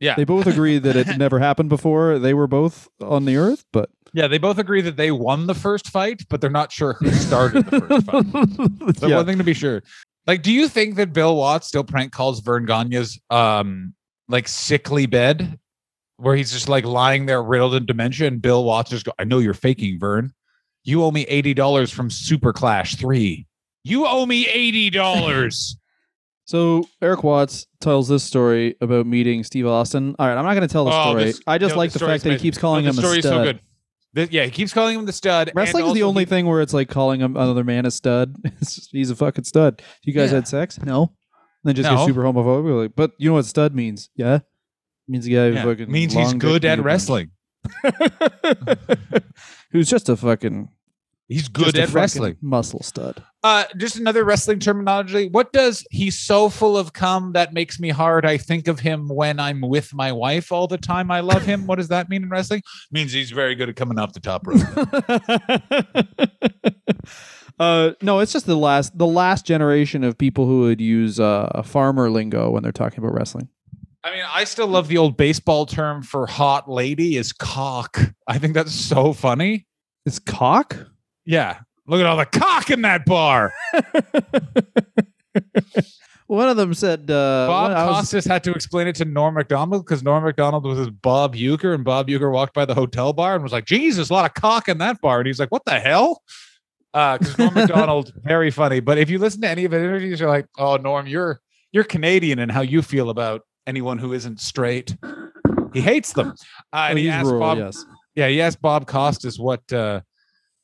Yeah. 0.00 0.14
They 0.14 0.24
both 0.24 0.46
agree 0.46 0.78
that 0.78 0.96
it 0.96 1.06
never 1.18 1.38
happened 1.38 1.68
before. 1.68 2.18
They 2.18 2.34
were 2.34 2.46
both 2.46 2.88
on 3.00 3.24
the 3.24 3.36
earth, 3.36 3.64
but 3.72 3.90
Yeah, 4.12 4.28
they 4.28 4.38
both 4.38 4.58
agree 4.58 4.80
that 4.82 4.96
they 4.96 5.10
won 5.10 5.46
the 5.46 5.54
first 5.54 5.88
fight, 5.88 6.22
but 6.28 6.40
they're 6.40 6.50
not 6.50 6.70
sure 6.72 6.92
who 6.94 7.10
started 7.10 7.66
the 7.66 7.80
first 7.80 8.06
fight. 8.06 8.26
The 9.00 9.08
Yeah. 9.08 9.16
one 9.16 9.26
thing 9.26 9.38
to 9.38 9.44
be 9.44 9.54
sure. 9.54 9.82
Like, 10.26 10.42
do 10.42 10.52
you 10.52 10.68
think 10.68 10.96
that 10.96 11.12
Bill 11.12 11.34
Watts 11.36 11.66
still 11.68 11.84
prank 11.84 12.12
calls 12.12 12.40
Verne 12.40 12.66
Gagne's 12.66 13.18
um 13.30 13.94
like 14.28 14.46
sickly 14.46 15.06
bed 15.06 15.58
where 16.18 16.36
he's 16.36 16.52
just 16.52 16.68
like 16.68 16.84
lying 16.84 17.26
there 17.26 17.42
riddled 17.42 17.74
in 17.74 17.86
dementia 17.86 18.26
and 18.26 18.42
Bill 18.42 18.62
Watts 18.64 18.90
just 18.90 19.04
go, 19.04 19.12
I 19.18 19.24
know 19.24 19.38
you're 19.38 19.54
faking, 19.54 19.98
Verne. 19.98 20.32
You 20.84 21.02
owe 21.04 21.10
me 21.10 21.24
$80 21.26 21.92
from 21.92 22.10
Super 22.10 22.52
Clash 22.52 22.96
3. 22.96 23.46
You 23.84 24.06
owe 24.06 24.26
me 24.26 24.44
$80. 24.90 25.76
So 26.48 26.88
Erik 27.02 27.24
Watts 27.24 27.66
tells 27.78 28.08
this 28.08 28.24
story 28.24 28.74
about 28.80 29.04
meeting 29.06 29.44
Steve 29.44 29.66
Austin. 29.66 30.16
All 30.18 30.26
right, 30.26 30.34
I'm 30.34 30.46
not 30.46 30.54
going 30.54 30.66
to 30.66 30.72
tell 30.72 30.86
the 30.86 30.92
Oh, 30.92 31.10
story. 31.10 31.24
this- 31.24 31.40
I 31.46 31.58
just 31.58 31.74
no, 31.74 31.78
like 31.78 31.92
the 31.92 31.98
the 31.98 32.06
fact 32.06 32.22
that 32.22 32.30
he 32.30 32.34
amazing. 32.36 32.42
keeps 32.42 32.56
calling 32.56 32.86
Oh, 32.86 32.88
him 32.88 32.96
the 32.96 33.02
a 33.02 33.04
story's 33.04 33.24
stud. 33.26 33.32
so 33.34 33.44
good. 33.44 33.60
The- 34.14 34.28
yeah, 34.34 34.44
he 34.46 34.50
keeps 34.50 34.72
calling 34.72 34.98
him 34.98 35.04
the 35.04 35.12
stud. 35.12 35.48
and 35.48 35.56
Wrestling's 35.56 35.92
the 35.92 36.00
also 36.04 36.08
only 36.08 36.22
he- 36.22 36.30
thing 36.30 36.46
where 36.46 36.62
it's 36.62 36.72
like 36.72 36.88
calling 36.88 37.20
him 37.20 37.36
another 37.36 37.64
man 37.64 37.84
a 37.84 37.90
stud. 37.90 38.34
It's 38.62 38.76
just, 38.76 38.88
he's 38.92 39.10
a 39.10 39.14
fucking 39.16 39.44
stud. 39.44 39.82
You 40.04 40.14
guys 40.14 40.30
Yeah. 40.30 40.36
had 40.36 40.48
sex? 40.48 40.80
No. 40.82 41.02
And 41.02 41.10
then 41.64 41.74
just 41.74 41.90
No. 41.90 41.96
get 41.98 42.06
super 42.06 42.22
homophobic. 42.22 42.80
Like, 42.84 42.92
but 42.96 43.10
you 43.18 43.28
know 43.28 43.34
what 43.34 43.44
stud 43.44 43.74
means? 43.74 44.08
Yeah. 44.16 44.36
It 44.36 44.42
means 45.06 45.26
a 45.26 45.30
guy 45.30 45.48
who 45.50 45.54
Yeah, 45.54 45.64
fucking 45.64 45.90
means 45.92 46.14
he's 46.14 46.28
long 46.28 46.38
good 46.38 46.64
at 46.64 46.82
wrestling. 46.82 47.30
Who's 49.72 49.90
just 49.90 50.08
a 50.08 50.16
fucking 50.16 50.70
He's 51.28 51.48
good 51.48 51.76
a 51.76 51.82
at 51.82 51.92
wrestling. 51.92 52.38
muscle 52.40 52.82
stud. 52.82 53.22
Uh, 53.42 53.64
just 53.76 53.96
another 53.96 54.24
wrestling 54.24 54.60
terminology. 54.60 55.28
What 55.28 55.52
does 55.52 55.86
he's 55.90 56.18
so 56.18 56.48
full 56.48 56.78
of 56.78 56.94
cum 56.94 57.32
that 57.34 57.52
makes 57.52 57.78
me 57.78 57.90
hard? 57.90 58.24
I 58.24 58.38
think 58.38 58.66
of 58.66 58.80
him 58.80 59.08
when 59.08 59.38
I'm 59.38 59.60
with 59.60 59.92
my 59.92 60.10
wife 60.10 60.50
all 60.50 60.66
the 60.66 60.78
time. 60.78 61.10
I 61.10 61.20
love 61.20 61.44
him. 61.44 61.66
What 61.66 61.76
does 61.76 61.88
that 61.88 62.08
mean 62.08 62.22
in 62.22 62.30
wrestling? 62.30 62.62
means 62.90 63.12
he's 63.12 63.30
very 63.30 63.54
good 63.54 63.68
at 63.68 63.76
coming 63.76 63.98
off 63.98 64.14
the 64.14 64.20
top 64.20 64.46
rope. 64.46 64.58
uh, 67.60 67.92
no, 68.00 68.20
it's 68.20 68.32
just 68.32 68.46
the 68.46 68.56
last 68.56 68.96
the 68.96 69.06
last 69.06 69.44
generation 69.44 70.04
of 70.04 70.16
people 70.16 70.46
who 70.46 70.60
would 70.60 70.80
use 70.80 71.20
uh, 71.20 71.62
farmer 71.62 72.08
lingo 72.08 72.50
when 72.50 72.62
they're 72.62 72.72
talking 72.72 73.00
about 73.00 73.12
wrestling. 73.12 73.50
I 74.02 74.12
mean, 74.12 74.24
I 74.26 74.44
still 74.44 74.68
love 74.68 74.88
the 74.88 74.96
old 74.96 75.18
baseball 75.18 75.66
term 75.66 76.02
for 76.02 76.26
hot 76.26 76.70
lady 76.70 77.16
is 77.16 77.34
cock. 77.34 77.98
I 78.26 78.38
think 78.38 78.54
that's 78.54 78.72
so 78.72 79.12
funny. 79.12 79.66
It's 80.06 80.18
cock. 80.18 80.86
Yeah. 81.28 81.58
Look 81.86 82.00
at 82.00 82.06
all 82.06 82.16
the 82.16 82.24
cock 82.24 82.70
in 82.70 82.80
that 82.82 83.04
bar. 83.04 83.52
One 86.26 86.50
of 86.50 86.58
them 86.58 86.74
said, 86.74 87.10
uh, 87.10 87.46
Bob 87.48 87.70
one- 87.70 87.76
I 87.80 87.86
was- 87.86 87.96
Costas 88.00 88.26
had 88.26 88.44
to 88.44 88.52
explain 88.52 88.86
it 88.86 88.96
to 88.96 89.06
Norm 89.06 89.34
Macdonald 89.34 89.86
because 89.86 90.02
Norm 90.02 90.24
Macdonald 90.24 90.64
was 90.66 90.78
with 90.78 91.00
Bob 91.00 91.34
Uecker, 91.34 91.74
and 91.74 91.84
Bob 91.84 92.08
Uecker 92.08 92.30
walked 92.30 92.52
by 92.52 92.66
the 92.66 92.74
hotel 92.74 93.14
bar 93.14 93.34
and 93.34 93.42
was 93.42 93.52
like, 93.52 93.64
Jesus, 93.64 94.10
a 94.10 94.12
lot 94.12 94.26
of 94.26 94.34
cock 94.34 94.68
in 94.68 94.76
that 94.78 95.00
bar. 95.00 95.18
And 95.20 95.26
he's 95.26 95.40
like, 95.40 95.50
What 95.50 95.64
the 95.64 95.80
hell? 95.80 96.22
Uh 96.92 97.16
because 97.16 97.38
Norm 97.38 97.54
Macdonald, 97.54 98.12
very 98.24 98.50
funny. 98.50 98.80
But 98.80 98.98
if 98.98 99.08
you 99.08 99.18
listen 99.18 99.40
to 99.40 99.48
any 99.48 99.64
of 99.64 99.72
his 99.72 99.82
interviews, 99.82 100.20
you're 100.20 100.28
like, 100.28 100.46
Oh, 100.58 100.76
Norm, 100.76 101.06
you're 101.06 101.40
you're 101.72 101.84
Canadian 101.84 102.38
and 102.40 102.52
how 102.52 102.60
you 102.60 102.82
feel 102.82 103.08
about 103.08 103.40
anyone 103.66 103.96
who 103.98 104.12
isn't 104.12 104.38
straight. 104.40 104.94
He 105.72 105.80
hates 105.80 106.12
them. 106.12 106.28
Uh, 106.28 106.34
Oh, 106.74 106.78
and 106.90 106.98
he 106.98 107.08
asked 107.08 107.24
rural, 107.26 107.40
Bob, 107.40 107.58
yes. 107.58 107.84
yeah, 108.14 108.28
he 108.28 108.42
asked 108.42 108.60
Bob 108.60 108.86
Costas 108.86 109.38
what 109.38 109.70
uh, 109.72 110.00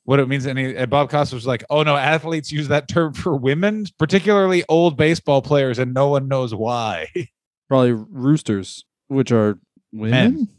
what 0.05 0.19
it 0.19 0.27
means. 0.27 0.45
And, 0.45 0.57
he, 0.57 0.75
and 0.75 0.89
Bob 0.89 1.09
Costas 1.09 1.33
was 1.33 1.45
like, 1.47 1.63
"Oh 1.69 1.83
no, 1.83 1.95
athletes 1.95 2.51
use 2.51 2.69
that 2.69 2.87
term 2.87 3.13
for 3.13 3.35
women, 3.35 3.85
particularly 3.99 4.63
old 4.69 4.97
baseball 4.97 5.41
players, 5.41 5.77
and 5.77 5.93
no 5.93 6.07
one 6.09 6.27
knows 6.27 6.55
why." 6.55 7.07
Probably 7.67 7.91
roosters, 7.91 8.85
which 9.07 9.31
are 9.31 9.59
women. 9.91 10.49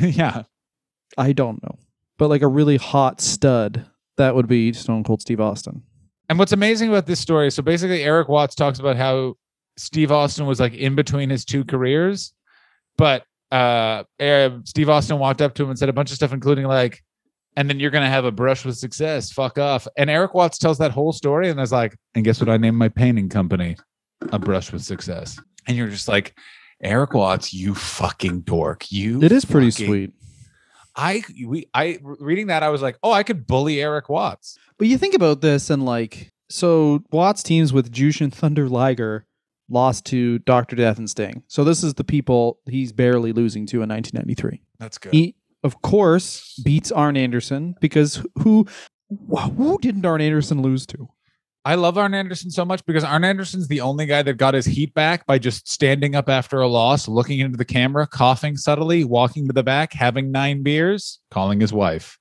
Yeah, 0.00 0.42
I 1.16 1.32
don't 1.32 1.62
know, 1.62 1.78
but 2.18 2.28
like 2.28 2.42
a 2.42 2.46
really 2.48 2.76
hot 2.76 3.22
stud, 3.22 3.86
that 4.18 4.34
would 4.34 4.46
be 4.46 4.74
Stone 4.74 5.04
Cold 5.04 5.22
Steve 5.22 5.40
Austin. 5.40 5.82
and 6.28 6.38
what's 6.38 6.52
amazing 6.52 6.90
about 6.90 7.06
this 7.06 7.20
story? 7.20 7.50
So 7.50 7.62
basically, 7.62 8.02
Erik 8.04 8.28
Watts 8.28 8.54
talks 8.54 8.78
about 8.78 8.96
how 8.96 9.36
Steve 9.78 10.12
Austin 10.12 10.44
was 10.44 10.60
like 10.60 10.74
in 10.74 10.94
between 10.94 11.30
his 11.30 11.46
two 11.46 11.64
careers, 11.64 12.34
but 12.98 13.24
uh, 13.50 14.02
Steve 14.64 14.90
Austin 14.90 15.18
walked 15.18 15.40
up 15.40 15.54
to 15.54 15.62
him 15.62 15.70
and 15.70 15.78
said 15.78 15.88
a 15.88 15.94
bunch 15.94 16.10
of 16.10 16.16
stuff, 16.16 16.34
including 16.34 16.66
like. 16.66 17.02
And 17.58 17.68
then 17.68 17.80
you're 17.80 17.90
gonna 17.90 18.08
have 18.08 18.24
a 18.24 18.30
brush 18.30 18.64
with 18.64 18.76
success. 18.76 19.32
Fuck 19.32 19.58
off. 19.58 19.88
And 19.96 20.08
Erik 20.08 20.32
Watts 20.32 20.58
tells 20.58 20.78
that 20.78 20.92
whole 20.92 21.12
story, 21.12 21.48
and 21.48 21.58
there's 21.58 21.72
like, 21.72 21.96
and 22.14 22.24
guess 22.24 22.38
what? 22.38 22.48
I 22.48 22.56
named 22.56 22.76
my 22.76 22.88
painting 22.88 23.28
company 23.28 23.76
a 24.30 24.38
brush 24.38 24.70
with 24.70 24.82
success. 24.84 25.40
And 25.66 25.76
you're 25.76 25.88
just 25.88 26.06
like, 26.06 26.38
Erik 26.80 27.14
Watts, 27.14 27.52
you 27.52 27.74
fucking 27.74 28.42
dork. 28.42 28.92
You 28.92 29.20
It 29.24 29.32
is 29.32 29.44
pretty 29.44 29.72
fucking- 29.72 29.86
sweet. 29.86 30.12
I 30.94 31.22
we 31.46 31.66
I 31.74 31.98
reading 32.02 32.46
that, 32.46 32.62
I 32.62 32.68
was 32.68 32.80
like, 32.80 32.96
oh, 33.02 33.10
I 33.10 33.24
could 33.24 33.44
bully 33.46 33.82
Erik 33.82 34.08
Watts. 34.08 34.56
But 34.78 34.86
you 34.86 34.96
think 34.96 35.14
about 35.14 35.40
this 35.40 35.68
and 35.68 35.84
like, 35.84 36.30
so 36.48 37.02
Watts 37.10 37.42
teams 37.42 37.72
with 37.72 37.90
Jushin 37.92 38.32
Thunder 38.32 38.68
Liger 38.68 39.26
lost 39.68 40.06
to 40.06 40.38
Doctor 40.40 40.76
Death 40.76 40.98
and 40.98 41.10
Sting. 41.10 41.42
So 41.48 41.64
this 41.64 41.82
is 41.82 41.94
the 41.94 42.04
people 42.04 42.60
he's 42.70 42.92
barely 42.92 43.32
losing 43.32 43.66
to 43.66 43.82
in 43.82 43.88
1993. 43.88 44.62
That's 44.78 44.98
good. 44.98 45.12
He, 45.12 45.34
of 45.62 45.82
course, 45.82 46.60
beats 46.64 46.92
Arn 46.92 47.16
Anderson 47.16 47.74
because 47.80 48.24
who 48.38 48.66
who 49.56 49.78
didn't 49.80 50.04
Arn 50.04 50.20
Anderson 50.20 50.62
lose 50.62 50.86
to? 50.86 51.08
I 51.64 51.74
love 51.74 51.98
Arn 51.98 52.14
Anderson 52.14 52.50
so 52.50 52.64
much 52.64 52.84
because 52.86 53.04
Arn 53.04 53.24
Anderson's 53.24 53.68
the 53.68 53.82
only 53.82 54.06
guy 54.06 54.22
that 54.22 54.34
got 54.34 54.54
his 54.54 54.64
heat 54.64 54.94
back 54.94 55.26
by 55.26 55.38
just 55.38 55.68
standing 55.68 56.14
up 56.14 56.28
after 56.28 56.60
a 56.60 56.68
loss, 56.68 57.08
looking 57.08 57.40
into 57.40 57.58
the 57.58 57.64
camera, 57.64 58.06
coughing 58.06 58.56
subtly, 58.56 59.04
walking 59.04 59.46
to 59.48 59.52
the 59.52 59.62
back, 59.62 59.92
having 59.92 60.30
nine 60.30 60.62
beers, 60.62 61.20
calling 61.30 61.60
his 61.60 61.72
wife. 61.72 62.18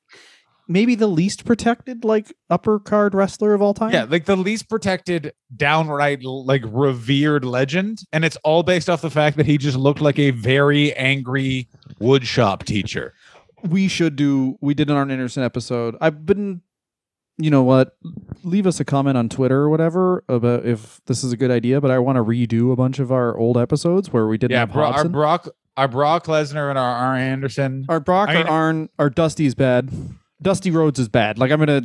Maybe 0.67 0.95
the 0.95 1.07
least 1.07 1.45
protected 1.45 2.03
like 2.03 2.33
upper 2.49 2.77
card 2.77 3.13
wrestler 3.13 3.53
of 3.53 3.61
all 3.61 3.73
time. 3.73 3.93
Yeah, 3.93 4.03
like 4.03 4.25
the 4.25 4.35
least 4.35 4.67
protected, 4.67 5.31
downright 5.55 6.25
like 6.25 6.63
revered 6.65 7.45
legend, 7.45 7.99
and 8.11 8.25
it's 8.25 8.35
all 8.43 8.63
based 8.63 8.89
off 8.89 9.01
the 9.01 9.09
fact 9.09 9.37
that 9.37 9.45
he 9.45 9.57
just 9.57 9.77
looked 9.77 10.01
like 10.01 10.19
a 10.19 10.31
very 10.31 10.93
angry 10.95 11.69
woodshop 12.01 12.65
teacher. 12.65 13.13
We 13.63 13.87
should 13.87 14.15
do 14.15 14.57
we 14.61 14.73
did 14.73 14.89
an 14.89 14.95
Arn 14.95 15.11
Anderson 15.11 15.43
episode. 15.43 15.95
I've 16.01 16.25
been 16.25 16.61
you 17.39 17.51
know 17.51 17.61
what? 17.63 17.95
Leave 18.43 18.65
us 18.65 18.79
a 18.79 18.85
comment 18.85 19.15
on 19.17 19.29
Twitter 19.29 19.59
or 19.61 19.69
whatever 19.69 20.23
about 20.27 20.65
if 20.65 20.99
this 21.05 21.23
is 21.23 21.31
a 21.31 21.37
good 21.37 21.51
idea, 21.51 21.79
but 21.79 21.91
I 21.91 21.99
want 21.99 22.15
to 22.15 22.23
redo 22.23 22.71
a 22.71 22.75
bunch 22.75 22.97
of 22.99 23.11
our 23.11 23.37
old 23.37 23.57
episodes 23.57 24.11
where 24.11 24.27
we 24.27 24.37
didn't 24.39 24.53
yeah, 24.53 24.59
have 24.61 24.73
Bro- 24.73 24.85
our 24.85 25.07
Brock, 25.07 25.49
our 25.75 25.87
Brock 25.87 26.25
Lesnar 26.25 26.69
and 26.69 26.79
our 26.79 26.95
Arn 26.95 27.21
Anderson. 27.21 27.85
our 27.89 27.99
Brock 27.99 28.29
I 28.29 28.35
mean- 28.35 28.47
Arn 28.47 28.89
our 28.97 29.09
Dusty's 29.11 29.53
bad. 29.53 29.91
Dusty 30.41 30.71
Rhodes 30.71 30.99
is 30.99 31.09
bad. 31.09 31.37
Like 31.37 31.51
I'm 31.51 31.59
gonna 31.59 31.83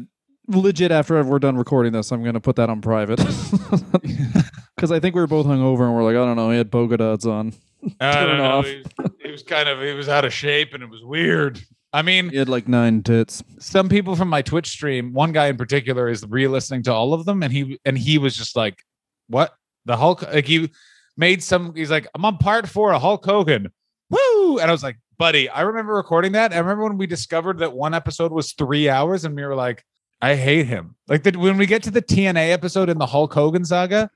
legit 0.48 0.90
after 0.90 1.22
we're 1.22 1.38
done 1.38 1.56
recording 1.56 1.92
this, 1.92 2.10
I'm 2.12 2.24
gonna 2.24 2.40
put 2.40 2.56
that 2.56 2.70
on 2.70 2.80
private. 2.80 3.20
Because 4.82 4.90
I 4.90 4.98
think 4.98 5.14
we 5.14 5.20
were 5.20 5.28
both 5.28 5.46
hungover 5.46 5.82
and 5.86 5.94
we're 5.94 6.02
like, 6.02 6.16
I 6.16 6.26
don't 6.26 6.34
know, 6.34 6.50
he 6.50 6.56
had 6.58 6.72
polka 6.72 6.96
dots 6.96 7.24
on. 7.24 7.52
I 8.00 8.24
don't 8.26 8.38
know. 8.38 8.44
off. 8.58 8.66
He 8.66 8.78
was, 8.78 9.10
he 9.26 9.30
was 9.30 9.42
kind 9.44 9.68
of 9.68 9.80
he 9.80 9.92
was 9.92 10.08
out 10.08 10.24
of 10.24 10.32
shape 10.34 10.74
and 10.74 10.82
it 10.82 10.90
was 10.90 11.04
weird. 11.04 11.62
I 11.92 12.02
mean, 12.02 12.30
He 12.30 12.36
had 12.36 12.48
like 12.48 12.66
nine 12.66 13.04
tits. 13.04 13.44
some 13.60 13.88
people 13.88 14.16
from 14.16 14.26
my 14.26 14.42
Twitch 14.42 14.66
stream, 14.66 15.12
one 15.12 15.30
guy 15.30 15.46
in 15.46 15.56
particular 15.56 16.08
is 16.08 16.26
re-listening 16.28 16.82
to 16.84 16.92
all 16.92 17.14
of 17.14 17.26
them, 17.26 17.44
and 17.44 17.52
he 17.52 17.78
and 17.84 17.96
he 17.96 18.18
was 18.18 18.36
just 18.36 18.56
like, 18.56 18.82
"What 19.28 19.54
the 19.84 19.96
Hulk?" 19.96 20.22
Like 20.22 20.46
he 20.46 20.72
made 21.16 21.44
some. 21.44 21.76
He's 21.76 21.92
like, 21.92 22.08
"I'm 22.12 22.24
on 22.24 22.38
part 22.38 22.68
four 22.68 22.92
of 22.92 23.00
Hulk 23.02 23.24
Hogan." 23.24 23.70
Woo! 24.10 24.58
And 24.58 24.68
I 24.68 24.72
was 24.72 24.82
like, 24.82 24.98
"Buddy, 25.16 25.48
I 25.48 25.60
remember 25.60 25.92
recording 25.94 26.32
that. 26.32 26.52
I 26.52 26.58
remember 26.58 26.82
when 26.82 26.98
we 26.98 27.06
discovered 27.06 27.60
that 27.60 27.72
one 27.72 27.94
episode 27.94 28.32
was 28.32 28.52
three 28.52 28.88
hours, 28.88 29.24
and 29.24 29.36
we 29.36 29.44
were 29.44 29.54
like, 29.54 29.84
I 30.20 30.34
hate 30.34 30.66
him. 30.66 30.96
Like 31.06 31.22
that 31.22 31.36
when 31.36 31.56
we 31.56 31.66
get 31.66 31.84
to 31.84 31.92
the 31.92 32.02
TNA 32.02 32.50
episode 32.50 32.88
in 32.88 32.98
the 32.98 33.06
Hulk 33.06 33.32
Hogan 33.32 33.64
saga, 33.64 34.10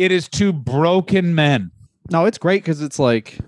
it 0.00 0.10
is 0.10 0.28
two 0.28 0.52
broken 0.52 1.34
men. 1.34 1.70
No, 2.10 2.24
it's 2.24 2.38
great 2.38 2.62
because 2.62 2.80
it's 2.82 2.98
like 2.98 3.38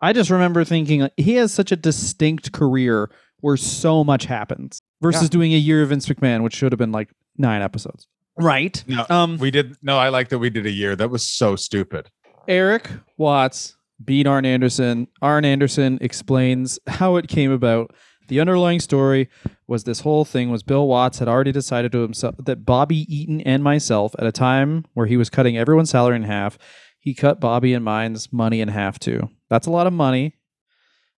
I 0.00 0.12
just 0.12 0.30
remember 0.30 0.64
thinking 0.64 1.00
like, 1.02 1.12
he 1.16 1.34
has 1.36 1.52
such 1.52 1.72
a 1.72 1.76
distinct 1.76 2.52
career 2.52 3.10
where 3.40 3.56
so 3.56 4.04
much 4.04 4.26
happens 4.26 4.80
versus 5.00 5.22
Yeah. 5.24 5.28
doing 5.28 5.54
a 5.54 5.56
year 5.58 5.82
of 5.82 5.88
Vince 5.88 6.06
McMahon, 6.06 6.42
which 6.42 6.54
should 6.54 6.70
have 6.72 6.78
been 6.78 6.92
like 6.92 7.10
nine 7.38 7.62
episodes. 7.62 8.06
Right. 8.38 8.82
No, 8.86 9.04
Um, 9.10 9.38
We 9.38 9.50
did 9.50 9.76
no, 9.82 9.98
I 9.98 10.08
like 10.10 10.28
that 10.28 10.38
we 10.38 10.50
did 10.50 10.66
a 10.66 10.70
year. 10.70 10.94
That 10.96 11.10
was 11.10 11.22
so 11.26 11.56
stupid. 11.56 12.10
Erik 12.48 12.90
Watts 13.16 13.76
beat 14.04 14.26
Arn 14.26 14.44
Anderson. 14.44 15.06
Arn 15.22 15.44
Anderson 15.44 15.98
explains 16.00 16.78
how 16.86 17.16
it 17.16 17.28
came 17.28 17.50
about. 17.52 17.94
The 18.28 18.40
underlying 18.40 18.80
story 18.80 19.28
was 19.66 19.84
this 19.84 20.00
whole 20.00 20.24
thing 20.24 20.50
was 20.50 20.62
Bill 20.62 20.86
Watts 20.86 21.18
had 21.18 21.28
already 21.28 21.52
decided 21.52 21.92
to 21.92 22.02
himself 22.02 22.36
that 22.38 22.64
Bobby 22.64 23.06
Eaton 23.14 23.40
and 23.42 23.62
myself 23.62 24.14
at 24.18 24.26
a 24.26 24.32
time 24.32 24.84
where 24.94 25.06
he 25.06 25.16
was 25.16 25.30
cutting 25.30 25.56
everyone's 25.56 25.90
salary 25.90 26.16
in 26.16 26.22
half, 26.22 26.58
he 26.98 27.14
cut 27.14 27.40
Bobby 27.40 27.74
and 27.74 27.84
mine's 27.84 28.32
money 28.32 28.60
in 28.60 28.68
half 28.68 28.98
too. 28.98 29.28
That's 29.50 29.66
a 29.66 29.70
lot 29.70 29.86
of 29.86 29.92
money. 29.92 30.34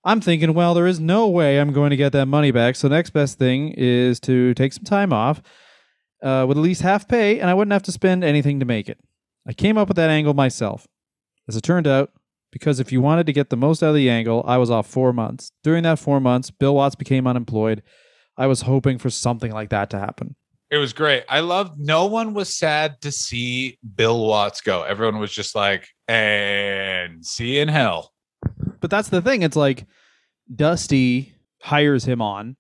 I'm 0.04 0.20
thinking, 0.20 0.54
well, 0.54 0.74
there 0.74 0.86
is 0.86 1.00
no 1.00 1.28
way 1.28 1.58
I'm 1.58 1.72
going 1.72 1.90
to 1.90 1.96
get 1.96 2.12
that 2.12 2.26
money 2.26 2.50
back. 2.50 2.76
So 2.76 2.88
the 2.88 2.94
next 2.94 3.10
best 3.10 3.38
thing 3.38 3.74
is 3.76 4.20
to 4.20 4.52
take 4.54 4.72
some 4.72 4.84
time 4.84 5.12
off 5.12 5.42
uh, 6.22 6.44
with 6.46 6.58
at 6.58 6.62
least 6.62 6.82
half 6.82 7.08
pay, 7.08 7.40
and 7.40 7.48
I 7.48 7.54
wouldn't 7.54 7.72
have 7.72 7.82
to 7.84 7.92
spend 7.92 8.24
anything 8.24 8.60
to 8.60 8.66
make 8.66 8.88
it. 8.88 8.98
I 9.46 9.52
came 9.52 9.78
up 9.78 9.88
with 9.88 9.96
that 9.96 10.10
angle 10.10 10.34
myself. 10.34 10.86
As 11.48 11.56
it 11.56 11.62
turned 11.62 11.86
out, 11.86 12.10
because 12.54 12.78
if 12.78 12.92
you 12.92 13.00
wanted 13.00 13.26
to 13.26 13.32
get 13.32 13.50
the 13.50 13.56
most 13.56 13.82
out 13.82 13.88
of 13.88 13.94
the 13.96 14.08
angle, 14.08 14.44
I 14.46 14.58
was 14.58 14.70
off 14.70 14.86
four 14.86 15.12
months. 15.12 15.50
During 15.64 15.82
that 15.82 15.98
four 15.98 16.20
months, 16.20 16.52
Bill 16.52 16.76
Watts 16.76 16.94
became 16.94 17.26
unemployed. 17.26 17.82
I 18.36 18.46
was 18.46 18.60
hoping 18.60 18.96
for 18.98 19.10
something 19.10 19.50
like 19.50 19.70
that 19.70 19.90
to 19.90 19.98
happen. 19.98 20.36
It 20.70 20.76
was 20.76 20.92
great. 20.92 21.24
I 21.28 21.40
loved 21.40 21.80
no 21.80 22.06
one 22.06 22.32
was 22.32 22.56
sad 22.56 23.00
to 23.00 23.10
see 23.10 23.76
Bill 23.96 24.24
Watts 24.24 24.60
go. 24.60 24.84
Everyone 24.84 25.18
was 25.18 25.32
just 25.32 25.56
like, 25.56 25.88
and 26.06 27.26
see 27.26 27.56
you 27.56 27.62
in 27.62 27.66
hell. 27.66 28.12
But 28.78 28.88
that's 28.88 29.08
the 29.08 29.20
thing. 29.20 29.42
It's 29.42 29.56
like 29.56 29.84
Dusty 30.54 31.34
hires 31.60 32.04
him 32.04 32.22
on, 32.22 32.54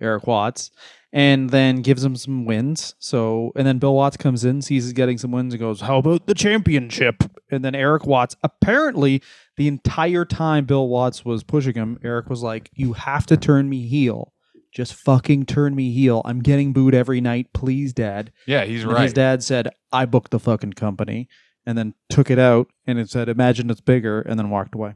Erik 0.00 0.28
Watts, 0.28 0.70
and 1.12 1.50
then 1.50 1.82
gives 1.82 2.04
him 2.04 2.14
some 2.16 2.44
wins. 2.44 2.94
So, 2.98 3.52
and 3.56 3.66
then 3.66 3.78
Bill 3.78 3.94
Watts 3.94 4.16
comes 4.16 4.44
in, 4.44 4.62
sees 4.62 4.84
he's 4.84 4.92
getting 4.92 5.18
some 5.18 5.32
wins, 5.32 5.52
and 5.52 5.60
goes, 5.60 5.80
How 5.82 5.98
about 5.98 6.26
the 6.26 6.34
championship? 6.34 7.24
And 7.50 7.64
then 7.64 7.74
Erik 7.74 8.06
Watts, 8.06 8.36
apparently, 8.42 9.22
the 9.56 9.66
entire 9.68 10.24
time 10.24 10.64
Bill 10.64 10.88
Watts 10.88 11.24
was 11.24 11.42
pushing 11.42 11.74
him, 11.74 11.98
Erik 12.04 12.30
was 12.30 12.42
like, 12.42 12.70
You 12.74 12.92
have 12.92 13.26
to 13.26 13.36
turn 13.36 13.68
me 13.68 13.86
heel. 13.86 14.32
Just 14.72 14.94
fucking 14.94 15.46
turn 15.46 15.74
me 15.74 15.92
heel. 15.92 16.22
I'm 16.24 16.40
getting 16.40 16.72
booed 16.72 16.94
every 16.94 17.20
night. 17.20 17.52
Please, 17.52 17.92
dad. 17.92 18.30
Yeah, 18.46 18.64
he's 18.64 18.84
And 18.84 18.92
right. 18.92 19.02
his 19.02 19.12
dad 19.12 19.42
said, 19.42 19.68
I 19.90 20.06
booked 20.06 20.30
the 20.30 20.38
fucking 20.38 20.74
company. 20.74 21.28
And 21.66 21.76
then 21.76 21.94
took 22.08 22.30
it 22.30 22.38
out 22.38 22.68
and 22.86 22.98
it 22.98 23.10
said, 23.10 23.28
Imagine 23.28 23.68
it's 23.68 23.82
bigger, 23.82 24.22
and 24.22 24.38
then 24.38 24.48
walked 24.48 24.74
away. 24.74 24.94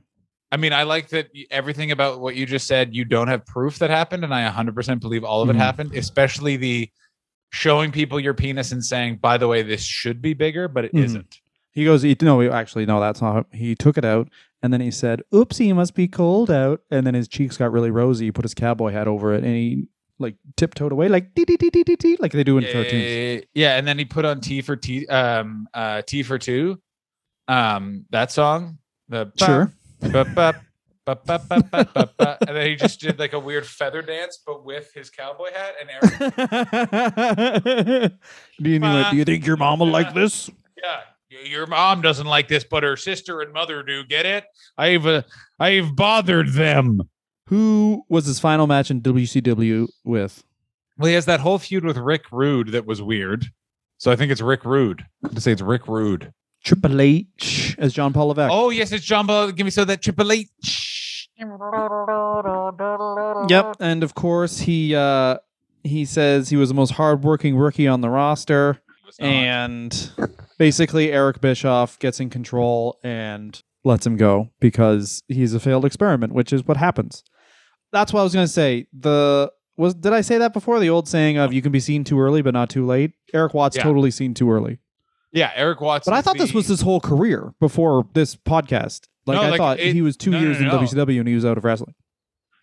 I 0.55 0.57
mean, 0.57 0.73
I 0.73 0.85
like 0.85 1.09
that 1.09 1.31
everything 1.51 1.91
about 1.91 2.21
what 2.21 2.37
you 2.37 2.47
just 2.47 2.69
said, 2.69 2.95
you 2.95 3.05
don't 3.05 3.27
have 3.27 3.45
proof 3.45 3.81
that 3.81 3.91
happened. 3.91 4.23
And 4.23 4.33
I 4.33 4.43
100% 4.49 5.01
believe 5.01 5.25
all 5.25 5.43
of 5.43 5.51
it 5.51 5.57
Mhm. 5.57 5.59
happened, 5.59 5.93
especially 5.97 6.57
the 6.57 6.89
showing 7.51 7.91
people 7.91 8.21
your 8.21 8.35
penis 8.35 8.71
and 8.71 8.85
saying, 8.85 9.17
by 9.17 9.37
the 9.37 9.49
way, 9.49 9.63
this 9.63 9.83
should 9.83 10.23
be 10.23 10.33
bigger, 10.33 10.69
but 10.69 10.85
it 10.85 10.93
Mhm. 10.95 11.15
not 11.15 11.25
He 11.73 11.85
goes, 11.85 12.03
he, 12.03 12.17
no, 12.23 12.41
actually, 12.53 12.87
no, 12.87 13.01
that's 13.01 13.21
not. 13.21 13.47
He 13.51 13.75
took 13.75 13.99
it 13.99 14.05
out, 14.05 14.29
and 14.63 14.73
then 14.73 14.81
he 14.81 14.93
said, 14.93 15.23
"Oopsie, 15.33 15.71
it 15.71 15.75
must 15.75 15.97
be 15.97 16.07
cold 16.07 16.49
out." 16.49 16.83
And 16.89 17.05
then 17.05 17.15
his 17.15 17.27
cheeks 17.27 17.57
got 17.57 17.73
really 17.73 17.91
rosy. 17.91 18.27
He 18.27 18.31
put 18.31 18.45
his 18.45 18.55
cowboy 18.55 18.93
hat 18.93 19.09
over 19.09 19.35
it, 19.35 19.43
and 19.43 19.57
he 19.57 19.89
like 20.21 20.37
tiptoed 20.57 20.93
away, 20.93 21.09
like 21.09 21.35
dee 21.35 21.45
dee 21.45 21.57
dee 21.57 21.71
dee 21.71 21.83
dee 21.83 21.97
dee, 21.97 22.17
like 22.21 22.31
they 22.31 22.45
do 22.45 22.59
in 22.59 22.63
yeah, 22.63 22.71
cartoons. 22.71 23.47
yeah, 23.55 23.77
and 23.77 23.89
then 23.89 23.99
he 23.99 24.05
put 24.05 24.25
on 24.25 24.41
T 24.41 24.63
for 24.63 24.77
T, 24.77 25.05
um, 25.09 25.67
uh, 25.75 26.03
T 26.03 26.23
for 26.23 26.39
two, 26.39 26.81
um, 27.49 28.05
that 28.11 28.31
song, 28.31 28.79
the 29.09 29.33
Sure. 29.37 29.73
And 31.07 32.57
then 32.57 32.67
he 32.67 32.77
just 32.77 33.01
did 33.01 33.19
like 33.19 33.33
a 33.33 33.39
weird 33.39 33.67
feather 33.67 34.03
dance, 34.03 34.39
but 34.45 34.65
with 34.65 34.93
his 34.95 35.11
cowboy 35.11 35.51
hat. 35.53 35.75
And 35.81 35.91
Erik, 35.91 38.13
do 38.63 38.71
you 38.71 38.79
like? 38.79 39.11
Do 39.11 39.17
you 39.17 39.25
think 39.25 39.47
your 39.47 39.57
mom 39.57 39.81
will 39.81 39.89
like 39.89 40.15
this? 40.15 40.51
yeah, 40.83 41.01
your 41.45 41.67
mom 41.67 42.01
doesn't 42.01 42.27
like 42.27 42.49
this, 42.49 42.65
but 42.65 42.83
her 42.83 42.97
sister 42.97 43.41
and 43.41 43.53
mother 43.53 43.83
do. 43.83 44.05
Get 44.05 44.27
it? 44.27 44.45
I've 44.79 45.07
uh, 45.07 45.23
I've 45.59 45.95
bothered 45.95 46.53
them. 46.53 47.03
Who 47.49 48.05
was 48.09 48.27
his 48.27 48.41
final 48.41 48.67
match 48.67 48.91
in 48.91 49.03
WCW 49.03 49.89
with? 50.05 50.43
Well, 50.97 51.09
he 51.09 51.15
has 51.15 51.27
that 51.27 51.41
whole 51.41 51.59
feud 51.59 51.85
with 51.85 51.97
Rick 51.97 52.25
Rude 52.33 52.69
that 52.69 52.87
was 52.87 53.03
weird. 53.03 53.47
So 53.99 54.11
I 54.11 54.17
think 54.17 54.33
it's 54.33 54.41
Rick 54.41 54.65
Rude. 54.65 55.05
I'm 55.23 55.31
gonna 55.31 55.41
say 55.41 55.53
it's 55.53 55.63
Rick 55.63 55.89
Rude. 55.89 56.33
Triple 56.65 57.01
H 57.01 57.77
as 57.79 57.93
John 57.93 58.13
Paul 58.13 58.29
Levesque. 58.29 58.51
Oh 58.53 58.71
yes, 58.71 58.91
it's 58.93 59.05
John 59.05 59.27
Paul. 59.27 59.53
Give 59.53 59.65
me 59.65 59.71
so 59.71 59.85
that 59.85 60.03
Triple 60.03 60.33
H. 60.33 61.29
Yep, 63.49 63.77
and 63.81 64.03
of 64.03 64.15
course 64.15 64.61
he 64.61 64.95
uh 64.95 65.39
he 65.83 66.05
says 66.05 66.49
he 66.49 66.57
was 66.57 66.69
the 66.71 66.75
most 66.75 66.93
hardworking 66.93 67.57
rookie 67.57 67.87
on 67.89 68.01
the 68.01 68.09
roster. 68.09 68.81
and 69.21 70.11
basically 70.59 71.13
Eric 71.13 71.41
Bischoff 71.41 71.99
gets 71.99 72.19
in 72.21 72.31
control 72.31 72.99
and 73.05 73.63
lets 73.85 74.07
him 74.07 74.17
go 74.17 74.49
because 74.61 75.23
he's 75.29 75.53
a 75.55 75.61
failed 75.61 75.85
experiment, 75.85 76.33
which 76.33 76.53
is 76.53 76.65
what 76.67 76.77
happens. 76.79 77.23
That's 77.93 78.13
what 78.13 78.21
I 78.21 78.25
was 78.25 78.33
going 78.35 78.47
to 78.47 78.53
say. 78.53 78.87
The 78.99 79.53
was 79.77 79.95
did 79.95 80.13
I 80.13 80.21
say 80.23 80.39
that 80.39 80.53
before? 80.53 80.81
The 80.81 80.91
old 80.91 81.07
saying 81.09 81.37
of 81.37 81.53
you 81.53 81.61
can 81.63 81.73
be 81.73 81.81
seen 81.81 82.05
too 82.05 82.19
early 82.21 82.43
but 82.43 82.55
not 82.55 82.71
too 82.71 82.87
late. 82.87 83.13
Erik 83.33 83.55
Watts 83.55 83.77
Yeah. 83.77 83.83
totally 83.83 84.11
seen 84.11 84.33
too 84.35 84.51
early. 84.51 84.79
Yeah, 85.35 85.51
Erik 85.55 85.81
Watts. 85.83 86.07
But 86.07 86.15
I 86.15 86.23
thought 86.23 86.39
this 86.39 86.55
was 86.55 86.67
his 86.69 86.81
whole 86.81 87.01
career 87.01 87.53
before 87.61 88.07
this 88.15 88.35
podcast. 88.37 89.09
Like 89.27 89.37
No, 89.37 89.43
I 89.43 89.51
like, 89.51 89.59
thought 89.59 89.81
it- 89.81 89.93
he 89.93 90.01
was 90.01 90.17
2 90.17 90.31
no, 90.31 90.39
years 90.41 90.61
no, 90.61 90.67
in. 90.79 90.87
WCW 90.87 91.19
and 91.19 91.29
he 91.29 91.35
was 91.35 91.45
out 91.45 91.59
of 91.59 91.65
wrestling. 91.65 91.95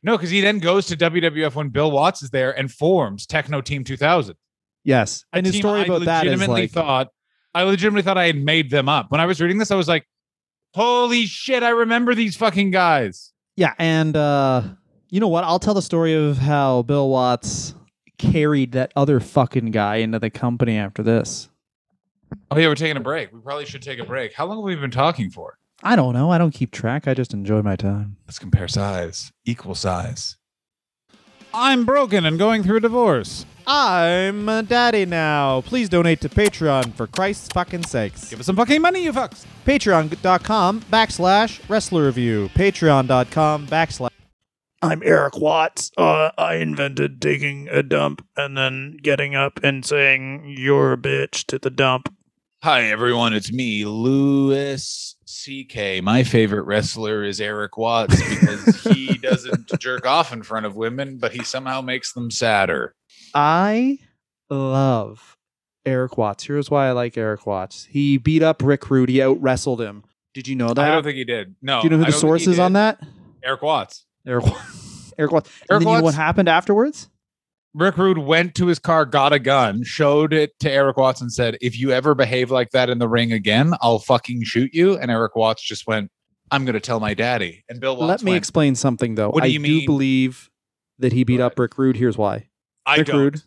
no, 0.03 0.17
because 0.17 0.29
he 0.31 0.41
then 0.41 0.57
goes 0.59 0.87
to 0.87 0.95
WWF 0.97 1.53
when 1.53 1.69
Bill 1.69 1.91
Watts 1.91 2.23
is 2.23 2.29
there 2.31 2.57
and 2.57 2.71
forms 2.71 3.25
Techno 3.27 3.61
Team 3.61 3.83
2000. 3.83 4.35
Yes. 4.83 5.25
And 5.33 5.45
his 5.45 5.57
story 5.57 5.83
about 5.83 6.05
that 6.05 6.25
is 6.25 6.31
legitimately 6.31 6.61
like 6.63 6.71
thought 6.71 7.09
I 7.53 7.63
legitimately 7.63 8.01
thought 8.03 8.17
I 8.17 8.25
had 8.27 8.37
made 8.41 8.69
them 8.71 8.87
up. 8.89 9.11
When 9.11 9.19
I 9.21 9.25
was 9.25 9.41
reading 9.41 9.57
this, 9.57 9.69
I 9.71 9.75
was 9.75 9.87
like, 9.89 10.07
"Holy 10.73 11.25
shit! 11.25 11.61
I 11.63 11.69
remember 11.69 12.15
these 12.15 12.35
fucking 12.37 12.71
guys." 12.71 13.33
Yeah, 13.57 13.73
and 13.77 14.15
uh 14.15 14.63
you 15.09 15.19
know 15.19 15.27
what? 15.27 15.43
I'll 15.43 15.59
tell 15.59 15.73
the 15.73 15.81
story 15.81 16.13
of 16.13 16.37
how 16.37 16.83
Bill 16.83 17.09
Watts 17.09 17.75
carried 18.17 18.71
that 18.71 18.93
other 18.95 19.19
fucking 19.19 19.71
guy 19.71 19.97
into 19.97 20.17
the 20.19 20.29
company 20.29 20.77
after 20.77 21.03
this. 21.03 21.49
Oh 22.49 22.57
yeah, 22.57 22.67
we're 22.67 22.75
taking 22.75 22.97
a 22.97 23.01
break. 23.01 23.31
We 23.31 23.39
probably 23.39 23.65
should 23.65 23.81
take 23.81 23.99
a 23.99 24.05
break. 24.05 24.33
How 24.33 24.45
long 24.45 24.57
have 24.57 24.63
we 24.63 24.75
been 24.75 24.91
talking 24.91 25.29
for? 25.29 25.57
I 25.83 25.95
don't 25.95 26.13
know. 26.13 26.29
I 26.31 26.37
don't 26.37 26.51
keep 26.51 26.71
track. 26.71 27.07
I 27.07 27.13
just 27.13 27.33
enjoy 27.33 27.61
my 27.61 27.75
time. 27.75 28.17
Let's 28.27 28.39
compare 28.39 28.67
size, 28.67 29.31
equal 29.45 29.75
size. 29.75 30.37
I'm 31.53 31.85
broken 31.85 32.25
and 32.25 32.37
going 32.39 32.63
through 32.63 32.77
a 32.77 32.81
divorce. 32.81 33.45
I'm 33.67 34.47
a 34.49 34.63
daddy 34.63 35.05
now. 35.05 35.61
Please 35.61 35.89
donate 35.89 36.21
to 36.21 36.29
Patreon 36.29 36.93
for 36.93 37.07
Christ's 37.07 37.49
fucking 37.49 37.83
sakes. 37.83 38.29
Give 38.29 38.39
us 38.39 38.45
some 38.45 38.55
fucking 38.55 38.81
money, 38.81 39.03
you 39.03 39.13
fucks. 39.13 39.45
Patreon.com 39.65 40.81
backslash 40.81 41.67
wrestler 41.69 42.05
review. 42.05 42.49
Patreon.com 42.55 43.67
backslash. 43.67 44.09
I'm 44.81 45.03
Erik 45.03 45.37
Watts. 45.37 45.91
Uh, 45.95 46.31
I 46.37 46.55
invented 46.55 47.21
taking 47.21 47.67
a 47.69 47.83
dump 47.83 48.25
and 48.35 48.57
then 48.57 48.97
getting 49.03 49.35
up 49.35 49.59
and 49.63 49.85
saying 49.85 50.55
"you're 50.57 50.93
a 50.93 50.97
bitch" 50.97 51.45
to 51.47 51.59
the 51.59 51.69
dump. 51.69 52.11
Hi 52.63 52.83
everyone, 52.91 53.33
it's 53.33 53.51
me, 53.51 53.85
Louis 53.85 55.15
CK. 55.25 56.03
My 56.03 56.23
favorite 56.23 56.61
wrestler 56.61 57.23
is 57.23 57.41
Erik 57.41 57.75
Watts 57.75 58.17
because 58.17 58.83
he 58.83 59.17
doesn't 59.21 59.71
jerk 59.79 60.05
off 60.05 60.31
in 60.31 60.43
front 60.43 60.67
of 60.67 60.75
women, 60.75 61.17
but 61.17 61.31
he 61.31 61.43
somehow 61.43 61.81
makes 61.81 62.13
them 62.13 62.29
sadder. 62.29 62.93
I 63.33 63.97
love 64.51 65.37
Erik 65.87 66.19
Watts. 66.19 66.43
Here's 66.43 66.69
why 66.69 66.87
I 66.89 66.91
like 66.91 67.17
Erik 67.17 67.47
Watts. 67.47 67.85
He 67.85 68.17
beat 68.17 68.43
up 68.43 68.61
Rick 68.61 68.91
Rude. 68.91 69.09
He 69.09 69.23
out 69.23 69.41
wrestled 69.41 69.81
him. 69.81 70.03
Did 70.35 70.47
you 70.47 70.55
know 70.55 70.71
that? 70.71 70.85
I 70.85 70.93
don't 70.93 71.03
think 71.03 71.17
he 71.17 71.23
did. 71.25 71.55
No. 71.63 71.81
Do 71.81 71.87
you 71.87 71.89
know 71.89 71.97
who 71.97 72.05
the 72.05 72.11
source 72.11 72.45
is 72.45 72.59
on 72.59 72.73
that? 72.73 73.01
Erik 73.43 73.63
Watts. 73.63 74.05
Erik, 74.27 74.45
Wa- 74.45 74.61
Erik 75.17 75.31
Watts. 75.31 75.49
And 75.61 75.71
Erik 75.71 75.81
you 75.81 75.93
know 75.97 76.03
what 76.03 76.13
happened 76.13 76.47
afterwards? 76.47 77.09
Rick 77.73 77.97
Rude 77.97 78.17
went 78.17 78.55
to 78.55 78.67
his 78.67 78.79
car, 78.79 79.05
got 79.05 79.31
a 79.31 79.39
gun, 79.39 79.83
showed 79.83 80.33
it 80.33 80.59
to 80.59 80.69
Erik 80.71 80.97
Watts, 80.97 81.21
and 81.21 81.31
said, 81.31 81.57
"If 81.61 81.79
you 81.79 81.91
ever 81.91 82.13
behave 82.13 82.51
like 82.51 82.71
that 82.71 82.89
in 82.89 82.99
the 82.99 83.07
ring 83.07 83.31
again, 83.31 83.73
I'll 83.81 83.99
fucking 83.99 84.43
shoot 84.43 84.73
you." 84.73 84.97
And 84.97 85.09
Erik 85.09 85.35
Watts 85.35 85.63
just 85.63 85.87
went, 85.87 86.11
"I'm 86.51 86.65
going 86.65 86.73
to 86.73 86.81
tell 86.81 86.99
my 86.99 87.13
daddy." 87.13 87.63
And 87.69 87.79
Bill 87.79 87.95
Watts 87.95 88.09
Let 88.09 88.23
me 88.23 88.31
went, 88.31 88.39
explain 88.39 88.75
something 88.75 89.15
though. 89.15 89.29
What 89.29 89.43
do 89.43 89.49
you 89.49 89.59
mean? 89.59 89.71
I 89.71 89.73
you 89.75 89.79
do 89.81 89.87
believe 89.87 90.49
that 90.99 91.13
he 91.13 91.23
beat 91.23 91.39
up 91.39 91.57
Rick 91.57 91.77
Rude. 91.77 91.95
Here's 91.95 92.17
why. 92.17 92.49
I 92.85 92.97
Rick 92.97 93.07
don't. 93.07 93.17
Rude, 93.17 93.41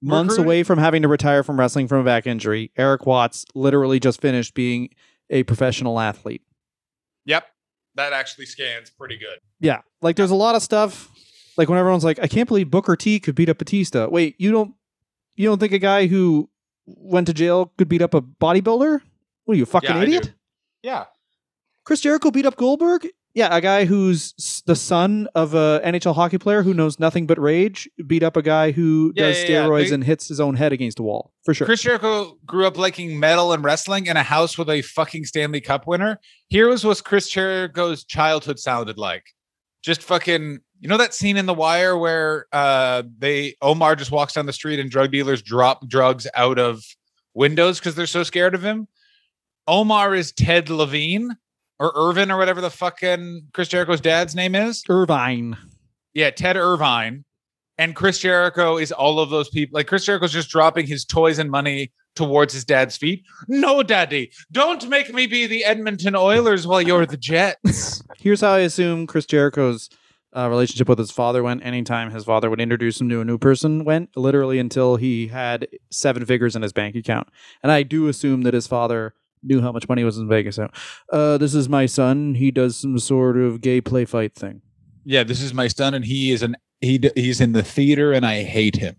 months 0.00 0.38
Rude? 0.38 0.44
away 0.44 0.62
from 0.62 0.78
having 0.78 1.02
to 1.02 1.08
retire 1.08 1.42
from 1.42 1.58
wrestling 1.58 1.88
from 1.88 1.98
a 1.98 2.04
back 2.04 2.26
injury, 2.26 2.70
Erik 2.76 3.06
Watts 3.06 3.44
literally 3.54 3.98
just 3.98 4.20
finished 4.20 4.54
being 4.54 4.90
a 5.30 5.42
professional 5.42 5.98
athlete. 5.98 6.42
Yep. 7.24 7.44
That 7.96 8.12
actually 8.12 8.46
scans 8.46 8.90
pretty 8.90 9.16
good. 9.16 9.38
Yeah, 9.60 9.80
like 10.02 10.16
there's 10.16 10.32
a 10.32 10.34
lot 10.34 10.54
of 10.54 10.62
stuff. 10.62 11.10
Like 11.56 11.68
when 11.68 11.78
everyone's 11.78 12.04
like, 12.04 12.18
"I 12.20 12.26
can't 12.26 12.48
believe 12.48 12.70
Booker 12.70 12.96
T 12.96 13.20
could 13.20 13.34
beat 13.34 13.48
up 13.48 13.58
Batista." 13.58 14.08
Wait, 14.08 14.34
you 14.38 14.50
don't, 14.50 14.74
you 15.36 15.48
don't 15.48 15.58
think 15.58 15.72
a 15.72 15.78
guy 15.78 16.06
who 16.06 16.50
went 16.86 17.26
to 17.28 17.32
jail 17.34 17.72
could 17.78 17.88
beat 17.88 18.02
up 18.02 18.14
a 18.14 18.20
bodybuilder? 18.22 19.00
What 19.44 19.54
are 19.54 19.56
you, 19.56 19.62
a 19.62 19.66
fucking 19.66 19.90
Yeah, 19.96 20.02
idiot? 20.02 20.32
Yeah. 20.82 21.04
Chris 21.84 22.00
Jericho 22.00 22.30
beat 22.30 22.46
up 22.46 22.56
Goldberg? 22.56 23.06
Yeah, 23.34 23.54
a 23.54 23.60
guy 23.60 23.84
who's 23.84 24.62
the 24.66 24.76
son 24.76 25.26
of 25.34 25.54
a 25.54 25.80
NHL 25.84 26.14
hockey 26.14 26.38
player 26.38 26.62
who 26.62 26.72
knows 26.72 27.00
nothing 27.00 27.26
but 27.26 27.36
rage 27.38 27.88
beat 28.06 28.22
up 28.22 28.36
a 28.36 28.42
guy 28.42 28.70
who 28.70 29.12
Yeah, 29.16 29.26
does 29.26 29.42
yeah. 29.42 29.48
steroids 29.64 29.88
They- 29.88 29.94
and 29.94 30.04
hits 30.04 30.28
his 30.28 30.38
own 30.40 30.54
head 30.54 30.72
against 30.72 31.00
a 31.00 31.02
wall. 31.02 31.32
For 31.44 31.52
sure. 31.52 31.66
Chris 31.66 31.82
Jericho 31.82 32.38
grew 32.46 32.64
up 32.66 32.78
liking 32.78 33.18
metal 33.18 33.52
and 33.52 33.64
wrestling 33.64 34.06
in 34.06 34.16
a 34.16 34.22
house 34.22 34.56
with 34.56 34.70
a 34.70 34.82
fucking 34.82 35.24
Stanley 35.24 35.60
Cup 35.60 35.86
winner. 35.86 36.20
Here 36.48 36.68
was 36.68 36.84
what 36.84 37.02
Chris 37.02 37.28
Jericho's 37.28 38.04
childhood 38.04 38.58
sounded 38.60 38.98
like. 38.98 39.24
Just 39.82 40.02
fucking, 40.02 40.60
you 40.80 40.88
know 40.88 40.96
that 40.96 41.14
scene 41.14 41.36
in 41.36 41.46
The 41.46 41.54
Wire 41.54 41.96
where 41.96 42.46
uh 42.52 43.02
they 43.18 43.56
Omar 43.62 43.96
just 43.96 44.10
walks 44.10 44.34
down 44.34 44.46
the 44.46 44.52
street 44.52 44.78
and 44.78 44.90
drug 44.90 45.10
dealers 45.12 45.42
drop 45.42 45.86
drugs 45.88 46.26
out 46.34 46.58
of 46.58 46.82
windows 47.34 47.78
because 47.78 47.94
they're 47.94 48.06
so 48.06 48.22
scared 48.22 48.54
of 48.54 48.62
him. 48.62 48.88
Omar 49.66 50.14
is 50.14 50.32
Ted 50.32 50.68
Levine 50.68 51.36
or 51.78 51.92
Irvin 51.94 52.30
or 52.30 52.38
whatever 52.38 52.60
the 52.60 52.70
fucking 52.70 53.48
Chris 53.52 53.68
Jericho's 53.68 54.00
dad's 54.00 54.34
name 54.34 54.54
is. 54.54 54.84
Irvine. 54.88 55.56
Yeah, 56.12 56.30
Ted 56.30 56.56
Irvine. 56.56 57.24
And 57.76 57.96
Chris 57.96 58.20
Jericho 58.20 58.76
is 58.76 58.92
all 58.92 59.18
of 59.18 59.30
those 59.30 59.48
people. 59.48 59.76
Like 59.76 59.88
Chris 59.88 60.04
Jericho's 60.04 60.32
just 60.32 60.48
dropping 60.50 60.86
his 60.86 61.04
toys 61.04 61.40
and 61.40 61.50
money 61.50 61.92
towards 62.14 62.54
his 62.54 62.64
dad's 62.64 62.96
feet. 62.96 63.24
No, 63.48 63.82
daddy, 63.82 64.30
don't 64.52 64.88
make 64.88 65.12
me 65.12 65.26
be 65.26 65.48
the 65.48 65.64
Edmonton 65.64 66.14
Oilers 66.14 66.66
while 66.66 66.80
you're 66.80 67.06
the 67.06 67.16
Jets. 67.16 68.02
Here's 68.18 68.42
how 68.42 68.52
I 68.52 68.60
assume 68.60 69.08
Chris 69.08 69.26
Jericho's 69.26 69.90
uh, 70.36 70.48
relationship 70.48 70.88
with 70.88 70.98
his 70.98 71.10
father 71.10 71.42
went. 71.42 71.64
Anytime 71.64 72.10
his 72.10 72.24
father 72.24 72.50
would 72.50 72.60
introduce 72.60 73.00
him 73.00 73.08
to 73.10 73.20
a 73.20 73.24
new 73.24 73.38
person, 73.38 73.84
went 73.84 74.16
literally 74.16 74.58
until 74.58 74.96
he 74.96 75.28
had 75.28 75.68
seven 75.90 76.24
figures 76.26 76.56
in 76.56 76.62
his 76.62 76.72
bank 76.72 76.96
account. 76.96 77.28
And 77.62 77.70
I 77.70 77.82
do 77.82 78.08
assume 78.08 78.42
that 78.42 78.54
his 78.54 78.66
father 78.66 79.14
knew 79.42 79.60
how 79.60 79.72
much 79.72 79.88
money 79.88 80.04
was 80.04 80.18
in 80.18 80.28
Vegas. 80.28 80.56
account. 80.58 80.74
Uh, 81.12 81.36
this 81.38 81.54
is 81.54 81.68
my 81.68 81.86
son. 81.86 82.34
He 82.34 82.50
does 82.50 82.76
some 82.76 82.98
sort 82.98 83.36
of 83.38 83.60
gay 83.60 83.80
play 83.80 84.04
fight 84.04 84.34
thing. 84.34 84.62
yeah, 85.04 85.22
this 85.22 85.40
is 85.42 85.52
my 85.54 85.68
son, 85.68 85.94
and 85.94 86.04
he 86.06 86.30
is 86.32 86.42
an 86.42 86.56
he 86.80 86.98
d- 86.98 87.10
he's 87.14 87.40
in 87.40 87.52
the 87.52 87.62
theater, 87.62 88.12
and 88.12 88.26
I 88.26 88.42
hate 88.42 88.76
him. 88.76 88.96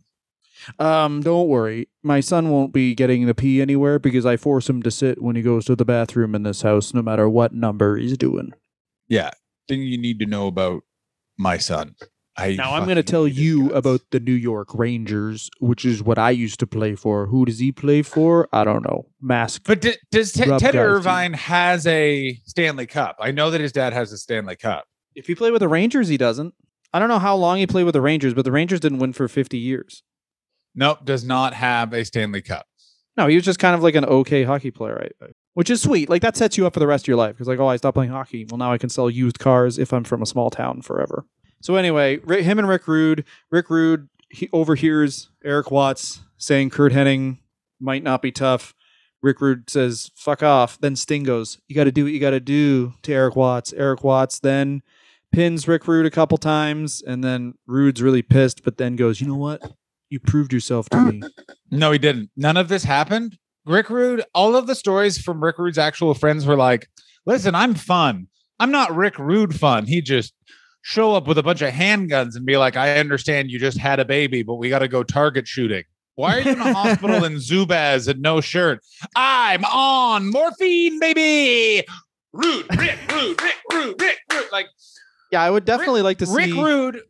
Um, 0.80 1.22
don't 1.22 1.48
worry. 1.48 1.90
My 2.02 2.20
son 2.22 2.50
won't 2.50 2.74
be 2.74 2.96
getting 2.96 3.26
the 3.28 3.36
pee 3.36 3.62
anywhere 3.62 4.00
because 4.00 4.26
I 4.26 4.38
force 4.38 4.68
him 4.70 4.82
to 4.84 4.90
sit 4.92 5.22
when 5.22 5.36
he 5.36 5.42
goes 5.44 5.66
to 5.66 5.76
the 5.76 5.86
bathroom 5.86 6.34
in 6.34 6.42
this 6.44 6.64
house, 6.64 6.94
no 6.94 7.02
matter 7.04 7.30
what 7.30 7.54
number 7.54 7.98
he's 7.98 8.18
doing. 8.18 8.52
Yeah, 9.08 9.30
thing 9.68 9.82
you 9.84 9.98
need 10.00 10.18
to 10.20 10.26
know 10.26 10.48
about 10.48 10.84
my 11.38 11.58
son. 11.58 11.96
I 12.38 12.56
Now 12.56 12.74
I'm 12.76 12.84
going 12.84 12.98
to 12.98 13.04
tell 13.04 13.28
you 13.28 13.70
guts. 13.70 13.78
about 13.78 14.02
the 14.12 14.20
New 14.20 14.34
York 14.34 14.68
Rangers, 14.74 15.50
which 15.60 15.86
is 15.86 16.04
what 16.04 16.18
I 16.20 16.32
used 16.32 16.60
to 16.60 16.68
play 16.68 16.94
for. 16.96 17.28
Who 17.28 17.46
does 17.46 17.60
he 17.60 17.72
play 17.72 18.02
for? 18.02 18.50
I 18.52 18.66
don't 18.66 18.84
know. 18.86 19.06
Mask. 19.22 19.62
But 19.66 19.80
d- 19.82 19.96
does 20.12 20.34
Ted 20.34 20.48
Ted 20.48 20.62
guys, 20.62 20.72
dude. 20.74 20.76
Irvine 20.82 21.34
has 21.34 21.88
a 21.88 22.34
Stanley 22.46 22.88
Cup? 22.88 23.16
I 23.22 23.32
know 23.32 23.52
that 23.52 23.62
his 23.62 23.72
dad 23.72 23.94
has 23.94 24.12
a 24.12 24.18
Stanley 24.18 24.58
Cup. 24.58 24.84
If 25.16 25.28
he 25.28 25.36
played 25.36 25.52
with 25.54 25.62
the 25.62 25.70
Rangers, 25.70 26.10
he 26.10 26.18
doesn't. 26.18 26.54
I 26.92 27.00
don't 27.00 27.08
know 27.08 27.20
how 27.20 27.36
long 27.38 27.58
he 27.58 27.68
played 27.68 27.84
with 27.86 27.94
the 27.94 28.02
Rangers, 28.02 28.34
but 28.34 28.44
the 28.44 28.52
Rangers 28.52 28.82
didn't 28.82 29.00
win 29.00 29.14
for 29.14 29.30
50 29.30 29.58
years. 29.58 30.04
Nope, 30.76 31.06
does 31.06 31.24
not 31.24 31.54
have 31.54 31.94
a 31.94 32.04
Stanley 32.04 32.42
Cup. 32.42 32.66
No, 33.16 33.28
he 33.28 33.36
was 33.36 33.46
just 33.46 33.60
kind 33.60 33.76
of 33.76 33.82
like 33.84 33.96
an 33.96 34.04
okay 34.04 34.44
hockey 34.44 34.72
player, 34.72 35.10
I- 35.22 35.26
I- 35.26 35.30
which 35.56 35.72
is 35.72 35.82
sweet. 35.82 36.10
Like 36.10 36.22
that 36.22 36.38
sets 36.38 36.58
you 36.58 36.68
up 36.68 36.74
for 36.74 36.80
the 36.80 36.88
rest 36.88 37.06
of 37.06 37.08
your 37.08 37.18
life 37.18 37.34
because, 37.34 37.48
like, 37.48 37.60
oh, 37.60 37.68
I 37.68 37.78
stopped 37.78 37.96
playing 37.96 38.12
hockey. 38.12 38.46
Well, 38.46 38.60
now 38.60 38.72
I 38.72 38.78
can 38.78 38.90
sell 38.90 39.10
used 39.10 39.40
cars 39.40 39.80
if 39.80 39.92
I'm 39.92 40.04
from 40.04 40.22
a 40.22 40.28
small 40.28 40.52
town 40.52 40.84
forever. 40.84 41.26
So 41.62 41.76
anyway, 41.76 42.20
him 42.20 42.60
and 42.60 42.68
Rick 42.68 42.88
Rude. 42.88 43.26
Rick 43.50 43.72
Rude 43.72 44.10
he 44.30 44.50
overhears 44.54 45.30
Erik 45.44 45.72
Watts 45.72 46.22
saying 46.38 46.70
Curt 46.70 46.92
Hennig 46.92 47.40
might 47.80 48.04
not 48.04 48.22
be 48.22 48.32
tough. 48.32 48.76
Rick 49.22 49.42
Rude 49.42 49.70
says 49.70 50.12
"fuck 50.14 50.44
off." 50.44 50.80
Then 50.80 50.96
Sting 50.96 51.24
goes, 51.24 51.58
"You 51.68 51.76
got 51.76 51.86
to 51.86 51.92
do 51.92 52.04
what 52.04 52.14
you 52.14 52.20
got 52.20 52.32
to 52.32 52.40
do." 52.40 52.94
To 53.04 53.14
Erik 53.14 53.36
Watts. 53.36 53.74
Erik 53.74 54.04
Watts 54.04 54.40
then 54.40 54.84
pins 55.32 55.68
Rick 55.68 55.88
Rude 55.88 56.06
a 56.06 56.12
couple 56.12 56.38
times, 56.38 57.02
and 57.02 57.24
then 57.24 57.56
Rude's 57.66 58.02
really 58.02 58.22
pissed, 58.22 58.64
but 58.64 58.78
then 58.78 58.96
goes, 58.96 59.22
"You 59.22 59.28
know 59.28 59.36
what? 59.36 59.74
You 60.10 60.20
proved 60.20 60.54
yourself 60.54 60.90
to 60.90 60.98
me." 61.00 61.22
No, 61.72 61.92
he 61.92 61.98
didn't. 61.98 62.30
None 62.36 62.58
of 62.58 62.68
this 62.68 62.84
happened. 62.84 63.38
Rick 63.66 63.90
Rude, 63.90 64.24
all 64.34 64.56
of 64.56 64.68
the 64.68 64.76
stories 64.76 65.18
from 65.18 65.44
Rick 65.44 65.58
Rude's 65.58 65.78
actual 65.78 66.14
friends 66.14 66.46
were 66.46 66.56
like, 66.56 66.88
listen, 67.26 67.56
I'm 67.56 67.74
fun. 67.74 68.28
I'm 68.60 68.72
not 68.72 68.96
Rick 68.96 69.18
Rude 69.18 69.56
fun. 69.56 69.86
He 69.86 70.02
just 70.02 70.34
show 70.82 71.16
up 71.16 71.28
with 71.28 71.38
a 71.38 71.44
bunch 71.44 71.62
of 71.62 71.74
handguns 71.74 72.36
and 72.36 72.46
be 72.46 72.58
like, 72.58 72.78
I 72.78 73.00
understand 73.00 73.50
you 73.50 73.60
just 73.60 73.78
had 73.78 74.00
a 74.00 74.06
baby, 74.06 74.44
but 74.44 74.56
we 74.56 74.70
got 74.70 74.80
to 74.80 74.88
go 74.88 75.04
target 75.04 75.48
shooting. 75.48 75.84
Why 76.14 76.38
are 76.38 76.42
you 76.42 76.52
in 76.52 76.62
a 76.62 76.74
hospital 76.74 77.24
in 77.26 77.34
Zubaz 77.36 78.08
and 78.08 78.22
no 78.22 78.40
shirt? 78.40 78.80
I'm 79.16 79.66
on 79.66 80.32
morphine, 80.32 81.00
baby. 81.00 81.86
Rude, 82.32 82.66
Rick, 82.78 83.00
Rude, 83.12 83.42
Rick, 83.42 83.56
Rude, 83.74 84.02
Rick, 84.02 84.18
Rude. 84.32 84.52
Like 84.52 84.68
Yeah, 85.32 85.42
I 85.42 85.50
would 85.50 85.66
definitely 85.66 86.04
like 86.04 86.20
to 86.20 86.26
see 86.26 86.36
Rick. 86.36 86.54
Rude, 86.54 87.02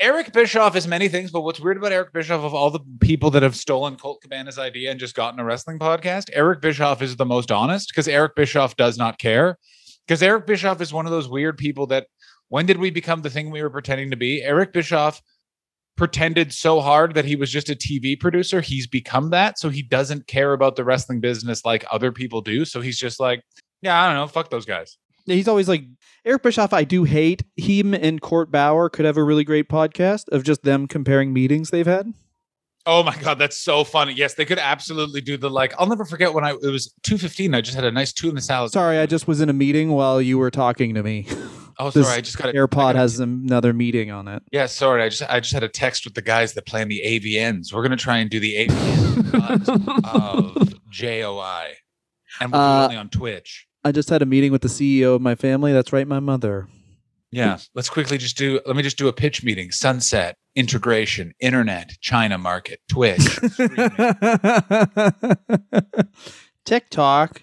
Eric 0.00 0.32
Bischoff 0.32 0.76
is 0.76 0.86
many 0.86 1.08
things, 1.08 1.30
but 1.30 1.42
what's 1.42 1.60
weird 1.60 1.76
about 1.76 1.92
Eric 1.92 2.12
Bischoff 2.12 2.42
of 2.44 2.54
all 2.54 2.70
the 2.70 2.80
people 3.00 3.30
that 3.30 3.42
have 3.42 3.56
stolen 3.56 3.96
Colt 3.96 4.20
Cabana's 4.22 4.58
idea 4.58 4.90
and 4.90 5.00
just 5.00 5.14
gotten 5.14 5.40
a 5.40 5.44
wrestling 5.44 5.78
podcast, 5.78 6.30
Eric 6.32 6.60
Bischoff 6.60 7.02
is 7.02 7.16
the 7.16 7.26
most 7.26 7.50
honest 7.50 7.88
because 7.88 8.08
Eric 8.08 8.34
Bischoff 8.34 8.76
does 8.76 8.98
not 8.98 9.18
care. 9.18 9.58
Because 10.06 10.22
Eric 10.22 10.46
Bischoff 10.46 10.80
is 10.80 10.92
one 10.92 11.06
of 11.06 11.12
those 11.12 11.28
weird 11.28 11.58
people 11.58 11.86
that 11.88 12.06
when 12.48 12.66
did 12.66 12.78
we 12.78 12.90
become 12.90 13.22
the 13.22 13.30
thing 13.30 13.50
we 13.50 13.62
were 13.62 13.70
pretending 13.70 14.10
to 14.10 14.16
be? 14.16 14.42
Eric 14.42 14.72
Bischoff 14.72 15.20
pretended 15.96 16.52
so 16.52 16.80
hard 16.80 17.14
that 17.14 17.24
he 17.24 17.36
was 17.36 17.50
just 17.50 17.70
a 17.70 17.74
TV 17.74 18.18
producer. 18.18 18.60
He's 18.60 18.86
become 18.86 19.30
that. 19.30 19.58
So 19.58 19.68
he 19.68 19.82
doesn't 19.82 20.26
care 20.26 20.52
about 20.52 20.76
the 20.76 20.84
wrestling 20.84 21.20
business 21.20 21.64
like 21.64 21.84
other 21.90 22.12
people 22.12 22.40
do. 22.40 22.64
So 22.64 22.80
he's 22.80 22.98
just 22.98 23.18
like, 23.18 23.42
yeah, 23.82 24.00
I 24.00 24.06
don't 24.06 24.16
know. 24.16 24.26
Fuck 24.26 24.50
those 24.50 24.66
guys. 24.66 24.96
He's 25.26 25.48
always 25.48 25.68
like 25.68 25.84
Eric 26.24 26.42
Bischoff. 26.42 26.72
I 26.72 26.84
do 26.84 27.04
hate 27.04 27.42
him 27.56 27.94
and 27.94 28.20
Court 28.20 28.50
Bauer 28.50 28.88
could 28.88 29.04
have 29.04 29.16
a 29.16 29.22
really 29.24 29.44
great 29.44 29.68
podcast 29.68 30.28
of 30.28 30.44
just 30.44 30.62
them 30.62 30.86
comparing 30.86 31.32
meetings 31.32 31.70
they've 31.70 31.86
had. 31.86 32.12
Oh 32.88 33.02
my 33.02 33.16
god, 33.16 33.40
that's 33.40 33.58
so 33.58 33.82
funny. 33.82 34.12
Yes, 34.12 34.34
they 34.34 34.44
could 34.44 34.60
absolutely 34.60 35.20
do 35.20 35.36
the 35.36 35.50
like. 35.50 35.74
I'll 35.76 35.88
never 35.88 36.04
forget 36.04 36.32
when 36.32 36.44
I 36.44 36.50
it 36.52 36.70
was 36.70 36.94
two 37.02 37.18
fifteen. 37.18 37.52
I 37.52 37.60
just 37.60 37.74
had 37.74 37.84
a 37.84 37.90
nice 37.90 38.12
tuna 38.12 38.40
salad. 38.40 38.70
Sorry, 38.70 38.98
I 38.98 39.06
just 39.06 39.26
was 39.26 39.40
in 39.40 39.48
a 39.48 39.52
meeting 39.52 39.90
while 39.90 40.22
you 40.22 40.38
were 40.38 40.52
talking 40.52 40.94
to 40.94 41.02
me. 41.02 41.26
Oh, 41.80 41.90
sorry. 41.90 42.06
I 42.06 42.20
just 42.20 42.38
got 42.38 42.50
a, 42.50 42.52
AirPod 42.52 42.70
got 42.92 42.94
has 42.94 43.18
another 43.18 43.72
meeting 43.72 44.12
on 44.12 44.28
it. 44.28 44.44
Yeah, 44.52 44.66
sorry. 44.66 45.02
I 45.02 45.08
just 45.08 45.22
I 45.28 45.40
just 45.40 45.52
had 45.52 45.64
a 45.64 45.68
text 45.68 46.04
with 46.04 46.14
the 46.14 46.22
guys 46.22 46.54
that 46.54 46.64
plan 46.64 46.86
the 46.86 47.02
AVNs. 47.04 47.72
We're 47.72 47.82
gonna 47.82 47.96
try 47.96 48.18
and 48.18 48.30
do 48.30 48.38
the 48.38 48.68
AVN 48.68 50.04
of 50.04 50.74
JOI, 50.88 51.72
and 52.40 52.52
do 52.52 52.58
Uh, 52.58 52.84
only 52.84 52.96
on 52.96 53.08
Twitch. 53.08 53.66
I 53.86 53.92
just 53.92 54.10
had 54.10 54.20
a 54.20 54.26
meeting 54.26 54.50
with 54.50 54.62
the 54.62 54.68
CEO 54.68 55.14
of 55.14 55.22
my 55.22 55.36
family. 55.36 55.72
That's 55.72 55.92
right, 55.92 56.08
my 56.08 56.18
mother. 56.18 56.66
Yeah, 57.30 57.58
let's 57.72 57.88
quickly 57.88 58.18
just 58.18 58.36
do. 58.36 58.60
Let 58.66 58.74
me 58.74 58.82
just 58.82 58.98
do 58.98 59.06
a 59.06 59.12
pitch 59.12 59.44
meeting. 59.44 59.70
Sunset 59.70 60.36
integration, 60.56 61.34
internet, 61.38 61.92
China 62.00 62.36
market, 62.36 62.80
Twitch. 62.88 63.20
TikTok 66.64 67.42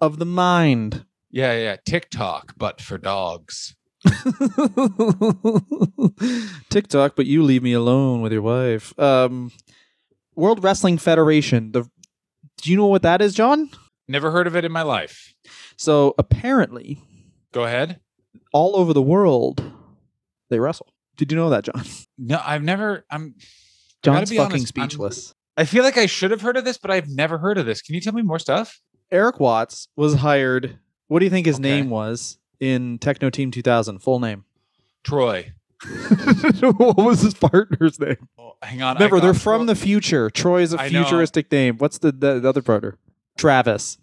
of 0.00 0.18
the 0.18 0.24
mind. 0.24 1.04
yeah, 1.30 1.52
yeah. 1.52 1.76
TikTok, 1.84 2.54
but 2.56 2.80
for 2.80 2.96
dogs. 2.96 3.76
TikTok, 6.70 7.14
but 7.14 7.26
you 7.26 7.42
leave 7.42 7.62
me 7.62 7.74
alone 7.74 8.22
with 8.22 8.32
your 8.32 8.40
wife. 8.40 8.98
Um, 8.98 9.52
World 10.34 10.64
Wrestling 10.64 10.96
Federation. 10.96 11.72
The 11.72 11.86
do 12.62 12.70
you 12.70 12.78
know 12.78 12.86
what 12.86 13.02
that 13.02 13.20
is, 13.20 13.34
John? 13.34 13.68
Never 14.08 14.30
heard 14.30 14.46
of 14.46 14.56
it 14.56 14.64
in 14.64 14.72
my 14.72 14.80
life. 14.80 15.33
So 15.76 16.14
apparently, 16.18 17.00
Go 17.52 17.64
ahead. 17.64 18.00
all 18.52 18.76
over 18.76 18.92
the 18.92 19.02
world, 19.02 19.62
they 20.50 20.58
wrestle. 20.58 20.92
Did 21.16 21.30
you 21.32 21.36
know 21.38 21.50
that, 21.50 21.64
John? 21.64 21.84
No, 22.18 22.40
I've 22.44 22.62
never. 22.62 23.04
I'm. 23.10 23.34
John's 24.02 24.30
be 24.30 24.36
fucking 24.36 24.52
honest, 24.52 24.78
I'm- 24.78 24.88
speechless. 24.90 25.34
I 25.56 25.64
feel 25.64 25.84
like 25.84 25.96
I 25.96 26.06
should 26.06 26.32
have 26.32 26.40
heard 26.40 26.56
of 26.56 26.64
this, 26.64 26.78
but 26.78 26.90
I've 26.90 27.08
never 27.08 27.38
heard 27.38 27.58
of 27.58 27.66
this. 27.66 27.80
Can 27.80 27.94
you 27.94 28.00
tell 28.00 28.12
me 28.12 28.22
more 28.22 28.40
stuff? 28.40 28.80
Erik 29.12 29.38
Watts 29.38 29.86
was 29.94 30.14
hired. 30.16 30.78
What 31.06 31.20
do 31.20 31.26
you 31.26 31.30
think 31.30 31.46
his 31.46 31.56
Okay. 31.56 31.62
name 31.62 31.90
was 31.90 32.38
in 32.58 32.98
Techno 32.98 33.30
Team 33.30 33.52
2000? 33.52 34.00
Full 34.00 34.18
name. 34.18 34.44
Troy. 35.04 35.52
what 36.60 36.96
was 36.96 37.20
his 37.20 37.34
partner's 37.34 38.00
name? 38.00 38.28
Oh, 38.38 38.54
hang 38.62 38.82
on. 38.82 38.96
I 38.96 39.00
Remember, 39.00 39.20
they're 39.20 39.32
from 39.34 39.66
the 39.66 39.76
future. 39.76 40.28
Troy 40.30 40.62
is 40.62 40.72
a 40.74 40.80
I 40.80 40.88
know. 40.88 41.02
futuristic 41.04 41.50
name. 41.52 41.76
What's 41.78 41.98
the, 41.98 42.10
the, 42.10 42.40
the 42.40 42.48
other 42.48 42.62
partner? 42.62 42.98
Travis. 43.38 43.98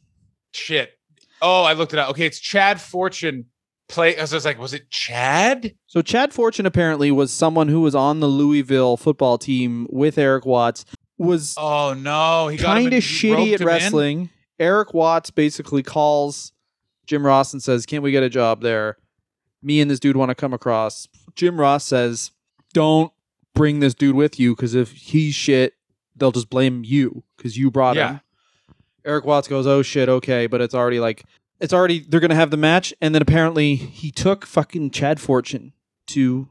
shit. 0.53 0.97
Oh, 1.41 1.63
I 1.63 1.73
looked 1.73 1.93
it 1.93 1.99
up. 1.99 2.09
Okay, 2.11 2.25
it's 2.25 2.39
Chad 2.39 2.79
Fortune 2.79 3.45
play. 3.89 4.17
I 4.17 4.21
was 4.21 4.45
like, 4.45 4.59
was 4.59 4.73
it 4.73 4.89
Chad? 4.89 5.73
So 5.87 6.01
Chad 6.01 6.33
Fortune 6.33 6.65
apparently 6.65 7.11
was 7.11 7.31
someone 7.31 7.67
who 7.67 7.81
was 7.81 7.95
on 7.95 8.19
the 8.19 8.27
Louisville 8.27 8.95
football 8.97 9.37
team 9.37 9.87
with 9.89 10.17
Erik 10.17 10.45
Watts. 10.45 10.85
Was 11.17 11.55
Oh 11.57 11.93
no, 11.93 12.47
he 12.47 12.57
kind 12.57 12.93
of 12.93 13.03
shitty 13.03 13.53
at 13.53 13.61
him 13.61 13.67
in? 13.67 13.73
wrestling. 13.73 14.29
Erik 14.59 14.93
Watts 14.93 15.31
basically 15.31 15.83
calls 15.83 16.51
Jim 17.07 17.25
Ross 17.25 17.53
and 17.53 17.61
says, 17.61 17.85
"Can't 17.85 18.03
we 18.03 18.11
get 18.11 18.23
a 18.23 18.29
job 18.29 18.61
there? 18.61 18.97
Me 19.63 19.81
and 19.81 19.89
this 19.91 19.99
dude 19.99 20.15
want 20.17 20.29
to 20.29 20.35
come 20.35 20.53
across." 20.53 21.07
Jim 21.35 21.59
Ross 21.59 21.85
says, 21.85 22.31
"Don't 22.73 23.11
bring 23.53 23.79
this 23.81 23.93
dude 23.93 24.15
with 24.15 24.39
you 24.39 24.55
because 24.55 24.73
if 24.75 24.91
he's 24.91 25.35
shit, 25.35 25.73
they'll 26.15 26.31
just 26.31 26.49
blame 26.49 26.83
you 26.85 27.23
because 27.37 27.57
you 27.57 27.69
brought 27.71 27.95
Yeah. 27.95 28.09
him." 28.13 28.21
Erik 29.05 29.25
Watts 29.25 29.47
goes, 29.47 29.65
"Oh 29.67 29.81
shit, 29.81 30.09
okay," 30.09 30.47
but 30.47 30.61
it's 30.61 30.73
already 30.75 30.99
like 30.99 31.23
it's 31.59 31.73
already 31.73 31.99
they're 31.99 32.19
gonna 32.19 32.35
have 32.35 32.51
the 32.51 32.57
match, 32.57 32.93
and 33.01 33.13
then 33.15 33.21
apparently 33.21 33.75
he 33.75 34.11
took 34.11 34.45
fucking 34.45 34.91
Chad 34.91 35.19
Fortune 35.19 35.73
to 36.07 36.49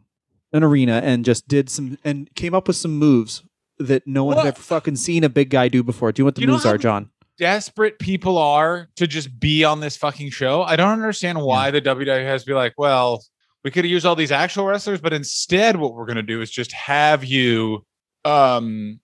an 0.53 0.62
arena 0.64 1.01
and 1.05 1.24
just 1.24 1.46
did 1.48 1.68
some 1.70 1.98
and 2.05 2.32
came 2.34 2.55
up 2.55 2.66
with 2.66 2.76
some 2.76 2.98
moves 2.98 3.42
that 3.78 4.07
no 4.07 4.24
one 4.24 4.36
What? 4.36 4.44
had 4.46 4.55
ever 4.55 4.62
fucking 4.62 4.96
seen 4.96 5.24
a 5.24 5.28
big 5.28 5.51
guy 5.51 5.68
do 5.68 5.82
before. 5.82 6.12
Do 6.12 6.20
you 6.20 6.24
know 6.24 6.26
what 6.28 6.34
the 6.34 6.40
You 6.42 6.48
moves 6.48 6.66
are, 6.66 6.76
John? 6.76 7.11
Desperate 7.38 7.98
people 7.98 8.36
are 8.36 8.88
to 8.96 9.07
just 9.07 9.40
be 9.40 9.64
on 9.64 9.80
this 9.80 9.96
fucking 9.96 10.30
show. 10.30 10.62
I 10.62 10.76
don't 10.76 10.90
understand 10.92 11.40
why 11.40 11.70
the 11.70 11.80
WWE 11.80 12.24
has 12.26 12.42
to 12.42 12.46
be 12.46 12.53
like, 12.53 12.74
well, 12.76 13.24
we 13.64 13.70
could 13.70 13.84
have 13.84 13.90
used 13.90 14.05
all 14.05 14.14
these 14.16 14.32
actual 14.32 14.66
wrestlers, 14.66 15.01
but 15.01 15.12
instead, 15.14 15.76
what 15.76 15.94
we're 15.94 16.05
gonna 16.07 16.22
do 16.22 16.42
is 16.42 16.51
just 16.51 16.72
have 16.72 17.24
you, 17.24 17.86
um, 18.26 19.01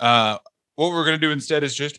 uh, 0.00 0.36
what 0.76 0.90
we're 0.90 1.04
gonna 1.06 1.16
do 1.18 1.30
instead 1.30 1.62
is 1.64 1.74
just 1.74 1.98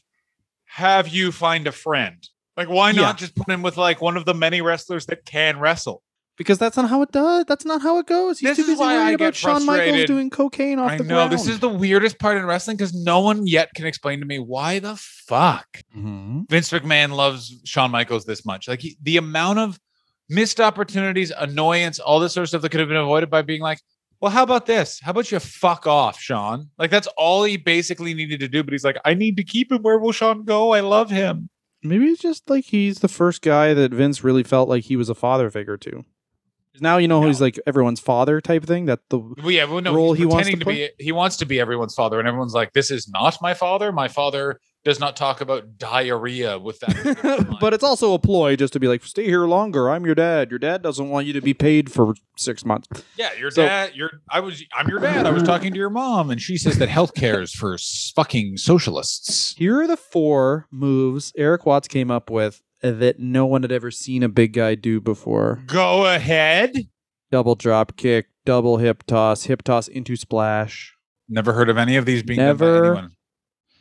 have 0.74 1.08
you 1.08 1.32
find 1.32 1.68
a 1.68 1.72
friend. 1.72 2.28
Like, 2.58 2.68
why 2.70 2.92
not 2.92 3.02
Yeah. 3.02 3.14
just 3.14 3.36
put 3.36 3.48
him 3.50 3.62
with 3.62 3.78
like 3.78 4.02
one 4.02 4.18
of 4.18 4.26
the 4.26 4.34
many 4.34 4.62
wrestlers 4.62 5.06
that 5.08 5.24
can 5.26 5.60
wrestle? 5.60 6.02
Because 6.36 6.58
that's 6.58 6.76
not 6.78 6.90
how 6.90 7.04
it 7.04 7.12
does. 7.12 7.46
That's 7.48 7.64
not 7.64 7.84
how 7.84 8.00
it 8.00 8.08
goes. 8.08 8.40
He's 8.40 8.50
This 8.50 8.58
too 8.58 8.62
is 8.64 8.68
busy 8.70 8.80
why 8.80 8.96
I 8.96 9.12
about 9.12 9.20
get 9.20 9.36
Shawn 9.36 9.66
Michaels 9.68 9.68
frustrated. 9.86 10.08
doing 10.08 10.30
cocaine 10.32 10.80
off 10.80 10.92
I 10.94 10.98
the 10.98 11.04
know 11.04 11.16
ground. 11.16 11.32
this 11.32 11.48
is 11.48 11.60
the 11.60 11.70
weirdest 11.70 12.18
part 12.18 12.38
in 12.38 12.46
wrestling 12.48 12.76
because 12.78 12.92
no 12.94 13.20
one 13.20 13.46
yet 13.46 13.70
can 13.76 13.86
explain 13.86 14.20
to 14.20 14.26
me 14.26 14.40
why 14.40 14.80
the 14.80 14.96
fuck 14.96 15.68
Mhm. 15.96 16.50
Vince 16.50 16.72
McMahon 16.72 17.12
loves 17.12 17.54
Shawn 17.66 17.92
Michaels 17.92 18.26
this 18.26 18.44
much. 18.46 18.68
Like 18.68 18.82
he, 18.82 18.98
the 19.02 19.18
amount 19.18 19.60
of 19.60 19.80
missed 20.28 20.60
opportunities, 20.60 21.32
annoyance, 21.38 22.00
all 22.00 22.20
this 22.20 22.34
sort 22.34 22.44
of 22.46 22.50
stuff 22.50 22.62
that 22.64 22.70
could 22.70 22.80
have 22.80 22.90
been 22.90 22.98
avoided 22.98 23.30
by 23.30 23.44
being 23.44 23.62
like, 23.62 23.80
well, 24.24 24.32
how 24.32 24.44
about 24.44 24.68
this? 24.68 25.02
How 25.02 25.12
about 25.12 25.30
you 25.34 25.40
fuck 25.42 25.86
off, 25.86 26.18
Sean? 26.18 26.70
Like 26.78 26.90
that's 26.90 27.08
all 27.18 27.44
he 27.44 27.58
basically 27.58 28.14
needed 28.14 28.40
to 28.40 28.48
do. 28.48 28.64
But 28.64 28.72
he's 28.72 28.86
like, 28.86 28.96
I 29.04 29.16
need 29.16 29.36
to 29.36 29.44
keep 29.44 29.70
him. 29.70 29.82
Where 29.82 30.00
will 30.00 30.14
Sean 30.14 30.46
go? 30.46 30.72
I 30.72 30.80
love 30.80 31.10
him. 31.10 31.50
Maybe 31.84 32.06
it's 32.06 32.22
just 32.22 32.50
like 32.50 32.64
he's 32.64 33.00
the 33.00 33.10
first 33.10 33.42
guy 33.42 33.74
that 33.74 33.94
Vince 33.94 34.24
really 34.24 34.44
felt 34.44 34.70
like 34.70 34.86
he 34.86 34.96
was 34.96 35.10
a 35.10 35.14
father 35.14 35.50
figure 35.50 35.76
to. 35.76 36.06
Now 36.80 36.98
you 36.98 37.08
know 37.08 37.22
No. 37.22 37.28
he's 37.28 37.40
like 37.42 37.60
everyone's 37.68 38.00
father 38.00 38.42
type 38.42 38.64
thing. 38.66 38.86
That 38.86 39.00
the 39.10 39.20
Well, 39.20 39.52
yeah, 39.52 39.66
well, 39.66 39.82
no, 39.82 39.94
Role 39.94 40.14
he 40.14 40.26
wants 40.26 40.50
to 40.50 40.56
to, 40.58 40.66
be. 40.66 40.90
He 41.00 41.12
wants 41.12 41.38
to 41.38 41.46
be 41.46 41.60
everyone's 41.60 41.94
father, 41.94 42.20
and 42.20 42.28
everyone's 42.28 42.54
like, 42.54 42.74
"This 42.74 42.90
is 42.90 43.08
not 43.08 43.38
my 43.42 43.54
father. 43.54 43.92
My 43.92 44.08
father 44.08 44.60
does 44.84 45.00
not 45.00 45.16
talk 45.16 45.40
about 45.40 45.78
diarrhea 45.78 46.58
with 46.58 46.80
that." 46.80 47.58
but 47.62 47.74
it's 47.76 47.84
also 47.84 48.14
a 48.16 48.20
ploy 48.20 48.56
just 48.56 48.74
to 48.74 48.80
be 48.80 48.88
like, 48.88 49.04
stay 49.04 49.26
here 49.26 49.46
longer. 49.46 49.90
I'm 49.90 50.04
your 50.06 50.16
dad. 50.16 50.50
Your 50.50 50.58
dad 50.60 50.82
doesn't 50.82 51.10
want 51.10 51.28
you 51.28 51.34
to 51.34 51.42
be 51.42 51.54
paid 51.54 51.92
for 51.92 52.16
six 52.38 52.66
months. 52.66 52.88
Yeah, 53.18 53.30
your 53.40 53.52
So- 53.52 53.66
dad. 53.66 53.92
Your 53.96 54.10
I 54.30 54.40
was. 54.40 54.64
I'm 54.76 54.88
your 54.90 55.00
dad. 55.00 55.28
I 55.28 55.30
was 55.32 55.44
talking 55.44 55.72
to 55.74 55.78
your 55.78 55.92
mom, 55.92 56.32
and 56.32 56.42
she 56.42 56.58
says 56.58 56.80
that 56.80 56.90
healthcare 56.90 57.42
is 57.44 57.54
for 57.54 57.78
fucking 58.16 58.58
socialists. 58.58 59.54
Here 59.58 59.80
are 59.82 59.88
the 59.88 59.98
four 59.98 60.68
moves 60.72 61.32
Erik 61.38 61.66
Watts 61.68 61.88
came 61.88 62.10
up 62.10 62.30
with 62.32 62.62
that 62.92 63.20
no 63.20 63.46
one 63.46 63.62
had 63.62 63.72
ever 63.72 63.90
seen 63.92 64.24
a 64.24 64.30
big 64.30 64.54
guy 64.54 64.76
do 64.76 65.00
before. 65.02 65.64
Go 65.68 66.06
ahead. 66.06 66.88
Double 67.32 67.56
drop 67.56 67.96
kick, 67.98 68.28
double 68.46 68.78
hip 68.78 69.04
toss, 69.08 69.46
hip 69.46 69.64
toss 69.64 69.88
into 69.88 70.16
splash. 70.16 70.94
Never 71.30 71.54
heard 71.54 71.70
of 71.70 71.78
any 71.78 71.96
of 71.96 72.06
these 72.06 72.22
being 72.22 72.40
done 72.40 72.58
by 72.58 72.68
anyone. 72.68 73.12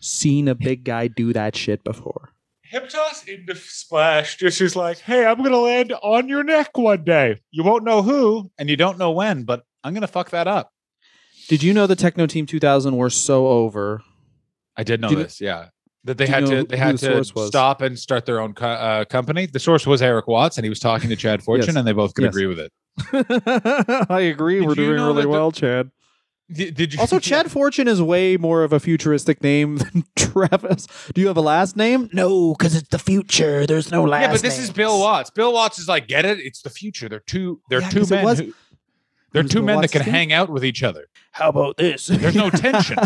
Seen 0.01 0.49
a 0.49 0.55
big 0.55 0.85
guy 0.85 1.09
do 1.09 1.33
that 1.33 1.55
shit 1.57 1.85
before. 1.85 2.31
Hip 2.63 2.89
toss 2.89 3.25
into 3.25 3.55
splash. 3.55 4.37
Just 4.39 4.61
is 4.61 4.75
like, 4.75 4.99
hey, 5.01 5.27
I'm 5.27 5.43
gonna 5.43 5.59
land 5.59 5.93
on 6.03 6.29
your 6.29 6.43
neck 6.43 6.79
one 6.79 7.05
day. 7.05 7.41
You 7.51 7.63
won't 7.65 7.85
know 7.85 8.01
who, 8.03 8.51
and 8.59 8.71
you 8.71 8.77
don't 8.77 8.99
know 8.99 9.11
when, 9.11 9.43
but 9.43 9.65
I'm 9.85 9.93
gonna 9.93 10.07
fuck 10.07 10.31
that 10.31 10.47
up. 10.49 10.71
Did 11.49 11.63
you 11.63 11.75
know 11.75 11.87
the 11.87 11.97
Techno 11.97 12.27
Team 12.27 12.47
2000 12.47 12.97
were 12.97 13.11
so 13.11 13.49
over? 13.49 14.01
I 14.77 14.85
did 14.85 15.01
know 15.03 15.11
you- 15.11 15.17
this. 15.17 15.41
Yeah, 15.41 15.69
that 16.05 16.19
they 16.19 16.27
had 16.27 16.47
to 16.47 16.57
who 16.57 16.57
they 16.65 16.77
the 16.77 16.77
had 16.77 16.99
to 16.99 17.25
stop 17.25 17.81
and 17.83 17.99
start 17.99 18.27
their 18.27 18.41
own 18.41 18.55
co- 18.55 18.67
uh, 18.67 19.05
company. 19.05 19.47
The 19.47 19.61
source 19.61 19.87
was 19.87 20.03
Erik 20.03 20.27
Watts, 20.27 20.57
and 20.59 20.65
he 20.65 20.69
was 20.69 20.81
talking 20.81 21.09
to 21.11 21.17
Chad 21.17 21.43
Fortune, 21.45 21.67
Yes. 21.69 21.77
and 21.77 21.87
they 21.87 21.93
both 21.93 22.15
could 22.15 22.25
Yes. 22.25 22.35
agree 22.35 22.47
with 22.47 22.59
it. 22.59 22.73
I 24.11 24.21
agree. 24.21 24.59
Did 24.61 24.69
we're 24.69 24.75
doing 24.75 24.91
really 25.01 25.15
that 25.15 25.23
the- 25.23 25.29
well, 25.29 25.53
Chad. 25.53 25.91
Did, 26.51 26.75
did 26.75 26.93
you 26.93 27.01
Also, 27.01 27.19
Chad 27.31 27.51
Fortune 27.51 27.89
is 27.89 28.03
way 28.03 28.37
more 28.37 28.63
of 28.65 28.73
a 28.75 28.81
futuristic 28.81 29.43
name 29.43 29.77
than 29.79 30.05
Travis. 30.17 30.87
Do 31.15 31.21
you 31.23 31.29
have 31.29 31.37
a 31.39 31.41
last 31.41 31.77
name? 31.77 32.11
No, 32.13 32.53
because 32.53 32.75
it's 32.75 32.89
the 32.89 32.99
future. 32.99 33.67
There's 33.67 33.91
no 33.91 34.03
last. 34.05 34.21
Name. 34.21 34.29
Yeah, 34.31 34.35
but 34.35 34.43
this 34.43 34.59
is. 34.59 34.71
Bill 34.71 34.99
Watts. 35.01 35.31
Bill 35.31 35.53
Watts 35.53 35.79
is 35.79 35.89
like, 35.89 36.09
get 36.09 36.25
it? 36.27 36.39
It's 36.41 36.61
the 36.61 36.69
future. 36.69 37.09
They're 37.09 37.21
two. 37.21 37.61
They're 37.71 37.81
Yeah, 37.81 37.89
two 37.89 37.99
'cause 38.01 38.11
it 38.11 38.17
men. 38.17 38.25
was- 38.25 38.39
who, 38.41 38.53
they're 39.33 39.45
two 39.45 39.61
Bill 39.61 39.65
men 39.67 39.81
that 39.81 39.93
can 39.93 40.03
name? 40.03 40.11
hang 40.11 40.33
out 40.35 40.51
with 40.51 40.63
each 40.65 40.83
other. 40.83 41.07
How 41.31 41.49
about 41.49 41.79
this? 41.79 42.09
There's 42.09 42.35
no 42.35 42.51
tension. 42.51 42.99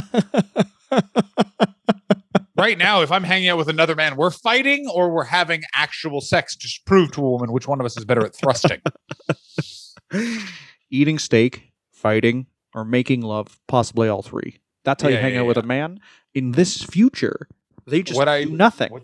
Right 2.56 2.78
now, 2.78 3.02
if 3.02 3.12
I'm 3.12 3.24
hanging 3.24 3.48
out 3.48 3.58
with 3.58 3.68
another 3.68 3.94
man, 3.94 4.16
we're 4.16 4.30
fighting 4.30 4.88
or 4.88 5.10
we're 5.10 5.24
having 5.24 5.62
actual 5.74 6.20
sex. 6.20 6.56
Just 6.56 6.84
prove 6.84 7.12
to 7.12 7.24
a 7.24 7.30
woman 7.30 7.52
which 7.52 7.68
one 7.68 7.80
of 7.80 7.86
us 7.86 7.96
is 7.96 8.04
better 8.04 8.24
at 8.24 8.34
thrusting. 8.34 8.80
Eating 10.90 11.18
steak, 11.18 11.72
fighting, 11.92 12.46
or 12.74 12.84
making 12.84 13.22
love, 13.22 13.58
possibly 13.66 14.08
all 14.08 14.22
three. 14.22 14.58
That's 14.84 15.02
how 15.02 15.08
you 15.08 15.16
hang 15.16 15.34
yeah, 15.34 15.40
out 15.40 15.46
with 15.46 15.56
a 15.56 15.62
man. 15.62 16.00
In 16.34 16.52
this 16.52 16.82
future, 16.82 17.48
they 17.86 18.02
just 18.02 18.16
What 18.16 18.28
I- 18.28 18.44
do 18.44 18.50
nothing. 18.50 18.92
What, 18.92 19.02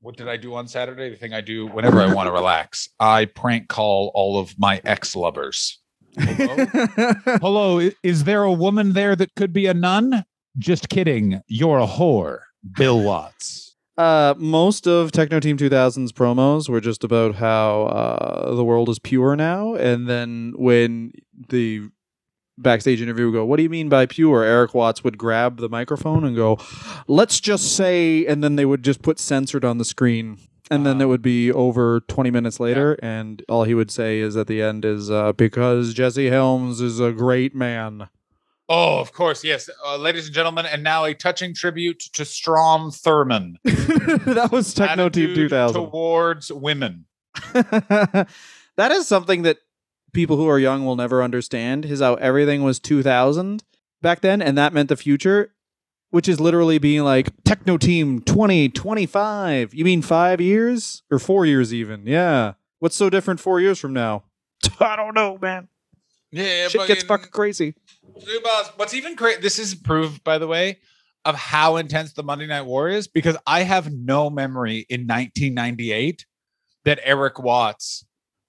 what 0.00 0.16
did 0.16 0.28
I 0.28 0.36
do 0.36 0.54
on 0.54 0.66
Saturday? 0.66 1.10
The 1.10 1.16
thing 1.16 1.34
I 1.34 1.40
do 1.40 1.66
whenever 1.66 2.00
I 2.00 2.12
want 2.12 2.26
to 2.26 2.32
relax. 2.32 2.88
I 2.98 3.26
prank 3.26 3.68
call 3.68 4.10
all 4.14 4.38
of 4.38 4.58
my 4.58 4.80
ex 4.84 5.14
lovers. 5.14 5.78
Hello? 6.18 6.64
Hello, 7.38 7.90
is 8.02 8.24
there 8.24 8.42
a 8.42 8.52
woman 8.52 8.94
there 8.94 9.14
that 9.14 9.34
could 9.36 9.52
be 9.52 9.66
a 9.66 9.74
nun? 9.74 10.24
Just 10.58 10.88
kidding. 10.88 11.42
You're 11.46 11.78
a 11.78 11.86
whore. 11.86 12.40
Bill 12.76 13.00
Watts. 13.00 13.76
Uh, 13.96 14.34
most 14.38 14.86
of 14.86 15.12
Techno 15.12 15.40
Team 15.40 15.58
2000's 15.58 16.12
promos 16.12 16.68
were 16.68 16.80
just 16.80 17.04
about 17.04 17.34
how 17.34 17.82
uh, 17.82 18.54
the 18.54 18.64
world 18.64 18.88
is 18.88 18.98
pure 18.98 19.36
now, 19.36 19.74
and 19.74 20.08
then 20.08 20.54
when 20.56 21.12
the 21.48 21.82
backstage 22.56 23.02
interview 23.02 23.26
would 23.26 23.34
go, 23.34 23.44
"What 23.44 23.56
do 23.58 23.62
you 23.62 23.68
mean 23.68 23.88
by 23.90 24.06
pure?" 24.06 24.42
Erik 24.42 24.72
Watts 24.74 25.04
would 25.04 25.18
grab 25.18 25.58
the 25.58 25.68
microphone 25.68 26.24
and 26.24 26.34
go, 26.34 26.58
"Let's 27.08 27.40
just 27.40 27.76
say," 27.76 28.24
and 28.24 28.42
then 28.42 28.56
they 28.56 28.64
would 28.64 28.82
just 28.82 29.02
put 29.02 29.18
censored 29.18 29.64
on 29.66 29.76
the 29.78 29.84
screen, 29.84 30.38
and 30.70 30.86
then 30.86 30.98
Ah. 30.98 31.04
it 31.04 31.08
would 31.08 31.22
be 31.22 31.52
over 31.52 32.00
20 32.08 32.30
minutes 32.30 32.58
later, 32.58 32.96
and 33.02 33.42
all 33.50 33.64
he 33.64 33.74
would 33.74 33.90
say 33.90 34.20
is 34.20 34.34
at 34.36 34.46
the 34.46 34.62
end 34.62 34.84
is 34.86 35.10
uh, 35.10 35.32
because 35.32 35.92
Jesse 35.92 36.30
Helms 36.30 36.80
is 36.80 37.00
a 37.00 37.12
great 37.12 37.54
man. 37.54 38.08
Oh, 38.72 39.00
of 39.00 39.12
course, 39.12 39.42
yes. 39.42 39.68
Uh, 39.84 39.96
ladies 39.96 40.26
and 40.26 40.34
gentlemen, 40.34 40.64
and 40.64 40.84
now 40.84 41.04
a 41.04 41.12
touching 41.12 41.52
tribute 41.52 41.98
to 42.12 42.24
Strom 42.24 42.92
Thurmond. 42.92 43.56
that 43.64 44.50
was 44.52 44.72
Techno 44.72 45.08
Team 45.08 45.34
2000. 45.34 45.74
Towards 45.74 46.52
women. 46.52 47.06
that 47.52 48.28
is 48.78 49.08
something 49.08 49.42
that 49.42 49.58
people 50.12 50.36
who 50.36 50.48
are 50.48 50.58
young 50.60 50.84
will 50.84 50.94
never 50.94 51.20
understand 51.20 51.84
is 51.84 52.00
how 52.00 52.14
everything 52.14 52.62
was 52.62 52.78
2000 52.78 53.64
back 54.02 54.20
then 54.20 54.42
and 54.42 54.58
that 54.58 54.72
meant 54.72 54.88
the 54.88 54.96
future 54.96 55.52
which 56.10 56.28
is 56.28 56.40
literally 56.40 56.78
being 56.78 57.04
like 57.04 57.28
techno 57.44 57.76
team 57.76 58.18
2025 58.22 59.72
you 59.72 59.84
mean 59.84 60.02
5 60.02 60.40
years 60.40 61.04
or 61.08 61.20
4 61.20 61.46
years 61.46 61.72
even 61.72 62.04
yeah 62.04 62.54
what's 62.80 62.96
so 62.96 63.08
different 63.08 63.38
4 63.38 63.60
years 63.60 63.78
from 63.78 63.92
now 63.92 64.24
I 64.80 64.96
don't 64.96 65.14
know, 65.14 65.38
man. 65.40 65.68
Yeah, 66.32 66.68
shit 66.68 66.86
gets 66.86 67.04
fucking 67.04 67.30
crazy 67.30 67.74
What's 68.76 68.94
even 68.94 69.14
great, 69.14 69.42
this 69.42 69.58
is 69.58 69.74
proof, 69.74 70.22
by 70.24 70.38
the 70.38 70.46
way, 70.46 70.78
of 71.24 71.34
how 71.34 71.76
intense 71.76 72.12
the 72.12 72.22
Monday 72.22 72.46
Night 72.46 72.62
War 72.62 72.88
is 72.88 73.06
because 73.08 73.36
I 73.46 73.62
have 73.62 73.92
no 73.92 74.30
memory 74.30 74.86
in 74.88 75.06
1998 75.06 76.24
that 76.84 77.00
Erik 77.02 77.38
Watts 77.38 78.04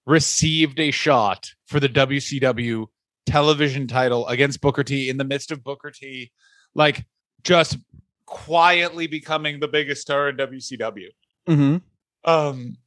received 0.06 0.80
a 0.80 0.92
shot 0.92 1.52
for 1.66 1.80
the 1.80 1.90
WCW 1.90 2.88
television 3.26 3.88
title 3.88 4.28
against 4.28 4.62
Booker 4.62 4.84
T 4.84 5.10
in 5.10 5.18
the 5.18 5.24
midst 5.24 5.52
of 5.52 5.64
Booker 5.64 5.92
T, 5.92 6.32
like 6.74 7.06
just 7.44 7.78
quietly 8.26 9.08
becoming 9.08 9.60
the 9.60 9.68
biggest 9.68 10.02
star 10.02 10.30
in 10.30 10.38
WCW. 10.38 11.08
mm-hmm. 11.48 11.78
Um, 12.24 12.78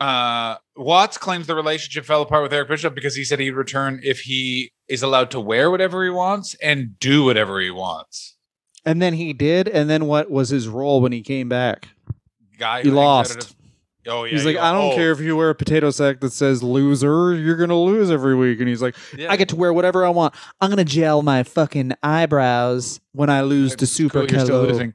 uh, 0.00 0.56
Watts 0.76 1.16
claims 1.16 1.46
the 1.46 1.54
relationship 1.54 2.04
fell 2.04 2.22
apart 2.22 2.42
with 2.42 2.52
Eric 2.52 2.68
Bischoff 2.68 2.94
because 2.94 3.14
he 3.14 3.22
said 3.22 3.38
he'd 3.38 3.52
return 3.52 4.00
if 4.02 4.20
he 4.20 4.72
is 4.92 5.02
allowed 5.02 5.30
to 5.30 5.40
wear 5.40 5.70
whatever 5.70 6.04
he 6.04 6.10
wants 6.10 6.54
and 6.62 6.98
do 7.00 7.24
whatever 7.24 7.60
he 7.60 7.70
wants. 7.70 8.36
and 8.84 9.00
then 9.00 9.14
he 9.14 9.32
did 9.32 9.68
and 9.68 9.88
then 9.88 10.06
what 10.06 10.30
was 10.30 10.48
his 10.50 10.68
role 10.68 11.00
when 11.00 11.12
he 11.12 11.22
came 11.22 11.48
back 11.48 11.88
Guy 12.58 12.82
He 12.82 12.90
lost. 12.90 13.56
Oh 14.06 14.24
yeah. 14.24 14.30
He's 14.32 14.44
like, 14.44 14.56
I 14.56 14.72
don't 14.72 14.92
oh, 14.92 14.94
care 14.94 15.10
if 15.10 15.20
you 15.20 15.36
wear 15.36 15.50
a 15.50 15.54
potato 15.54 15.90
sack 15.90 16.20
that 16.20 16.32
says 16.32 16.62
loser, 16.62 17.34
you're 17.34 17.56
gonna 17.56 17.76
lose 17.76 18.10
every 18.10 18.36
week. 18.36 18.60
And 18.60 18.68
he's 18.68 18.82
like, 18.82 18.96
yeah. 19.16 19.30
I 19.30 19.36
get 19.36 19.48
to 19.48 19.56
wear 19.56 19.72
whatever 19.72 20.04
I 20.04 20.10
want. 20.10 20.34
I'm 20.60 20.70
gonna 20.70 20.84
gel 20.84 21.22
my 21.22 21.42
fucking 21.42 21.92
eyebrows 22.02 23.00
when 23.12 23.30
I 23.30 23.42
lose 23.42 23.74
to 23.76 23.86
Super 23.86 24.26
Cool, 24.26 24.30
You're 24.30 24.44
still 24.44 24.62
losing. 24.62 24.94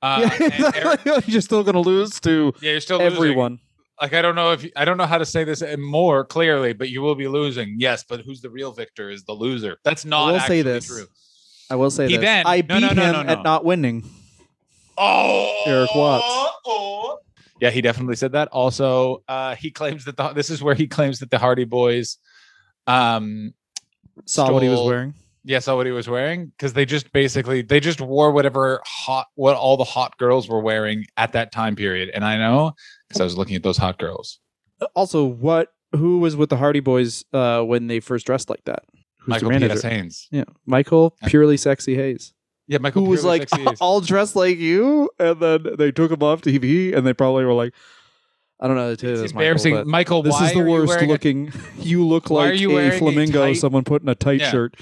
Uh, 0.00 0.30
and 0.40 0.74
Erik- 0.76 1.00
you're 1.26 1.40
still 1.40 1.64
gonna 1.64 1.80
lose 1.80 2.20
to 2.20 2.52
yeah, 2.60 2.72
you're 2.72 2.80
still 2.80 2.98
losing. 2.98 3.60
Like 4.02 4.14
I 4.14 4.20
don't 4.20 4.34
know 4.34 4.50
if 4.50 4.64
you, 4.64 4.70
I 4.74 4.84
don't 4.84 4.96
know 4.96 5.06
how 5.06 5.18
to 5.18 5.24
say 5.24 5.44
this 5.44 5.62
more 5.78 6.24
clearly, 6.24 6.72
but 6.72 6.90
you 6.90 7.00
will 7.02 7.14
be 7.14 7.28
losing. 7.28 7.76
Yes, 7.78 8.02
but 8.02 8.20
who's 8.20 8.40
the 8.42 8.50
real 8.50 8.72
victor 8.72 9.08
is 9.10 9.22
the 9.24 9.32
loser. 9.32 9.78
That's 9.84 10.04
not 10.04 10.28
I 10.28 10.32
will 10.32 10.40
say 10.40 10.62
this. 10.62 10.86
true. 10.88 11.06
I 11.70 11.76
will 11.76 11.90
say 11.90 12.08
He 12.08 12.16
this. 12.16 12.24
then- 12.24 12.44
I 12.46 12.56
no, 12.68 12.80
beat 12.80 12.96
no, 12.96 13.12
no, 13.12 13.20
him 13.20 13.28
at 13.28 13.44
not 13.44 13.64
winning. 13.64 14.02
Oh, 14.98 15.62
Erik 15.66 15.94
Watts. 15.94 16.24
oh. 16.66 17.18
Yeah, 17.60 17.70
he 17.70 17.80
definitely 17.80 18.16
said 18.16 18.32
that. 18.32 18.48
Also, 18.48 19.22
uh, 19.28 19.54
he 19.54 19.70
claims 19.70 20.04
that 20.06 20.16
the, 20.16 20.30
this 20.32 20.50
is 20.50 20.60
where 20.62 20.74
he 20.74 20.88
claims 20.88 21.20
that 21.20 21.30
the 21.30 21.38
Hardy 21.38 21.64
Boys, 21.64 22.18
um, 22.88 23.54
Saw 24.26 24.50
what 24.52 24.64
he 24.64 24.68
was 24.68 24.80
wearing. 24.80 25.14
Yeah, 25.44 25.58
saw 25.58 25.74
what 25.76 25.86
he 25.86 25.92
was 25.92 26.08
wearing 26.08 26.46
because 26.56 26.72
they 26.72 26.84
just 26.84 27.12
basically 27.12 27.62
they 27.62 27.80
just 27.80 28.00
wore 28.00 28.30
whatever 28.30 28.80
hot 28.84 29.26
what 29.34 29.56
all 29.56 29.76
the 29.76 29.84
hot 29.84 30.16
girls 30.18 30.48
were 30.48 30.60
wearing 30.60 31.04
at 31.16 31.32
that 31.32 31.50
time 31.52 31.74
period. 31.74 32.10
And 32.14 32.24
I 32.24 32.36
know 32.36 32.72
because 33.08 33.20
I 33.20 33.24
was 33.24 33.36
looking 33.36 33.56
at 33.56 33.62
those 33.62 33.76
hot 33.76 33.98
girls. 33.98 34.38
Also, 34.94 35.24
what? 35.24 35.68
Who 35.96 36.20
was 36.20 36.36
with 36.36 36.48
the 36.48 36.56
Hardy 36.56 36.80
Boys 36.80 37.24
uh, 37.32 37.62
when 37.62 37.86
they 37.88 38.00
first 38.00 38.24
dressed 38.24 38.48
like 38.48 38.64
that? 38.64 38.84
Who's 39.18 39.28
Michael 39.28 39.48
the 39.50 39.54
P. 39.56 39.60
manager? 39.60 39.78
S. 39.78 39.82
Hayes. 39.82 40.28
Yeah, 40.30 40.44
Michael, 40.64 41.16
purely 41.26 41.56
sexy 41.56 41.94
Hayes, 41.96 42.32
Yeah, 42.66 42.78
Michael 42.78 43.04
who 43.04 43.10
was 43.10 43.24
like 43.24 43.48
all 43.80 44.00
dressed 44.00 44.34
like 44.34 44.58
you, 44.58 45.10
and 45.18 45.38
then 45.40 45.66
they 45.76 45.92
took 45.92 46.10
him 46.10 46.22
off 46.22 46.40
TV, 46.40 46.96
and 46.96 47.06
they 47.06 47.12
probably 47.12 47.44
were 47.44 47.52
like, 47.52 47.74
I 48.58 48.68
don't 48.68 48.76
know 48.76 48.84
how 48.84 48.90
to 48.90 48.96
tell 48.96 49.08
you 49.10 49.14
It's 49.14 49.22
this, 49.22 49.32
embarrassing. 49.32 49.74
Michael, 49.74 49.90
Michael, 49.90 50.22
this 50.22 50.40
is 50.40 50.52
the 50.54 50.60
are 50.60 50.66
you 50.66 50.70
worst 50.70 51.00
a- 51.02 51.06
looking. 51.06 51.52
you 51.78 52.06
look 52.06 52.30
like 52.30 52.58
you 52.58 52.70
a 52.70 52.74
wearing 52.74 52.92
a 52.94 52.98
flamingo. 52.98 53.40
tight- 53.46 53.54
someone 53.58 53.84
put 53.84 54.02
in 54.02 54.08
a 54.08 54.14
tight 54.14 54.40
Yeah. 54.40 54.50
shirt. 54.50 54.76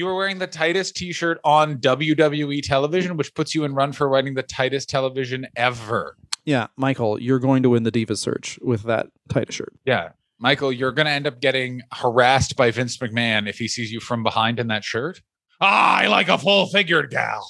You 0.00 0.06
were 0.06 0.16
wearing 0.16 0.38
the 0.38 0.46
tightest 0.46 0.96
T-shirt 0.96 1.38
on 1.44 1.76
WWE 1.76 2.62
television, 2.62 3.18
which 3.18 3.34
puts 3.34 3.54
you 3.54 3.64
in 3.64 3.74
run 3.74 3.92
for 3.92 4.08
wearing 4.08 4.32
the 4.32 4.42
tightest 4.42 4.88
television 4.88 5.46
ever. 5.56 6.16
Yeah, 6.46 6.68
Michael, 6.78 7.20
you're 7.20 7.38
going 7.38 7.62
to 7.64 7.68
win 7.68 7.82
the 7.82 7.90
Diva 7.90 8.16
search 8.16 8.58
with 8.62 8.84
that 8.84 9.08
tight 9.28 9.52
shirt. 9.52 9.74
Yeah, 9.84 10.12
Michael, 10.38 10.72
you're 10.72 10.92
going 10.92 11.04
to 11.04 11.12
end 11.12 11.26
up 11.26 11.42
getting 11.42 11.82
harassed 11.92 12.56
by 12.56 12.70
Vince 12.70 12.96
McMahon 12.96 13.46
if 13.46 13.58
he 13.58 13.68
sees 13.68 13.92
you 13.92 14.00
from 14.00 14.22
behind 14.22 14.58
in 14.58 14.68
that 14.68 14.84
shirt. 14.84 15.20
Ah, 15.60 15.98
I 15.98 16.06
like 16.06 16.30
a 16.30 16.38
full-figured 16.38 17.10
gal. 17.10 17.46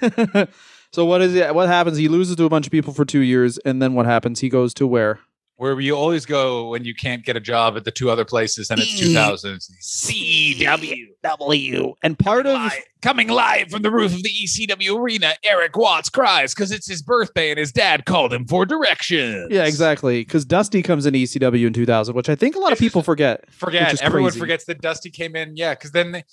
so 0.90 1.04
what 1.04 1.20
is 1.20 1.34
it? 1.34 1.54
What 1.54 1.68
happens? 1.68 1.98
He 1.98 2.08
loses 2.08 2.36
to 2.36 2.44
a 2.44 2.48
bunch 2.48 2.64
of 2.64 2.72
people 2.72 2.94
for 2.94 3.04
two 3.04 3.20
years, 3.20 3.58
and 3.58 3.82
then 3.82 3.92
what 3.92 4.06
happens? 4.06 4.40
He 4.40 4.48
goes 4.48 4.72
to 4.74 4.86
where? 4.86 5.20
Where 5.58 5.78
you 5.80 5.96
always 5.96 6.24
go 6.24 6.68
when 6.68 6.84
you 6.84 6.94
can't 6.94 7.24
get 7.24 7.36
a 7.36 7.40
job 7.40 7.76
at 7.76 7.84
the 7.84 7.90
two 7.90 8.10
other 8.10 8.24
places, 8.24 8.70
and 8.70 8.78
it's 8.80 8.96
2000 8.96 9.58
CW 9.82 11.94
And 12.04 12.16
part 12.16 12.46
of 12.46 12.52
Live- 12.54 12.72
coming 13.02 13.26
live 13.28 13.68
from 13.70 13.82
the 13.82 13.90
roof 13.90 14.14
of 14.14 14.22
the 14.22 14.30
ECW 14.30 14.96
arena, 14.96 15.34
Erik 15.42 15.76
Watts 15.76 16.10
cries 16.10 16.54
because 16.54 16.70
it's 16.70 16.86
his 16.88 17.02
birthday 17.02 17.50
and 17.50 17.58
his 17.58 17.72
dad 17.72 18.04
called 18.04 18.32
him 18.32 18.46
for 18.46 18.64
directions. 18.66 19.48
yeah, 19.50 19.64
exactly, 19.64 20.20
because 20.20 20.44
Dusty 20.44 20.80
comes 20.80 21.06
into 21.06 21.18
ECW 21.18 21.66
in 21.66 21.72
2000, 21.72 22.14
which 22.14 22.28
I 22.28 22.36
think 22.36 22.54
a 22.54 22.60
lot 22.60 22.70
of 22.72 22.78
people 22.78 23.02
forget. 23.02 23.52
Forget 23.52 24.00
everyone 24.00 24.30
crazy. 24.30 24.38
forgets 24.38 24.64
that 24.66 24.80
Dusty 24.80 25.10
came 25.10 25.34
in. 25.34 25.56
Yeah, 25.56 25.74
because 25.74 25.90
then 25.90 26.12
they- 26.12 26.24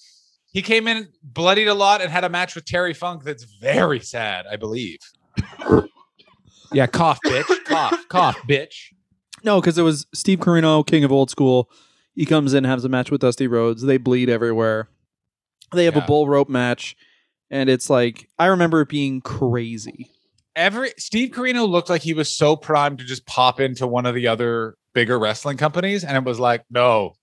he 0.53 0.61
came 0.61 0.87
in 0.87 1.07
bloodied 1.23 1.67
a 1.67 1.73
lot 1.73 1.99
and 1.99 2.11
had 2.11 2.23
a 2.23 2.29
match 2.29 2.53
with 2.53 2.65
Terry 2.65 2.93
Funk. 2.93 3.23
That's 3.23 3.43
very 3.43 3.99
sad, 4.01 4.45
I 4.49 4.55
believe. 4.55 4.99
yeah, 6.71 6.87
cough, 6.87 7.19
bitch, 7.25 7.65
cough, 7.65 8.07
cough, 8.07 8.37
bitch. 8.47 8.91
No, 9.45 9.61
because 9.61 9.77
it 9.77 9.83
was 9.83 10.05
Steve 10.13 10.39
Corino, 10.39 10.85
King 10.85 11.03
of 11.03 11.11
Old 11.11 11.29
School. 11.29 11.69
He 12.15 12.25
comes 12.25 12.53
in, 12.53 12.63
has 12.63 12.83
a 12.83 12.89
match 12.89 13.11
with 13.11 13.21
Dusty 13.21 13.47
Rhodes. 13.47 13.83
They 13.83 13.97
bleed 13.97 14.29
everywhere. 14.29 14.89
They 15.73 15.85
have 15.85 15.95
Yeah. 15.95 16.03
a 16.03 16.07
bull 16.07 16.27
rope 16.27 16.49
match, 16.49 16.95
and 17.51 17.69
it's 17.69 17.89
like 17.89 18.27
I 18.39 18.47
remember 18.47 18.81
it 18.81 18.89
being 18.89 19.21
crazy. 19.21 20.09
Every 20.55 20.93
Steve 20.97 21.29
Corino 21.31 21.67
looked 21.67 21.89
like 21.89 22.01
he 22.01 22.13
was 22.13 22.33
so 22.33 22.55
primed 22.55 22.99
to 22.99 23.05
just 23.05 23.25
pop 23.25 23.59
into 23.59 23.85
one 23.85 24.05
of 24.05 24.15
the 24.15 24.27
other 24.27 24.75
bigger 24.93 25.19
wrestling 25.19 25.57
companies, 25.57 26.03
and 26.03 26.15
it 26.15 26.23
was 26.23 26.39
like, 26.39 26.63
no, 26.69 27.13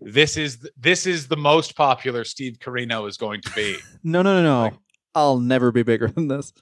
this 0.00 0.36
is 0.36 0.58
th- 0.58 0.72
this 0.76 1.06
is 1.06 1.28
the 1.28 1.36
most 1.36 1.74
popular 1.74 2.22
Steve 2.24 2.58
Corino 2.60 3.08
is 3.08 3.16
going 3.16 3.40
to 3.40 3.50
be. 3.52 3.76
No, 4.04 4.20
no, 4.22 4.40
no, 4.40 4.42
no. 4.42 4.62
Like- 4.64 4.74
I'll 5.14 5.38
never 5.38 5.72
be 5.72 5.82
bigger 5.82 6.08
than 6.08 6.28
this. 6.28 6.52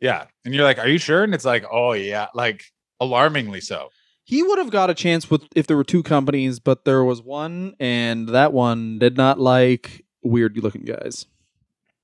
yeah, 0.00 0.26
and 0.44 0.54
you're 0.54 0.64
like, 0.64 0.78
are 0.78 0.88
you 0.88 0.98
sure? 0.98 1.24
And 1.24 1.34
it's 1.34 1.44
like, 1.44 1.64
oh 1.70 1.92
yeah, 1.92 2.28
like 2.34 2.64
alarmingly 3.00 3.60
so. 3.60 3.88
He 4.30 4.44
would 4.44 4.58
have 4.58 4.70
got 4.70 4.90
a 4.90 4.94
chance 4.94 5.28
with 5.28 5.42
if 5.56 5.66
there 5.66 5.76
were 5.76 5.82
two 5.82 6.04
companies, 6.04 6.60
but 6.60 6.84
there 6.84 7.02
was 7.02 7.20
one, 7.20 7.74
and 7.80 8.28
that 8.28 8.52
one 8.52 9.00
did 9.00 9.16
not 9.16 9.40
like 9.40 10.04
weird 10.22 10.56
looking 10.56 10.82
guys. 10.82 11.26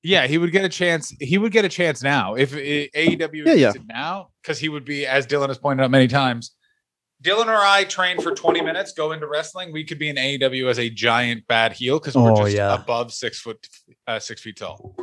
Yeah, 0.02 0.26
he 0.26 0.36
would 0.36 0.50
get 0.50 0.64
a 0.64 0.68
chance. 0.68 1.14
He 1.20 1.38
would 1.38 1.52
get 1.52 1.64
a 1.64 1.68
chance 1.68 2.02
now 2.02 2.34
if 2.34 2.52
uh, 2.52 2.56
AEW 2.56 3.46
Yeah, 3.46 3.52
yeah. 3.52 3.68
existed 3.68 3.86
now, 3.88 4.30
because 4.42 4.58
he 4.58 4.68
would 4.68 4.84
be, 4.84 5.06
as 5.06 5.24
Dylan 5.24 5.46
has 5.48 5.58
pointed 5.58 5.84
out 5.84 5.92
many 5.92 6.08
times. 6.08 6.50
Dylan 7.22 7.46
or 7.46 7.54
I 7.64 7.84
train 7.84 8.20
for 8.20 8.34
20 8.34 8.60
minutes, 8.60 8.92
go 8.92 9.12
into 9.12 9.28
wrestling. 9.28 9.72
We 9.72 9.84
could 9.84 9.98
be 10.00 10.08
in 10.08 10.16
AEW 10.16 10.68
as 10.68 10.80
a 10.80 10.90
giant 10.90 11.46
bad 11.46 11.74
heel 11.74 12.00
because 12.00 12.16
we're 12.16 12.32
Oh, 12.32 12.42
just 12.44 12.56
yeah. 12.56 12.74
above 12.74 13.12
six 13.12 13.38
foot, 13.40 13.68
uh, 14.08 14.18
six 14.18 14.42
feet 14.42 14.56
tall. 14.56 14.94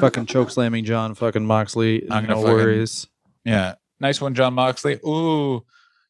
Fucking 0.00 0.24
choke 0.26 0.50
slamming 0.50 0.86
Jon 0.86 1.14
fucking 1.14 1.44
Moxley. 1.44 2.10
I'm 2.10 2.24
no 2.26 2.36
fucking- 2.36 2.50
worries. 2.54 3.06
Yeah, 3.44 3.74
nice 4.00 4.18
one, 4.18 4.34
Jon 4.34 4.54
Moxley. 4.54 4.94
Ooh, 5.06 5.62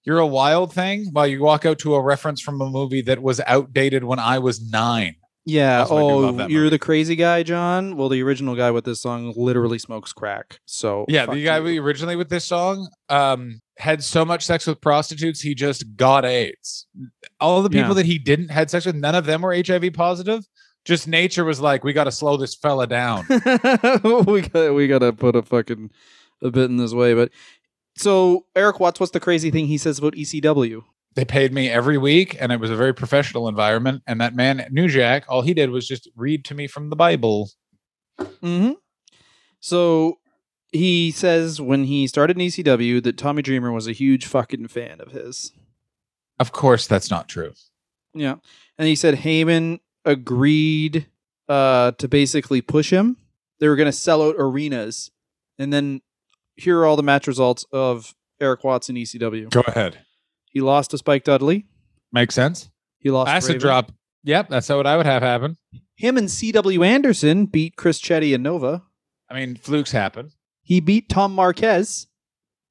you're 0.04 0.18
a 0.18 0.26
wild 0.26 0.72
thing. 0.72 1.06
While 1.12 1.26
you 1.26 1.40
walk 1.42 1.64
out 1.66 1.78
to 1.80 1.94
a 1.94 2.02
reference 2.02 2.40
from 2.40 2.60
a 2.60 2.68
movie 2.70 3.02
that 3.02 3.22
was 3.22 3.40
outdated 3.46 4.04
when 4.04 4.18
I 4.18 4.38
was 4.38 4.60
nine. 4.70 5.16
Yeah. 5.46 5.80
Also, 5.80 5.96
I 5.96 6.00
do 6.00 6.18
love 6.26 6.40
Oh, 6.40 6.46
you're 6.48 6.70
the 6.70 6.78
crazy 6.78 7.16
guy, 7.16 7.42
John. 7.42 7.96
Well, 7.96 8.08
the 8.10 8.22
original 8.22 8.54
guy 8.54 8.70
with 8.70 8.84
this 8.84 9.00
song 9.00 9.32
literally 9.36 9.78
smokes 9.78 10.12
crack. 10.12 10.60
So 10.66 11.06
Yeah, 11.08 11.26
the 11.26 11.42
guy 11.42 11.56
you. 11.58 11.64
we 11.64 11.78
originally 11.78 12.14
with 12.16 12.28
this 12.28 12.44
song 12.44 12.88
um 13.08 13.60
had 13.78 14.04
so 14.04 14.24
much 14.26 14.44
sex 14.44 14.66
with 14.66 14.80
prostitutes 14.82 15.40
he 15.40 15.54
just 15.54 15.96
got 15.96 16.24
AIDS. 16.26 16.86
All 17.40 17.62
the 17.62 17.70
people 17.70 17.88
Yeah. 17.88 17.94
that 17.94 18.06
he 18.06 18.18
didn't 18.18 18.48
had 18.50 18.70
sex 18.70 18.84
with, 18.84 18.96
none 18.96 19.14
of 19.14 19.24
them 19.24 19.40
were 19.40 19.54
HIV 19.54 19.94
positive. 19.94 20.44
Just 20.84 21.08
nature 21.08 21.44
was 21.44 21.60
like, 21.60 21.84
we 21.84 21.92
got 21.94 22.04
to 22.04 22.12
slow 22.12 22.36
this 22.36 22.54
fella 22.54 22.86
down. 22.86 23.24
we 24.26 24.42
got 24.42 24.74
we 24.74 24.86
got 24.88 24.98
to 25.00 25.12
put 25.12 25.36
a 25.36 25.42
fucking 25.42 25.90
a 26.42 26.50
bit 26.50 26.70
in 26.70 26.76
this 26.76 26.92
way, 26.92 27.14
but 27.14 27.30
so 28.00 28.46
Erik 28.56 28.80
Watts, 28.80 29.00
what's 29.00 29.12
the 29.12 29.20
crazy 29.20 29.50
thing 29.50 29.66
he 29.66 29.78
says 29.78 29.98
about 29.98 30.14
ECW? 30.14 30.82
they 31.14 31.24
paid 31.24 31.52
me 31.52 31.68
every 31.68 31.98
week, 31.98 32.36
and 32.40 32.52
it 32.52 32.60
was 32.60 32.70
a 32.70 32.76
very 32.76 32.94
professional 32.94 33.48
environment. 33.48 34.02
And 34.06 34.20
that 34.20 34.34
man, 34.34 34.66
New 34.70 34.88
Jack, 34.88 35.24
all 35.28 35.42
he 35.42 35.54
did 35.54 35.70
was 35.70 35.86
just 35.86 36.08
read 36.14 36.44
to 36.46 36.54
me 36.54 36.66
from 36.66 36.90
the 36.90 36.96
Bible. 36.96 37.50
Mm-hmm. 38.18 38.72
So 39.58 40.18
he 40.72 41.10
says 41.10 41.60
when 41.60 41.84
he 41.84 42.06
started 42.06 42.38
in 42.38 42.46
ECW 42.46 43.02
that 43.02 43.18
Tommy 43.18 43.42
Dreamer 43.42 43.72
was 43.72 43.88
a 43.88 43.92
huge 43.92 44.26
fucking 44.26 44.68
fan 44.68 45.00
of 45.00 45.12
his. 45.12 45.52
Of 46.38 46.52
course, 46.52 46.86
that's 46.86 47.10
not 47.10 47.28
true. 47.28 47.52
Yeah, 48.14 48.36
and 48.78 48.88
he 48.88 48.94
said 48.94 49.16
Heyman 49.16 49.80
agreed 50.04 51.06
uh, 51.48 51.92
to 51.92 52.08
basically 52.08 52.62
push 52.62 52.90
him. 52.90 53.16
They 53.58 53.68
were 53.68 53.76
going 53.76 53.86
to 53.86 53.92
sell 53.92 54.22
out 54.22 54.36
arenas, 54.38 55.10
and 55.58 55.72
then 55.72 56.00
here 56.56 56.78
are 56.78 56.86
all 56.86 56.96
the 56.96 57.02
match 57.02 57.26
results 57.26 57.64
of 57.72 58.14
Erik 58.40 58.64
Watts 58.64 58.88
in 58.88 58.96
ECW. 58.96 59.50
Go 59.50 59.62
ahead. 59.66 59.98
He 60.46 60.60
lost 60.60 60.90
to 60.90 60.98
Spike 60.98 61.24
Dudley. 61.24 61.66
Makes 62.12 62.34
sense. 62.34 62.70
He 62.98 63.10
lost. 63.10 63.30
Acid 63.30 63.48
Raven. 63.48 63.60
drop. 63.60 63.92
Yep, 64.24 64.48
that's 64.48 64.68
what 64.68 64.86
I 64.86 64.96
would 64.96 65.06
have 65.06 65.22
happen. 65.22 65.56
Him 65.96 66.16
and 66.16 66.30
C.W. 66.30 66.82
Anderson 66.82 67.46
beat 67.46 67.76
Chris 67.76 68.00
Chetty 68.00 68.34
and 68.34 68.42
Nova. 68.42 68.82
I 69.30 69.34
mean, 69.34 69.56
flukes 69.56 69.92
happen. 69.92 70.32
He 70.62 70.80
beat 70.80 71.08
Tom 71.08 71.34
Marquez. 71.34 72.06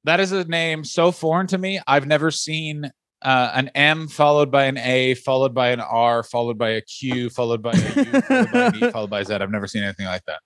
That 0.04 0.20
is 0.20 0.32
a 0.32 0.44
name 0.44 0.84
so 0.84 1.10
foreign 1.12 1.46
to 1.48 1.58
me. 1.58 1.80
I've 1.86 2.06
never 2.06 2.30
seen 2.30 2.90
uh, 3.22 3.50
an 3.54 3.68
M 3.74 4.08
followed 4.08 4.50
by 4.50 4.64
an 4.64 4.78
A, 4.78 5.14
followed 5.14 5.54
by 5.54 5.70
an 5.70 5.80
R, 5.80 6.22
followed 6.22 6.56
by 6.58 6.70
a 6.70 6.80
Q, 6.80 7.30
followed 7.30 7.62
by 7.62 7.72
a 7.72 7.74
U, 7.76 8.20
followed 8.22 8.52
by 8.52 8.66
an 8.66 8.76
E, 8.76 8.90
followed 8.92 9.10
by 9.10 9.20
a 9.20 9.24
Z. 9.24 9.34
I've 9.34 9.50
never 9.50 9.66
seen 9.66 9.82
anything 9.82 10.06
like 10.06 10.24
that. 10.26 10.40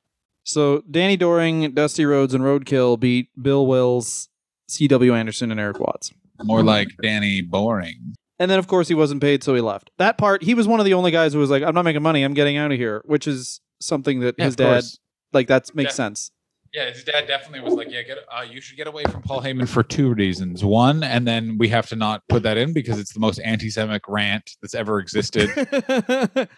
So 0.45 0.83
Danny 0.91 1.17
Doring, 1.17 1.73
Dusty 1.73 2.05
Rhodes, 2.05 2.35
and 2.35 2.45
Roadkill 2.45 2.99
beat 3.01 3.29
Bill 3.41 3.67
Wills, 3.67 4.29
C.W. 4.69 5.15
Anderson, 5.15 5.51
and 5.51 5.59
Erik 5.59 5.81
Watts. 5.81 6.13
More 6.43 6.63
like 6.63 6.89
Danny 7.03 7.41
Boring. 7.41 8.15
And 8.39 8.51
then, 8.51 8.59
of 8.59 8.67
course, 8.67 8.89
he 8.89 8.95
wasn't 8.95 9.21
paid, 9.23 9.43
so 9.43 9.55
he 9.55 9.61
left. 9.61 9.91
That 9.99 10.19
part, 10.19 10.43
he 10.43 10.55
was 10.55 10.67
one 10.67 10.81
of 10.81 10.87
the 10.87 10.95
only 10.95 11.11
guys 11.13 11.33
who 11.33 11.39
was 11.39 11.51
like, 11.51 11.63
"I'm 11.63 11.75
not 11.75 11.85
making 11.85 12.03
money. 12.03 12.23
I'm 12.25 12.35
getting 12.35 12.57
out 12.57 12.73
of 12.73 12.79
here," 12.79 13.01
which 13.07 13.27
is 13.27 13.61
something 13.81 14.21
that 14.21 14.35
Yeah, 14.39 14.45
his 14.47 14.57
dad, 14.57 14.73
course. 14.73 14.99
like, 15.33 15.47
that 15.49 15.75
makes 15.75 15.93
Yeah. 15.93 15.95
sense. 15.95 16.31
Yeah, 16.73 16.91
his 16.91 17.05
dad 17.05 17.29
definitely 17.29 17.61
was 17.61 17.75
like, 17.75 17.89
"Yeah, 17.91 18.03
get 18.03 18.19
uh, 18.37 18.43
you 18.43 18.61
should 18.61 18.77
get 18.77 18.89
away 18.89 19.05
from 19.05 19.23
Paul 19.23 19.41
Heyman 19.41 19.69
for 19.69 19.85
two 19.85 20.13
reasons. 20.13 20.65
One, 20.65 21.05
and 21.05 21.27
then 21.27 21.57
we 21.57 21.69
have 21.69 21.87
to 21.91 21.97
not 21.97 22.23
put 22.29 22.43
that 22.43 22.57
in 22.57 22.73
because 22.73 22.99
it's 22.99 23.13
the 23.15 23.21
most 23.21 23.39
anti-Semitic 23.39 24.03
rant 24.09 24.51
that's 24.61 24.75
ever 24.75 24.99
existed." 24.99 25.51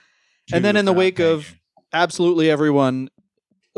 and 0.53 0.64
then 0.64 0.76
in 0.76 0.87
the 0.87 0.95
wake 0.95 1.18
of 1.20 1.55
absolutely 1.93 2.49
everyone, 2.51 3.11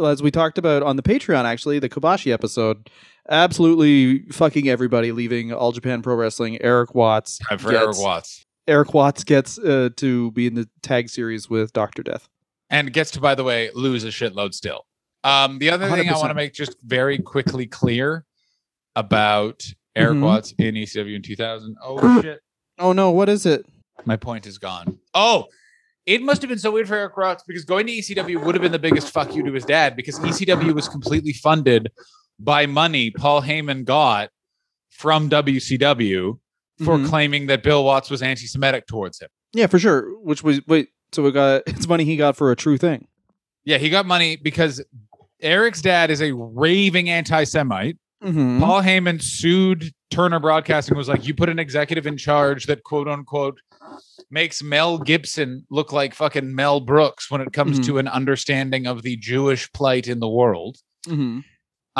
as 0.06 0.22
we 0.22 0.30
talked 0.30 0.58
about 0.58 0.82
on 0.82 0.96
the 0.96 1.02
Patreon, 1.02 1.44
actually, 1.44 1.78
the 1.78 1.88
Kobashi 1.88 2.32
episode, 2.32 2.88
absolutely 3.28 4.20
fucking 4.30 4.68
everybody, 4.68 5.12
leaving 5.12 5.52
All 5.52 5.72
Japan 5.72 6.02
Pro 6.02 6.14
Wrestling. 6.14 6.60
Erik 6.62 6.94
Watts. 6.94 7.38
Time 7.38 7.58
for 7.58 7.70
gets- 7.70 7.82
Erik 7.84 7.98
Watts. 7.98 8.44
Erik 8.66 8.92
Watts 8.92 9.24
gets 9.24 9.58
uh, 9.58 9.88
to 9.96 10.30
be 10.32 10.46
in 10.46 10.54
the 10.54 10.68
tag 10.82 11.08
series 11.08 11.48
with 11.48 11.72
Doctor 11.72 12.02
Death. 12.02 12.28
and 12.70 12.92
gets 12.92 13.10
to, 13.12 13.20
by 13.20 13.34
the 13.34 13.42
way, 13.42 13.70
lose 13.74 14.04
a 14.04 14.08
shitload 14.08 14.52
still. 14.52 14.84
Um, 15.24 15.58
the 15.58 15.70
other 15.70 15.88
thing 15.88 16.08
I 16.08 16.12
want 16.12 16.28
to 16.28 16.34
make 16.34 16.52
just 16.52 16.76
very 16.82 17.18
quickly 17.18 17.66
clear 17.66 18.24
about 18.94 19.64
Erik 19.96 20.18
Mhm. 20.18 20.22
Watts 20.22 20.52
in 20.58 20.74
ECW 20.76 21.16
in 21.16 21.22
2000. 21.22 21.76
Oh 21.82 22.20
shit, 22.22 22.40
Oh 22.78 22.92
no, 22.92 23.10
what 23.10 23.28
is 23.30 23.46
it? 23.46 23.64
my 24.04 24.16
point 24.16 24.46
is 24.46 24.58
gone. 24.58 24.98
Oh, 25.14 25.46
it 26.08 26.22
must 26.22 26.40
have 26.42 26.48
been 26.48 26.58
so 26.58 26.70
weird 26.70 26.88
for 26.88 26.94
Erik 26.96 27.16
Watts 27.16 27.44
because 27.46 27.64
going 27.66 27.86
to 27.86 27.92
ECW 27.92 28.42
would 28.42 28.54
have 28.54 28.62
been 28.62 28.72
the 28.72 28.78
biggest 28.78 29.10
fuck 29.12 29.34
you 29.34 29.42
to 29.44 29.52
his 29.52 29.64
dad 29.66 29.94
because 29.94 30.18
ECW 30.20 30.74
was 30.74 30.88
completely 30.88 31.32
funded 31.34 31.92
by 32.40 32.64
money 32.66 33.10
Paul 33.10 33.42
Heyman 33.42 33.84
got 33.84 34.30
from 34.90 35.28
WCW 35.28 36.38
for 36.84 36.96
Mhm. 36.96 37.08
claiming 37.08 37.46
that 37.48 37.62
Bill 37.62 37.84
Watts 37.84 38.08
was 38.10 38.22
anti-Semitic 38.22 38.86
towards 38.86 39.20
him. 39.20 39.28
Yeah, 39.52 39.66
for 39.66 39.78
sure. 39.78 40.18
Which 40.20 40.42
was 40.42 40.60
wait, 40.66 40.88
so 41.12 41.22
we 41.22 41.30
got 41.32 41.62
it's 41.66 41.86
money 41.88 42.04
he 42.04 42.16
got 42.16 42.36
for 42.36 42.50
a 42.50 42.56
true 42.56 42.78
thing. 42.78 43.06
Yeah, 43.64 43.76
he 43.78 43.90
got 43.90 44.06
money 44.06 44.36
because 44.36 44.82
Erik's 45.42 45.82
dad 45.82 46.10
is 46.10 46.22
a 46.22 46.32
raving 46.32 47.10
anti-Semite. 47.10 47.96
Mm-hmm. 48.24 48.60
Paul 48.60 48.82
Heyman 48.82 49.22
sued 49.22 49.92
Turner 50.10 50.40
Broadcasting 50.40 50.96
was 50.96 51.06
like, 51.08 51.26
you 51.26 51.34
put 51.34 51.48
an 51.48 51.58
executive 51.58 52.06
in 52.06 52.16
charge 52.16 52.66
that 52.66 52.82
quote 52.82 53.08
unquote 53.08 53.60
makes 54.30 54.62
Mel 54.62 54.98
Gibson 54.98 55.64
look 55.70 55.92
like 55.92 56.14
fucking 56.14 56.54
Mel 56.54 56.80
Brooks 56.80 57.30
when 57.30 57.40
it 57.40 57.52
comes 57.52 57.80
Mhm. 57.80 57.84
to 57.86 57.98
an 57.98 58.08
understanding 58.08 58.86
of 58.86 59.02
the 59.02 59.16
Jewish 59.16 59.70
plight 59.72 60.06
in 60.08 60.20
the 60.20 60.28
world. 60.28 60.76
Mm-hmm. 61.06 61.40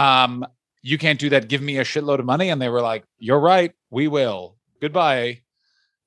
Um, 0.01 0.45
you 0.83 0.99
can't 0.99 1.19
do 1.19 1.29
that. 1.31 1.49
Give 1.49 1.61
me 1.63 1.79
a 1.79 1.85
shitload 1.85 2.19
of 2.19 2.25
money. 2.27 2.51
And 2.51 2.61
they 2.63 2.69
were 2.69 2.81
like, 2.83 3.05
You're 3.19 3.41
right, 3.41 3.73
we 3.91 4.09
will. 4.09 4.57
Goodbye. 4.81 5.41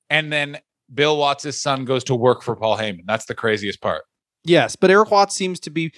And 0.10 0.32
then 0.32 0.60
Bill 0.94 1.18
Watts' 1.18 1.58
son 1.60 1.86
goes 1.86 2.04
to 2.06 2.16
work 2.16 2.42
for 2.42 2.56
Paul 2.56 2.78
Heyman. 2.78 3.06
That's 3.08 3.26
the 3.26 3.36
craziest 3.36 3.82
part. 3.82 4.04
Yes, 4.44 4.76
but 4.76 4.90
Erik 4.92 5.12
Watts 5.12 5.36
seems 5.36 5.60
to 5.62 5.70
be 5.70 5.94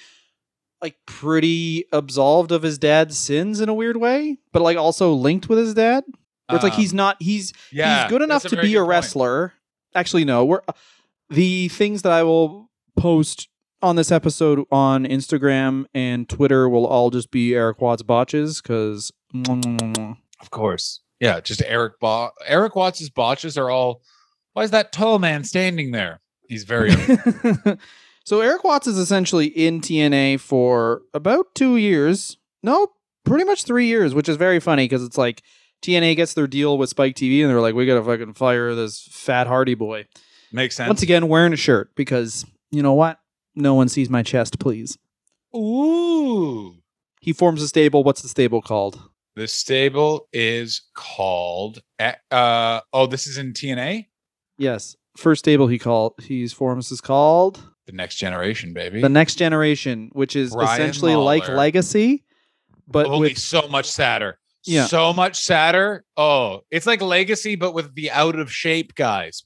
like 0.82 0.96
pretty 1.06 1.86
absolved 1.94 2.52
of 2.52 2.62
his 2.62 2.78
dad's 2.78 3.18
sins 3.18 3.62
in 3.62 3.70
a 3.70 3.74
weird 3.74 3.98
way, 3.98 4.38
but 4.52 4.62
like 4.62 4.78
also 4.78 5.14
linked 5.14 5.48
with 5.50 5.58
his 5.58 5.74
dad. 5.74 6.04
Where 6.50 6.58
it's 6.58 6.64
like 6.64 6.74
Um, 6.74 6.80
he's 6.80 6.94
not 6.94 7.18
he's 7.22 7.54
yeah, 7.72 8.04
he's 8.04 8.10
good 8.12 8.22
enough 8.22 8.44
to 8.44 8.58
be 8.62 8.76
a 8.76 8.80
point. 8.80 8.90
Actually, 9.96 10.26
no. 10.26 10.46
We're 10.46 10.62
the 11.30 11.68
things 11.70 12.02
that 12.04 12.12
I 12.12 12.24
will 12.24 12.70
post 12.98 13.48
on 13.82 13.96
this 13.98 14.12
episode 14.12 14.66
on 14.72 15.06
Instagram 15.06 15.86
and 15.94 16.28
Twitter 16.30 16.70
will 16.70 16.86
all 16.88 17.10
just 17.10 17.32
be 17.32 17.54
Erik 17.54 17.82
Watts 17.82 18.02
botches 18.02 18.62
because 18.62 19.12
Of 20.40 20.52
course. 20.52 21.02
Yeah, 21.20 21.40
just 21.42 21.62
Erik 21.66 22.00
Bo- 22.00 22.32
Erik 22.46 22.76
Watts' 22.76 23.10
botches 23.10 23.58
are 23.58 23.70
all 23.70 24.02
why 24.54 24.64
is 24.64 24.72
that 24.72 24.92
tall 24.92 25.20
man 25.20 25.44
standing 25.44 25.92
there? 25.92 26.22
He's 26.48 26.64
very 26.64 26.92
so 28.26 28.42
Erik 28.42 28.64
Watts 28.64 28.88
is 28.88 28.98
essentially 28.98 29.48
in 29.48 29.82
TNA 29.82 30.40
for 30.40 31.02
about 31.14 31.54
two 31.56 31.78
years. 31.78 32.38
No, 32.62 32.88
pretty 33.26 33.44
much 33.44 33.64
three 33.64 33.88
years, 33.88 34.14
which 34.14 34.30
is 34.30 34.38
very 34.38 34.60
funny 34.60 34.86
because 34.86 35.04
it's 35.04 35.18
like 35.18 35.42
TNA 35.84 36.16
gets 36.16 36.34
their 36.34 36.48
deal 36.48 36.78
with 36.78 36.90
Spike 36.90 37.16
TV 37.16 37.42
and 37.42 37.50
they're 37.50 37.62
like, 37.62 37.76
we 37.76 37.86
gotta 37.86 38.04
fucking 38.04 38.34
fire 38.34 38.74
this 38.74 39.08
fat 39.12 39.48
Hardy 39.48 39.76
boy. 39.76 40.06
makes 40.52 40.76
sense. 40.76 40.88
Once 40.88 41.02
again, 41.02 41.28
wearing 41.28 41.54
a 41.54 41.58
shirt 41.58 41.94
because 41.96 42.46
you 42.72 42.82
know 42.82 42.94
what? 42.94 43.20
No 43.56 43.74
one 43.76 43.90
sees 43.90 44.10
my 44.10 44.24
chest, 44.24 44.60
please. 44.60 44.98
Ooh. 45.56 46.76
He 47.22 47.34
forms 47.34 47.62
a 47.62 47.68
stable. 47.68 48.04
What's 48.04 48.22
the 48.22 48.28
stable 48.28 48.62
called? 48.62 49.00
The 49.36 49.48
stable 49.48 50.28
is 50.32 50.82
called 50.96 51.82
uh 52.32 52.82
oh, 52.94 53.06
this 53.08 53.28
is 53.28 53.38
in 53.38 53.54
TNA? 53.54 54.08
Yes. 54.58 54.96
First 55.18 55.40
stable 55.40 55.68
he 55.68 55.78
called 55.78 56.14
he's 56.24 56.54
forms 56.54 56.92
is 56.92 57.02
called 57.02 57.64
The 57.88 57.92
next 57.94 58.16
generation, 58.16 58.74
baby. 58.74 59.02
the 59.02 59.10
next 59.10 59.36
generation, 59.36 60.10
which 60.14 60.36
is 60.36 60.54
Brian 60.54 60.82
essentially 60.82 61.16
like 61.16 61.48
Legacy, 61.48 62.24
but 62.88 63.06
Only 63.06 63.30
with 63.30 63.38
so 63.38 63.68
much 63.68 63.90
sadder. 63.90 64.40
Yeah. 64.66 64.86
So 64.86 65.14
much 65.14 65.40
sadder. 65.44 66.06
Oh, 66.18 66.62
it's 66.72 66.86
like 66.88 67.02
legacy, 67.02 67.56
but 67.56 67.74
with 67.74 67.96
the 67.96 68.12
out 68.12 68.38
of 68.38 68.52
shape 68.52 68.96
guys. 68.96 69.44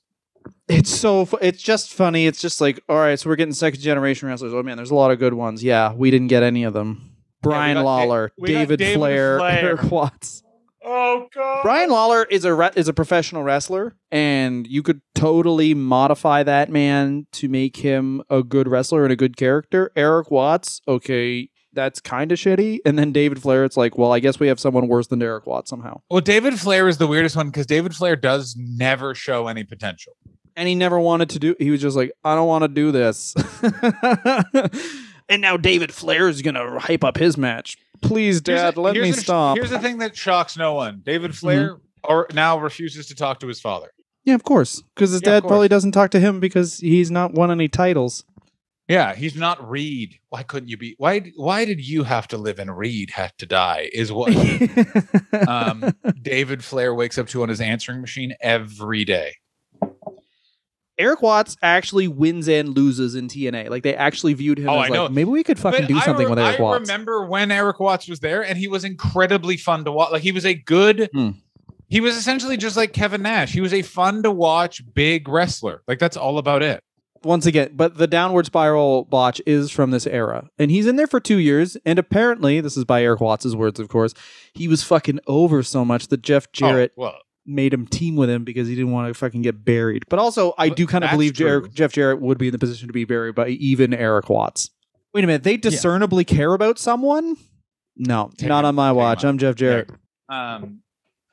It's 0.70 0.90
so 0.90 1.26
fu- 1.26 1.38
it's 1.42 1.62
just 1.62 1.94
funny. 1.94 2.26
It's 2.28 2.40
just 2.42 2.62
like, 2.62 2.82
all 2.88 2.98
right, 2.98 3.20
so 3.20 3.30
we're 3.30 3.36
getting 3.36 3.54
second 3.54 3.82
generation 3.82 4.28
wrestlers. 4.30 4.54
Oh 4.54 4.64
man, 4.64 4.78
there's 4.78 4.92
a 4.92 4.96
lot 4.96 5.12
of 5.12 5.20
good 5.20 5.34
ones. 5.34 5.64
Yeah, 5.64 5.94
we 5.94 6.12
didn't 6.12 6.28
get 6.28 6.44
any 6.44 6.64
of 6.64 6.74
them. 6.74 7.12
Brian 7.42 7.76
Da- 7.76 7.84
Lawler, 7.84 8.32
David, 8.44 8.80
David 8.80 8.98
Flair, 8.98 9.40
Flair. 9.40 9.60
Erik 9.60 9.92
Watts. 9.92 10.44
Oh 10.84 11.28
god. 11.34 11.64
Brian 11.64 11.90
Lawler 11.90 12.24
is 12.24 12.46
a 12.46 12.54
re- 12.54 12.72
is 12.76 12.88
a 12.88 12.94
professional 12.94 13.44
wrestler, 13.44 13.96
and 14.10 14.66
you 14.68 14.82
could 14.84 15.02
totally 15.16 15.74
modify 15.74 16.44
that 16.44 16.70
man 16.70 17.28
to 17.34 17.50
make 17.50 17.78
him 17.78 18.22
a 18.30 18.42
good 18.42 18.68
wrestler 18.70 19.04
and 19.04 19.12
a 19.12 19.18
good 19.18 19.36
character. 19.36 19.92
Erik 19.98 20.32
Watts, 20.32 20.80
okay, 20.88 21.50
that's 21.78 22.02
kind 22.02 22.32
of 22.34 22.38
shitty. 22.38 22.80
And 22.86 23.00
then 23.00 23.12
David 23.14 23.42
Flair, 23.42 23.64
it's 23.64 23.78
like, 23.78 23.98
well, 23.98 24.12
I 24.12 24.20
guess 24.20 24.40
we 24.40 24.48
have 24.50 24.60
someone 24.60 24.88
worse 24.90 25.08
than 25.08 25.22
Erik 25.22 25.46
Watt 25.48 25.68
somehow. 25.70 26.02
Well, 26.12 26.20
David 26.22 26.60
Flair 26.60 26.88
is 26.90 26.98
the 26.98 27.08
weirdest 27.08 27.36
one 27.38 27.48
because 27.48 27.66
David 27.68 27.96
Flair 27.96 28.16
does 28.18 28.56
never 28.60 29.14
show 29.16 29.48
any 29.48 29.64
potential. 29.64 30.14
and 30.58 30.68
he 30.68 30.74
never 30.76 31.00
wanted 31.00 31.30
to 31.30 31.38
do 31.40 31.56
he 31.60 31.70
was 31.70 31.80
just 31.80 31.96
like 31.96 32.12
i 32.26 32.34
don't 32.34 32.48
want 32.48 32.64
to 32.64 32.68
do 32.68 32.92
this 32.92 33.36
and 35.30 35.40
now 35.42 35.56
david 35.58 35.94
flair 35.94 36.28
is 36.28 36.42
gonna 36.42 36.80
hype 36.80 37.04
up 37.04 37.18
his 37.18 37.38
match 37.38 37.78
please 38.02 38.42
dad 38.42 38.76
the- 38.76 38.82
let 38.82 38.96
me 38.96 39.12
the- 39.12 39.18
stop 39.18 39.56
Mm-hmm. 39.56 39.62
Here's 39.62 39.70
the 39.70 39.80
thing 39.80 40.00
that 40.00 40.16
shocks 40.18 40.58
no 40.58 40.74
one: 40.74 41.02
David 41.06 41.36
Flair 41.36 41.78
or 42.04 42.28
now 42.34 42.58
refuses 42.60 43.06
to 43.08 43.16
talk 43.16 43.40
to 43.42 43.48
his 43.48 43.60
father. 43.62 43.90
yeah 44.26 44.34
of 44.36 44.44
course 44.44 44.82
because 44.96 45.12
his 45.12 45.22
Yeah, 45.22 45.32
dad 45.40 45.48
probably 45.48 45.68
doesn't 45.68 45.92
talk 45.92 46.12
to 46.12 46.20
him 46.20 46.40
because 46.40 46.80
he's 46.80 47.12
not 47.12 47.34
won 47.34 47.52
any 47.52 47.68
titles 47.68 48.24
Yeah, 48.88 49.16
he's 49.16 49.36
not 49.36 49.68
Reid. 49.70 50.18
Why 50.30 50.44
couldn't 50.44 50.70
you 50.70 50.78
be? 50.78 50.96
Why? 50.98 51.20
Why 51.36 51.66
did 51.66 51.86
you 51.86 52.04
have 52.04 52.28
to 52.30 52.38
live 52.38 52.58
and 52.58 52.76
Reid 52.78 53.10
had 53.12 53.38
to 53.40 53.46
die? 53.46 53.90
Is 53.92 54.12
what 54.14 54.34
um, 55.48 55.94
David 56.22 56.64
Flair 56.64 56.96
wakes 56.96 57.18
up 57.18 57.28
to 57.30 57.44
on 57.44 57.50
his 57.50 57.60
answering 57.60 58.00
machine 58.02 58.34
every 58.42 59.04
day. 59.04 59.36
erik 60.98 61.22
watts 61.22 61.56
actually 61.62 62.08
wins 62.08 62.48
and 62.50 62.70
loses 62.70 63.14
in 63.14 63.28
tna 63.28 63.70
like 63.70 63.84
they 63.84 63.96
actually 63.96 64.34
viewed 64.34 64.58
him 64.58 64.68
Oh, 64.70 64.80
as 64.80 64.86
I 64.86 64.90
like 64.90 64.94
know. 64.94 65.10
maybe 65.10 65.30
we 65.30 65.44
could 65.44 65.60
fucking 65.60 65.82
But 65.82 65.88
do 65.88 66.00
something 66.02 66.26
re- 66.26 66.30
with 66.32 66.40
erik 66.40 66.60
I 66.60 66.64
watts 66.64 66.90
I 66.90 66.94
remember 66.94 67.26
when 67.28 67.52
Erik 67.52 67.80
Watts 67.80 68.08
was 68.08 68.20
there, 68.20 68.44
and 68.44 68.58
he 68.58 68.68
was 68.68 68.84
incredibly 68.84 69.58
fun 69.58 69.84
to 69.86 69.92
watch. 69.92 70.12
Like 70.12 70.24
he 70.24 70.32
was 70.32 70.46
a 70.46 70.54
good. 70.56 71.10
Hmm. 71.14 71.32
He 71.90 72.02
was 72.02 72.16
essentially 72.18 72.58
just 72.58 72.76
like 72.76 72.92
Kevin 72.94 73.22
Nash. 73.22 73.54
He 73.54 73.62
was 73.62 73.74
a 73.74 73.82
fun 73.82 74.24
to 74.24 74.32
watch 74.32 74.82
big 74.94 75.28
wrestler. 75.30 75.84
Like 75.88 76.00
that's 76.00 76.18
all 76.18 76.38
about 76.38 76.64
it. 76.64 76.84
Once 77.24 77.46
again, 77.46 77.72
but 77.74 77.98
the 77.98 78.08
downward 78.08 78.46
spiral 78.46 79.06
botch 79.06 79.42
is 79.46 79.72
from 79.72 79.92
this 79.92 80.06
era. 80.08 80.50
And 80.60 80.72
he's 80.72 80.88
in 80.88 80.96
there 80.96 81.08
for 81.08 81.20
two 81.20 81.38
years. 81.38 81.78
And 81.86 81.98
apparently, 82.00 82.62
this 82.62 82.78
is 82.78 82.86
by 82.86 83.04
Erik 83.04 83.22
Watts' 83.22 83.54
words, 83.56 83.80
of 83.80 83.90
course, 83.90 84.14
he 84.54 84.68
was 84.68 84.84
fucking 84.84 85.20
over 85.28 85.64
so 85.64 85.84
much 85.86 86.08
that 86.10 86.22
Jeff 86.22 86.52
Jarrett 86.52 86.92
Oh, 86.98 87.02
well, 87.02 87.16
made 87.46 87.74
him 87.74 87.88
team 87.88 88.16
with 88.16 88.30
him 88.30 88.44
because 88.44 88.68
he 88.68 88.76
didn't 88.76 88.92
want 88.92 89.08
to 89.08 89.14
fucking 89.14 89.42
get 89.42 89.64
buried. 89.64 90.04
But 90.10 90.20
also, 90.20 90.54
I 90.58 90.70
do 90.70 90.86
kind 90.86 91.04
of 91.04 91.12
believe 91.12 91.34
Jer- 91.34 91.68
Jeff 91.68 91.94
Jarrett 91.94 92.20
would 92.22 92.38
be 92.38 92.48
in 92.48 92.52
the 92.52 92.60
position 92.60 92.88
to 92.88 92.94
be 92.94 93.06
buried 93.06 93.36
by 93.36 93.48
even 93.50 93.94
Erik 93.94 94.30
Watts. 94.30 94.70
Wait 95.14 95.24
a 95.24 95.28
minute, 95.28 95.44
they 95.44 95.58
discernibly 95.58 96.26
care 96.26 96.54
about 96.54 96.78
someone? 96.78 97.36
No, 97.96 98.30
Take 98.38 98.50
not 98.50 98.66
on 98.66 98.76
my 98.76 98.92
watch. 98.92 99.24
out. 99.24 99.30
I'm 99.30 99.38
Jeff 99.38 99.56
Jarrett. 99.56 99.90
Um, 100.30 100.82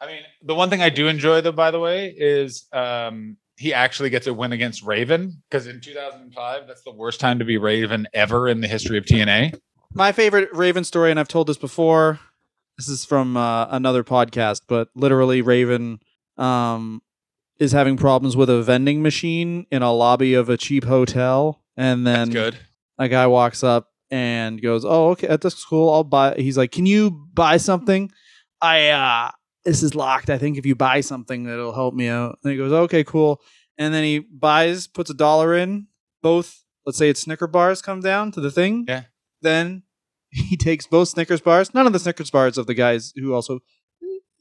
I 0.00 0.06
mean, 0.06 0.20
the 0.42 0.54
one 0.54 0.70
thing 0.70 0.80
I 0.82 0.88
do 0.88 1.08
enjoy, 1.08 1.40
though, 1.40 1.52
by 1.52 1.70
the 1.70 1.80
way, 1.80 2.14
is 2.16 2.66
um, 2.72 3.36
he 3.56 3.72
actually 3.72 4.10
gets 4.10 4.26
a 4.26 4.34
win 4.34 4.52
against 4.52 4.82
Raven 4.82 5.42
because 5.48 5.66
in 5.66 5.80
2005, 5.80 6.66
that's 6.66 6.82
the 6.82 6.92
worst 6.92 7.20
time 7.20 7.38
to 7.38 7.44
be 7.44 7.56
Raven 7.56 8.06
ever 8.12 8.48
in 8.48 8.60
the 8.60 8.68
history 8.68 8.98
of 8.98 9.04
TNA. 9.04 9.58
My 9.92 10.12
favorite 10.12 10.48
Raven 10.52 10.84
story, 10.84 11.10
and 11.10 11.20
I've 11.20 11.28
told 11.28 11.46
this 11.46 11.56
before. 11.56 12.18
This 12.76 12.88
is 12.88 13.04
from 13.04 13.36
uh, 13.36 13.68
another 13.70 14.02
podcast, 14.02 14.62
but 14.66 14.88
literally, 14.96 15.40
Raven 15.40 16.00
um, 16.36 17.00
is 17.60 17.70
having 17.70 17.96
problems 17.96 18.36
with 18.36 18.50
a 18.50 18.62
vending 18.62 19.02
machine 19.02 19.66
in 19.70 19.82
a 19.82 19.92
lobby 19.92 20.34
of 20.34 20.48
a 20.48 20.56
cheap 20.56 20.82
hotel, 20.82 21.62
and 21.76 22.04
then 22.04 22.30
good. 22.30 22.56
a 22.98 23.08
guy 23.08 23.28
walks 23.28 23.62
up 23.62 23.92
and 24.10 24.60
goes, 24.60 24.84
"Oh, 24.84 25.10
okay, 25.10 25.28
that's 25.28 25.54
school, 25.54 25.92
I'll 25.92 26.02
buy." 26.02 26.34
He's 26.34 26.58
like, 26.58 26.72
"Can 26.72 26.86
you 26.86 27.12
buy 27.12 27.58
something?" 27.58 28.10
I 28.60 28.88
uh, 28.88 29.30
this 29.64 29.82
is 29.82 29.94
locked. 29.94 30.30
I 30.30 30.38
think 30.38 30.58
if 30.58 30.66
you 30.66 30.74
buy 30.74 31.00
something, 31.00 31.44
that'll 31.44 31.72
help 31.72 31.94
me 31.94 32.08
out. 32.08 32.38
And 32.42 32.52
he 32.52 32.58
goes, 32.58 32.72
"Okay, 32.72 33.04
cool." 33.04 33.40
And 33.78 33.92
then 33.92 34.04
he 34.04 34.18
buys, 34.20 34.86
puts 34.86 35.10
a 35.10 35.14
dollar 35.14 35.54
in. 35.54 35.88
Both, 36.22 36.64
let's 36.86 36.96
say 36.98 37.10
it's 37.10 37.20
Snicker 37.20 37.46
bars, 37.46 37.82
come 37.82 38.00
down 38.00 38.30
to 38.32 38.40
the 38.40 38.50
thing. 38.50 38.84
Yeah. 38.88 39.04
Then 39.42 39.82
he 40.30 40.56
takes 40.56 40.86
both 40.86 41.08
Snickers 41.08 41.40
bars. 41.40 41.74
None 41.74 41.86
of 41.86 41.92
the 41.92 41.98
Snickers 41.98 42.30
bars 42.30 42.56
of 42.58 42.66
the 42.66 42.74
guys 42.74 43.12
who 43.16 43.34
also 43.34 43.60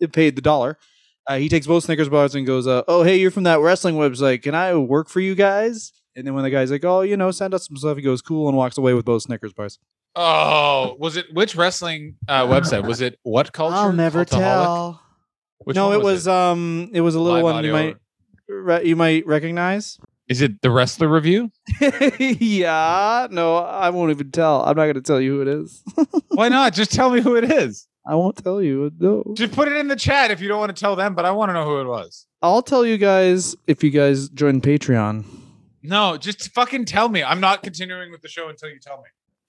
eh, 0.01 0.07
paid 0.07 0.36
the 0.36 0.41
dollar. 0.41 0.78
Uh, 1.26 1.38
he 1.38 1.47
takes 1.47 1.65
both 1.67 1.86
Snickers 1.86 2.09
bars 2.09 2.36
and 2.36 2.45
goes, 2.45 2.67
uh, 2.67 2.84
"Oh, 2.88 3.03
hey, 3.03 3.17
you're 3.17 3.32
from 3.32 3.43
that 3.43 3.59
wrestling 3.61 3.95
website. 3.95 4.41
Can 4.43 4.55
I 4.55 4.76
work 4.76 5.09
for 5.09 5.19
you 5.19 5.36
guys?" 5.36 5.93
And 6.15 6.28
then 6.28 6.34
when 6.36 6.43
the 6.43 6.49
guy's 6.49 6.69
like, 6.69 6.84
"Oh, 6.84 7.01
you 7.01 7.15
know, 7.17 7.32
send 7.32 7.53
us 7.53 7.65
some 7.67 7.78
stuff," 7.78 7.97
he 7.97 8.03
goes, 8.03 8.21
"Cool," 8.21 8.47
and 8.49 8.57
walks 8.57 8.78
away 8.78 8.93
with 8.93 9.05
both 9.05 9.24
Snickers 9.24 9.53
bars. 9.53 9.80
Oh, 10.15 10.95
was 10.99 11.17
it 11.17 11.34
which 11.34 11.55
wrestling 11.55 12.15
uh, 12.28 12.45
website? 12.45 12.86
Was 12.86 13.01
it 13.01 13.17
WhatCulture? 13.26 13.71
I'll 13.71 13.93
never 13.93 14.26
Cultaholic? 14.26 14.30
tell. 14.30 15.01
Which 15.64 15.76
no, 15.76 15.93
it 15.93 16.01
was 16.01 16.28
um, 16.28 16.89
it 16.93 17.01
was 17.01 17.16
a 17.16 17.20
little 17.20 17.36
Live 17.36 17.43
one 17.43 17.64
you 17.66 17.74
audio. 17.76 17.88
might 17.88 17.97
re- 18.47 18.86
you 18.86 18.95
might 18.95 19.26
recognize. 19.26 19.97
Is 20.30 20.41
it 20.41 20.61
the 20.61 20.72
wrestler 20.72 21.09
review? 21.09 21.51
yeah, 22.20 23.28
no, 23.30 23.57
I 23.57 23.89
won't 23.89 24.11
even 24.11 24.32
tell. 24.32 24.61
I'm 24.61 24.76
not 24.78 24.84
going 24.86 24.93
to 24.95 25.01
tell 25.01 25.20
you 25.20 25.36
who 25.36 25.41
it 25.41 25.47
is. 25.49 25.84
Why 26.30 26.49
not? 26.49 26.74
Just 26.74 26.91
tell 26.91 27.09
me 27.09 27.20
who 27.20 27.36
it 27.36 27.51
is. 27.51 27.88
I 28.07 28.16
won't 28.16 28.38
tell 28.38 28.61
you. 28.61 28.91
No. 28.99 29.24
Just 29.36 29.53
put 29.53 29.68
it 29.68 29.76
in 29.76 29.88
the 29.89 29.95
chat 29.95 30.32
if 30.32 30.41
you 30.41 30.47
don't 30.47 30.59
want 30.59 30.76
to 30.76 30.80
tell 30.80 30.95
them, 30.95 31.14
but 31.14 31.26
I 31.26 31.32
want 31.32 31.49
to 31.49 31.53
know 31.53 31.66
who 31.66 31.82
it 31.82 31.88
was. 31.88 32.26
I'll 32.41 32.61
tell 32.61 32.86
you 32.86 32.97
guys 32.97 33.55
if 33.68 33.84
you 33.84 33.89
guys 33.91 34.30
join 34.30 34.61
Patreon. 34.61 35.26
No, 35.84 36.18
just 36.18 36.53
fucking 36.53 36.86
tell 36.86 37.09
me. 37.09 37.22
I'm 37.24 37.41
not 37.41 37.61
continuing 37.64 38.11
with 38.11 38.22
the 38.22 38.30
show 38.30 38.47
until 38.49 38.70
you 38.70 38.80
tell 38.80 38.97
me. 38.97 39.03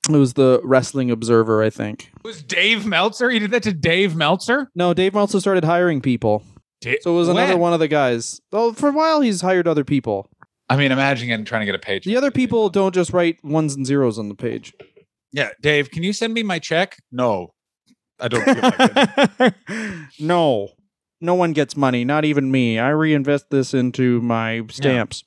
It 0.09 0.17
was 0.19 0.35
the 0.35 0.61
Wrestling 0.63 1.11
Observer, 1.11 1.63
I 1.63 1.71
think. 1.71 2.11
It 2.17 2.25
was 2.27 2.43
Dave 2.43 2.85
Meltzer? 2.87 3.31
He 3.31 3.39
did 3.39 3.51
that 3.53 3.63
to 3.63 3.73
Dave 3.73 4.15
Meltzer? 4.15 4.69
No, 4.75 4.93
Dave 4.93 5.15
Meltzer 5.15 5.41
started 5.41 5.65
hiring 5.65 6.01
people. 6.01 6.43
Da- 6.83 6.99
So 7.01 7.13
it 7.15 7.17
was 7.17 7.29
another 7.29 7.53
When? 7.55 7.61
one 7.61 7.73
of 7.73 7.81
the 7.81 7.89
guys. 7.89 8.41
Well, 8.53 8.73
for 8.75 8.91
a 8.91 8.93
while, 8.93 9.21
he's 9.23 9.41
hired 9.41 9.67
other 9.67 9.85
people. 9.85 10.29
I 10.69 10.77
mean, 10.77 10.93
imagine 10.93 11.45
trying 11.45 11.61
to 11.63 11.67
get 11.67 11.75
a 11.75 11.79
page. 11.79 12.05
The 12.05 12.17
other 12.17 12.31
people 12.31 12.69
don't 12.69 12.95
just 12.95 13.13
write 13.13 13.43
ones 13.45 13.75
and 13.75 13.87
zeros 13.87 14.19
on 14.19 14.29
the 14.29 14.35
page. 14.35 14.73
Yeah, 15.33 15.51
Dave, 15.61 15.91
can 15.91 16.03
you 16.03 16.13
send 16.13 16.33
me 16.35 16.43
my 16.43 16.59
check? 16.59 16.97
No, 17.11 17.55
I 18.21 18.29
don't 18.29 18.45
feel 18.45 18.55
like 18.63 19.55
it. 19.69 20.05
no, 20.21 20.69
no 21.21 21.35
one 21.35 21.53
gets 21.53 21.77
money, 21.77 22.05
not 22.05 22.25
even 22.25 22.51
me. 22.51 22.79
I 22.79 22.91
reinvest 22.91 23.47
this 23.51 23.75
into 23.75 24.21
my 24.23 24.63
stamps. 24.71 25.25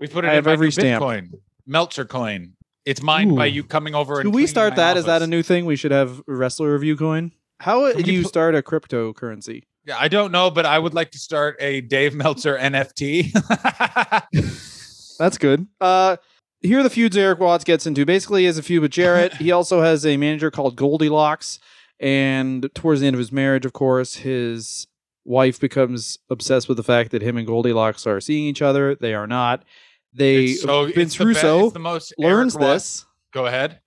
We 0.00 0.06
put 0.08 0.24
it 0.24 0.28
I 0.28 0.30
in 0.32 0.34
have 0.36 0.46
every 0.46 0.70
stamp. 0.72 1.02
Bitcoin, 1.02 1.28
Meltzer 1.66 2.04
coin. 2.04 2.54
It's 2.86 3.02
mined 3.02 3.34
by 3.36 3.46
you 3.46 3.64
coming 3.64 3.94
over. 3.94 4.14
Do 4.14 4.20
and 4.20 4.28
we 4.28 4.32
cleaning 4.32 4.46
start 4.46 4.70
my 4.72 4.76
that? 4.76 4.96
Is 4.96 5.04
that 5.06 5.20
a 5.20 5.26
new 5.26 5.42
thing? 5.42 5.66
We 5.66 5.74
should 5.76 5.90
have 5.90 6.22
wrestler 6.26 6.72
review 6.72 6.96
coin. 6.96 7.32
How 7.58 7.92
Can 7.92 8.02
do 8.02 8.12
you 8.12 8.22
put- 8.22 8.28
start 8.28 8.54
a 8.54 8.62
cryptocurrency? 8.62 9.64
Yeah, 9.84 9.96
I 9.98 10.08
don't 10.08 10.32
know, 10.32 10.50
but 10.50 10.66
I 10.66 10.78
would 10.78 10.94
like 10.94 11.10
to 11.12 11.18
start 11.18 11.56
a 11.60 11.80
Dave 11.80 12.14
Meltzer 12.14 12.56
NFT. 12.60 13.32
That's 15.18 15.38
good. 15.38 15.66
Uh, 15.80 16.16
here 16.60 16.80
are 16.80 16.82
the 16.82 16.90
feuds 16.90 17.16
Erik 17.16 17.38
Watts 17.38 17.64
gets 17.64 17.86
into. 17.86 18.04
Basically, 18.04 18.42
he 18.42 18.46
has 18.46 18.58
a 18.58 18.62
feud 18.62 18.82
with 18.82 18.90
Jarrett. 18.90 19.34
he 19.36 19.52
also 19.52 19.82
has 19.82 20.04
a 20.04 20.16
manager 20.16 20.50
called 20.50 20.76
Goldilocks. 20.76 21.58
And 22.00 22.68
towards 22.74 23.00
the 23.00 23.06
end 23.06 23.14
of 23.14 23.18
his 23.18 23.32
marriage, 23.32 23.64
of 23.64 23.72
course, 23.72 24.16
his 24.16 24.86
wife 25.24 25.58
becomes 25.58 26.18
obsessed 26.30 26.68
with 26.68 26.76
the 26.76 26.82
fact 26.84 27.10
that 27.12 27.22
him 27.22 27.36
and 27.36 27.46
Goldilocks 27.46 28.06
are 28.06 28.20
seeing 28.20 28.44
each 28.44 28.62
other. 28.62 28.94
They 28.94 29.14
are 29.14 29.26
not. 29.26 29.64
They 30.16 30.44
It's 30.44 30.62
so- 30.62 30.86
Vince 30.86 31.16
be- 31.16 31.24
Russo 31.26 31.70
the 31.70 31.78
most 31.78 32.14
learns 32.18 32.56
Erik 32.56 32.66
this, 32.68 33.06
Go 33.32 33.46
ahead. 33.46 33.80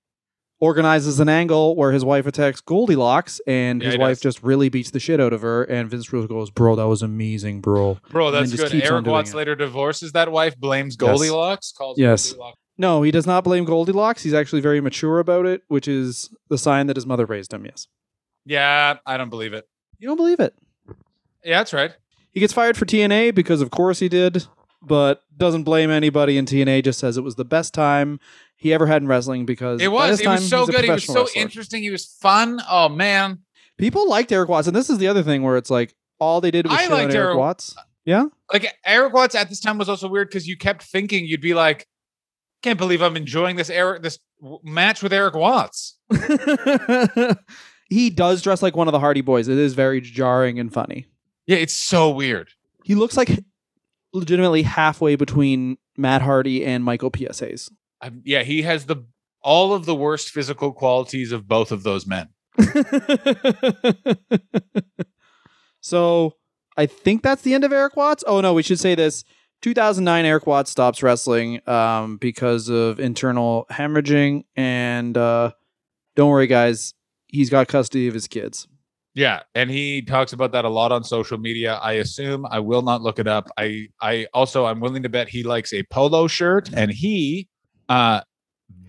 organizes 0.59 1.19
an 1.19 1.29
angle 1.29 1.75
where 1.75 1.91
his 1.91 2.03
wife 2.05 2.27
attacks 2.27 2.61
Goldilocks, 2.61 3.39
and 3.47 3.81
Yeah, 3.81 3.89
his 3.91 3.97
wife 3.97 4.17
does. 4.17 4.21
just 4.35 4.43
really 4.43 4.69
beats 4.69 4.91
the 4.91 4.99
shit 4.99 5.19
out 5.19 5.33
of 5.33 5.41
her. 5.41 5.63
And 5.63 5.89
Vince 5.89 6.11
Russo 6.11 6.27
goes, 6.27 6.49
"Bro, 6.51 6.75
that 6.75 6.87
was 6.87 7.01
amazing, 7.01 7.61
bro." 7.61 7.97
Bro, 8.11 8.31
that's 8.31 8.53
good. 8.53 8.73
Erik 8.83 9.05
Watts 9.05 9.33
later 9.33 9.55
divorces 9.55 10.11
that 10.11 10.31
wife, 10.31 10.57
blames 10.59 10.93
Yes. 10.99 11.07
Goldilocks, 11.09 11.71
calls 11.71 11.97
Yes. 11.97 12.29
Goldilocks. 12.33 12.59
No, 12.77 13.01
he 13.01 13.11
does 13.11 13.25
not 13.27 13.43
blame 13.43 13.65
Goldilocks. 13.65 14.23
He's 14.23 14.33
actually 14.33 14.61
very 14.61 14.79
mature 14.79 15.19
about 15.19 15.45
it, 15.45 15.63
which 15.67 15.87
is 15.87 16.29
the 16.49 16.57
sign 16.57 16.87
that 16.87 16.95
his 16.95 17.05
mother 17.05 17.25
raised 17.25 17.53
him. 17.53 17.65
Yes. 17.65 17.87
Yeah, 18.45 18.97
I 19.05 19.17
don't 19.17 19.29
believe 19.29 19.53
it. 19.53 19.67
You 19.97 20.07
don't 20.07 20.15
believe 20.17 20.39
it. 20.39 20.53
Yeah, 21.43 21.57
that's 21.59 21.73
right. 21.73 21.91
He 22.31 22.39
gets 22.39 22.53
fired 22.53 22.77
for 22.77 22.85
TNA 22.85 23.31
because, 23.31 23.61
of 23.61 23.69
course, 23.71 23.99
he 23.99 24.07
did, 24.07 24.45
but 24.81 25.23
doesn't 25.35 25.63
blame 25.63 25.89
anybody 25.89 26.37
in 26.37 26.45
TNA. 26.45 26.83
Just 26.83 26.99
says 26.99 27.17
it 27.17 27.23
was 27.23 27.35
the 27.35 27.45
best 27.45 27.73
time 27.73 28.19
he 28.55 28.73
ever 28.73 28.87
had 28.87 29.01
in 29.01 29.07
wrestling 29.07 29.45
because 29.45 29.81
It 29.81 29.91
was. 29.91 30.19
It 30.19 30.23
time, 30.23 30.33
was 30.33 30.49
so 30.49 30.65
good. 30.65 30.83
He 30.83 30.91
was 30.91 31.05
so 31.05 31.21
wrestler. 31.23 31.41
interesting. 31.41 31.81
He 31.83 31.89
was 31.89 32.05
fun. 32.05 32.61
Oh 32.69 32.89
man, 32.89 33.39
People 33.79 34.09
liked 34.09 34.31
Erik 34.31 34.49
Watts, 34.49 34.67
and 34.67 34.75
this 34.75 34.89
is 34.89 34.97
the 34.97 35.07
other 35.07 35.23
thing 35.23 35.41
where 35.41 35.55
it's 35.55 35.69
like 35.69 35.95
all 36.19 36.41
they 36.41 36.51
did 36.51 36.65
was 36.67 36.75
I 36.75 36.83
shit 36.83 36.91
liked 36.91 37.13
Erik 37.13 37.27
Erik- 37.27 37.37
Watts. 37.37 37.75
Yeah, 38.03 38.25
like 38.51 38.75
Erik 38.85 39.13
Watts 39.13 39.35
at 39.35 39.47
this 39.47 39.61
time 39.61 39.77
was 39.77 39.87
also 39.87 40.09
weird 40.09 40.27
because 40.27 40.47
you 40.47 40.57
kept 40.57 40.83
thinking 40.83 41.25
you'd 41.25 41.41
be 41.41 41.53
like, 41.53 41.87
can't 42.61 42.77
believe 42.77 43.01
I'm 43.01 43.15
enjoying 43.15 43.55
this 43.55 43.69
Erik 43.69 44.03
this 44.03 44.19
match 44.63 45.01
with 45.01 45.13
Erik 45.13 45.35
Watts. 45.35 45.97
he 47.89 48.09
does 48.09 48.41
dress 48.41 48.61
like 48.61 48.75
one 48.75 48.87
of 48.87 48.91
the 48.91 48.99
Hardy 48.99 49.21
Boys. 49.21 49.47
It 49.47 49.57
is 49.57 49.73
very 49.73 50.01
jarring 50.01 50.59
and 50.59 50.73
funny. 50.73 51.07
Yeah, 51.47 51.57
it's 51.57 51.73
so 51.73 52.09
weird. 52.09 52.49
He 52.83 52.95
looks 52.95 53.15
like 53.15 53.29
legitimately 54.13 54.63
halfway 54.63 55.15
between 55.15 55.77
Matt 55.97 56.21
Hardy 56.21 56.65
and 56.65 56.83
Michael 56.83 57.11
P.S. 57.11 57.39
Hayes. 57.39 57.69
i 58.01 58.11
yeah, 58.23 58.43
he 58.43 58.61
has 58.63 58.85
the 58.85 59.05
all 59.41 59.73
of 59.73 59.85
the 59.85 59.95
worst 59.95 60.29
physical 60.29 60.73
qualities 60.73 61.31
of 61.31 61.47
both 61.47 61.71
of 61.71 61.83
those 61.83 62.05
men. 62.05 62.29
so 65.81 66.35
I 66.75 66.85
think 66.85 67.23
that's 67.23 67.41
the 67.43 67.53
end 67.53 67.63
of 67.63 67.71
Erik 67.71 67.95
Watts. 67.95 68.23
Oh 68.27 68.41
no, 68.41 68.53
we 68.53 68.63
should 68.63 68.79
say 68.79 68.95
this. 68.95 69.23
2009, 69.61 70.25
Erik 70.25 70.47
Watts 70.47 70.71
stops 70.71 71.03
wrestling 71.03 71.59
um, 71.67 72.17
because 72.17 72.69
of 72.69 72.99
internal 72.99 73.65
hemorrhaging, 73.69 74.45
and 74.55 75.17
uh, 75.17 75.51
don't 76.15 76.29
worry, 76.29 76.47
guys, 76.47 76.93
he's 77.27 77.49
got 77.49 77.67
custody 77.67 78.07
of 78.07 78.13
his 78.13 78.27
kids. 78.27 78.67
Yeah, 79.19 79.41
and 79.53 79.69
he 79.69 80.01
talks 80.01 80.31
about 80.31 80.53
that 80.53 80.63
a 80.63 80.69
lot 80.69 80.93
on 80.93 81.03
social 81.03 81.37
media. 81.37 81.75
I 81.75 81.93
assume 81.93 82.45
I 82.49 82.61
will 82.61 82.81
not 82.81 83.01
look 83.01 83.19
it 83.19 83.27
up. 83.27 83.49
I 83.57 83.89
I 83.99 84.27
also 84.33 84.65
I'm 84.65 84.79
willing 84.79 85.03
to 85.03 85.09
bet 85.09 85.27
he 85.27 85.43
likes 85.43 85.73
a 85.73 85.83
polo 85.83 86.27
shirt 86.27 86.69
and 86.73 86.89
he 86.89 87.49
uh 87.89 88.21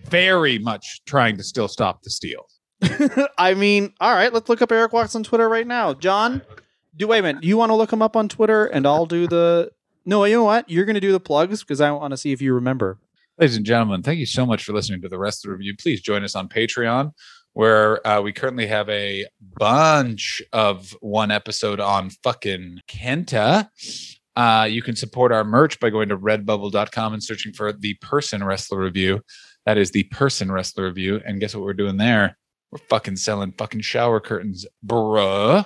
very 0.05 0.57
much 0.57 1.01
trying 1.05 1.35
to 1.35 1.43
still 1.43 1.67
stop 1.67 2.03
the 2.03 2.09
steal. 2.09 2.45
I 3.37 3.55
mean, 3.55 3.93
all 3.99 4.13
right, 4.13 4.31
let's 4.31 4.47
look 4.47 4.61
up 4.61 4.71
Erik 4.71 4.93
Watts 4.93 5.15
on 5.15 5.23
Twitter 5.23 5.49
right 5.49 5.67
now. 5.67 5.93
John, 5.93 6.41
do 6.95 7.09
wait 7.09 7.19
a 7.19 7.23
minute. 7.23 7.43
You 7.43 7.57
want 7.57 7.71
to 7.71 7.75
look 7.75 7.91
him 7.91 8.01
up 8.01 8.15
on 8.15 8.29
Twitter, 8.29 8.67
and 8.67 8.87
I'll 8.87 9.05
do 9.05 9.27
the. 9.27 9.69
No, 10.05 10.23
you 10.23 10.35
know 10.37 10.45
what? 10.45 10.69
You're 10.69 10.85
going 10.85 10.95
to 10.95 11.01
do 11.01 11.11
the 11.11 11.19
plugs 11.19 11.61
because 11.61 11.81
I 11.81 11.91
want 11.91 12.11
to 12.11 12.17
see 12.17 12.31
if 12.31 12.41
you 12.41 12.53
remember. 12.53 12.99
Ladies 13.37 13.57
and 13.57 13.65
gentlemen, 13.65 14.01
thank 14.01 14.17
you 14.19 14.25
so 14.25 14.45
much 14.45 14.63
for 14.63 14.71
listening 14.71 15.01
to 15.01 15.09
the 15.09 15.19
rest 15.19 15.43
of 15.43 15.49
the 15.49 15.57
review. 15.57 15.75
Please 15.77 15.99
join 16.01 16.23
us 16.23 16.35
on 16.35 16.47
Patreon, 16.47 17.11
where 17.53 18.05
uh, 18.07 18.21
we 18.21 18.31
currently 18.31 18.67
have 18.67 18.89
a 18.89 19.25
bunch 19.57 20.41
of 20.53 20.95
one 21.01 21.31
episode 21.31 21.79
on 21.79 22.09
fucking 22.23 22.79
Kenta. 22.87 23.67
Uh, 24.35 24.67
you 24.69 24.81
can 24.81 24.95
support 24.95 25.31
our 25.31 25.43
merch 25.43 25.79
by 25.79 25.89
going 25.89 26.09
to 26.09 26.17
redbubble.com 26.17 27.13
and 27.13 27.23
searching 27.23 27.53
for 27.53 27.73
the 27.73 27.95
Person 27.95 28.43
Wrestler 28.43 28.79
Review. 28.79 29.21
That 29.65 29.77
is 29.77 29.91
the 29.91 30.03
Person 30.03 30.51
Wrestler 30.51 30.85
Review. 30.85 31.21
And 31.25 31.39
guess 31.39 31.53
what 31.53 31.63
we're 31.63 31.73
doing 31.73 31.97
there? 31.97 32.37
We're 32.71 32.79
fucking 32.89 33.17
selling 33.17 33.51
fucking 33.57 33.81
shower 33.81 34.21
curtains, 34.21 34.65
bruh. 34.85 35.65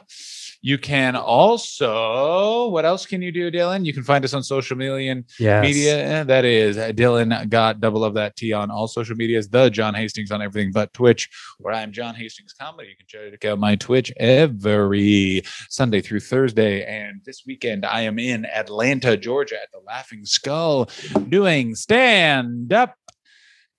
You 0.65 0.79
can 0.79 1.15
also, 1.15 2.69
what 2.69 2.85
else 2.85 3.05
can 3.05 3.21
you 3.21 3.31
do, 3.31 3.51
Dylan? 3.51 3.85
You 3.85 3.93
can 3.93 4.01
find 4.01 4.25
us 4.25 4.33
on 4.33 4.41
social 4.41 4.75
media 4.75 5.11
and 5.11 5.23
Yes. 5.39 5.63
media. 5.63 5.97
eh, 6.03 6.23
That 6.23 6.43
is 6.43 6.75
Dylan 6.75 7.47
Gott 7.49 7.79
double 7.79 8.03
of 8.03 8.15
that 8.15 8.35
T 8.35 8.51
on 8.51 8.71
all 8.71 8.87
social 8.87 9.15
medias. 9.15 9.47
The 9.47 9.69
John 9.69 9.93
Hastings 9.93 10.31
on 10.31 10.41
everything 10.41 10.71
but 10.71 10.91
Twitch, 10.91 11.29
where 11.59 11.75
I'm 11.75 11.91
John 11.91 12.15
Hastings 12.15 12.53
Comedy. 12.59 12.89
You 12.89 12.95
can 12.97 13.05
check 13.05 13.45
out 13.45 13.59
my 13.59 13.75
Twitch 13.75 14.11
every 14.17 15.43
Sunday 15.69 16.01
through 16.01 16.21
Thursday. 16.21 16.83
And 16.83 17.21
this 17.25 17.43
weekend, 17.45 17.85
I 17.85 18.01
am 18.01 18.17
in 18.17 18.45
Atlanta, 18.47 19.15
Georgia 19.17 19.57
at 19.61 19.69
the 19.71 19.81
Laughing 19.85 20.25
Skull 20.25 20.89
doing 21.29 21.75
stand 21.75 22.73
up 22.73 22.95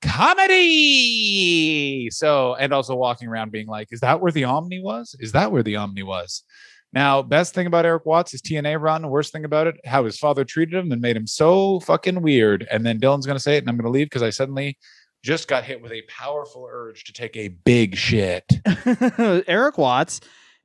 comedy. 0.03 2.11
So, 2.11 2.55
and 2.55 2.72
also 2.72 2.95
walking 2.95 3.26
around 3.26 3.51
being 3.51 3.66
like, 3.66 3.89
is 3.91 3.99
that 4.01 4.20
where 4.20 4.30
the 4.30 4.45
Omni 4.45 4.80
was? 4.82 5.16
Is 5.18 5.32
that 5.32 5.51
where 5.51 5.64
the 5.64 5.74
Omni 5.76 6.05
was? 6.05 6.45
Now, 6.97 7.20
best 7.20 7.53
thing 7.53 7.66
about 7.66 7.84
Erik 7.84 8.07
Watts 8.07 8.32
is 8.32 8.40
TNA 8.40 8.80
run. 8.80 9.11
Worst 9.11 9.30
thing 9.30 9.44
about 9.44 9.66
it, 9.66 9.74
how 9.84 10.07
his 10.07 10.18
father 10.18 10.44
treated 10.47 10.74
him 10.74 10.90
and 10.90 11.03
made 11.03 11.14
him 11.14 11.26
so 11.26 11.78
fucking 11.80 12.22
weird. 12.22 12.66
And 12.70 12.86
then 12.86 12.99
Dylan's 12.99 13.26
gonna 13.26 13.38
say 13.38 13.57
it, 13.57 13.59
and 13.59 13.68
I'm 13.68 13.76
gonna 13.76 13.90
leave 13.90 14.07
because 14.07 14.22
I 14.22 14.30
suddenly 14.30 14.78
just 15.22 15.47
got 15.47 15.64
hit 15.64 15.82
with 15.82 15.92
a 15.92 16.01
powerful 16.09 16.66
urge 16.72 17.05
to 17.05 17.12
take 17.12 17.36
a 17.36 17.49
big 17.49 17.97
shit. 17.97 18.44
Erik 19.47 19.76
Watts 19.76 20.22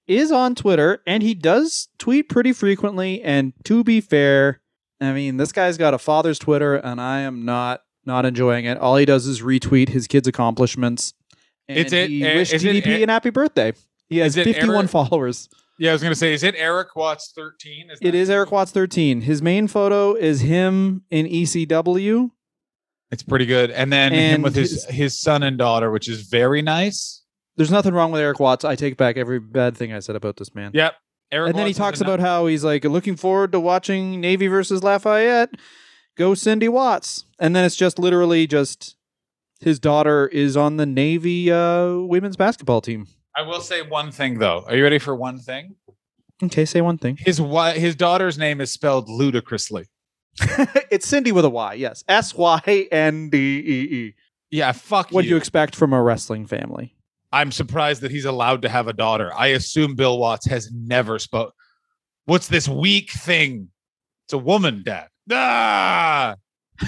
is 0.07 0.31
on 0.31 0.55
Twitter 0.55 1.01
and 1.05 1.21
he 1.21 1.33
does 1.33 1.89
tweet 1.99 2.29
pretty 2.29 2.53
frequently. 2.53 3.21
And 3.21 3.51
to 3.65 3.83
be 3.83 3.99
fair, 3.99 4.61
I 5.01 5.11
mean, 5.11 5.35
this 5.35 5.51
guy's 5.51 5.77
got 5.77 5.93
a 5.93 5.97
father's 5.97 6.39
Twitter 6.39 6.75
and 6.77 7.01
I 7.01 7.19
am 7.21 7.43
not 7.43 7.81
not 8.05 8.25
enjoying 8.25 8.63
it. 8.63 8.77
All 8.77 8.95
he 8.95 9.05
does 9.05 9.27
is 9.27 9.41
retweet 9.41 9.89
his 9.89 10.07
kids' 10.07 10.29
accomplishments. 10.29 11.13
And 11.67 11.77
Is 11.77 11.91
it- 11.91 12.09
he 12.09 12.23
wished 12.23 12.53
is 12.53 12.63
it 12.63 12.85
DDP 12.85 13.03
an 13.03 13.09
happy 13.09 13.31
birthday. 13.31 13.73
He 14.07 14.19
has 14.19 14.35
51 14.35 14.75
Erik- 14.75 14.89
followers. 14.89 15.49
Yeah, 15.81 15.89
I 15.89 15.93
was 15.93 16.03
gonna 16.03 16.13
say, 16.13 16.31
is 16.31 16.43
it 16.43 16.53
Erik 16.55 16.95
Watts 16.95 17.33
13? 17.35 17.89
Is 17.89 17.97
It 18.03 18.13
Erik 18.29 18.51
Watts 18.51 18.69
13. 18.71 19.21
His 19.21 19.41
main 19.41 19.67
photo 19.67 20.13
is 20.13 20.41
him 20.41 21.01
in 21.09 21.25
ECW. 21.25 22.29
It's 23.09 23.23
pretty 23.23 23.47
good. 23.47 23.71
And 23.71 23.91
then 23.91 24.13
him 24.13 24.43
with 24.43 24.53
his 24.55 24.85
his- 24.85 24.95
his 24.95 25.19
son 25.19 25.41
and 25.41 25.57
daughter, 25.57 25.89
which 25.89 26.07
is 26.07 26.21
very 26.29 26.61
nice. 26.61 27.23
There's 27.57 27.71
nothing 27.71 27.95
wrong 27.95 28.11
with 28.11 28.21
Erik 28.21 28.39
Watts. 28.39 28.63
I 28.63 28.75
take 28.75 28.95
back 28.95 29.17
every 29.17 29.39
bad 29.39 29.75
thing 29.75 29.91
I 29.91 29.97
said 29.97 30.15
about 30.15 30.37
this 30.37 30.53
man. 30.53 30.69
Yep. 30.75 30.93
Erik 31.31 31.49
and 31.49 31.57
then 31.57 31.65
he 31.65 31.73
talks 31.73 31.99
about 31.99 32.19
how 32.19 32.45
he's 32.45 32.63
like 32.63 32.83
looking 32.83 33.15
forward 33.15 33.51
to 33.53 33.59
watching 33.59 34.21
Navy 34.21 34.45
versus 34.45 34.83
Lafayette. 34.83 35.49
Go 36.15 36.33
Syndee 36.33 36.69
Watts. 36.69 37.25
And 37.39 37.55
then 37.55 37.65
it's 37.65 37.75
just 37.75 37.97
literally 37.97 38.45
just 38.45 38.97
his 39.61 39.79
daughter 39.79 40.27
is 40.27 40.55
on 40.55 40.77
the 40.77 40.85
Navy 40.85 41.51
uh, 41.51 41.93
women's 41.95 42.37
basketball 42.37 42.81
team. 42.81 43.07
I 43.35 43.43
will 43.43 43.61
say 43.61 43.81
one 43.81 44.11
thing 44.11 44.39
though. 44.39 44.63
Are 44.67 44.75
you 44.75 44.83
ready 44.83 44.99
for 44.99 45.15
one 45.15 45.39
thing? 45.39 45.75
Okay, 46.43 46.65
say 46.65 46.81
one 46.81 46.97
thing. 46.97 47.17
His 47.19 47.37
wi- 47.37 47.77
his 47.77 47.95
daughter's 47.95 48.37
name 48.37 48.59
is 48.61 48.71
spelled 48.71 49.07
ludicrously. 49.09 49.85
it's 50.91 51.07
Cindy 51.07 51.31
with 51.31 51.45
a 51.45 51.49
Y. 51.49 51.73
Yes, 51.75 52.03
S 52.07 52.33
Y 52.35 52.87
N 52.91 53.29
D 53.29 53.37
E 53.37 53.95
E. 53.95 54.15
Yeah, 54.49 54.71
fuck 54.73 55.11
What 55.11 55.21
do 55.21 55.27
you. 55.27 55.35
you 55.35 55.37
expect 55.37 55.75
from 55.75 55.93
a 55.93 56.01
wrestling 56.01 56.45
family? 56.45 56.95
I'm 57.31 57.51
surprised 57.53 58.01
that 58.01 58.11
he's 58.11 58.25
allowed 58.25 58.61
to 58.63 58.69
have 58.69 58.87
a 58.89 58.93
daughter. 58.93 59.31
I 59.33 59.47
assume 59.47 59.95
Bill 59.95 60.17
Watts 60.17 60.45
has 60.47 60.69
never 60.73 61.17
spoke. 61.19 61.53
What's 62.25 62.49
this 62.49 62.67
weak 62.67 63.11
thing? 63.11 63.69
It's 64.25 64.33
a 64.33 64.37
woman, 64.37 64.83
Dad. 64.85 65.07
Ah! 65.31 66.35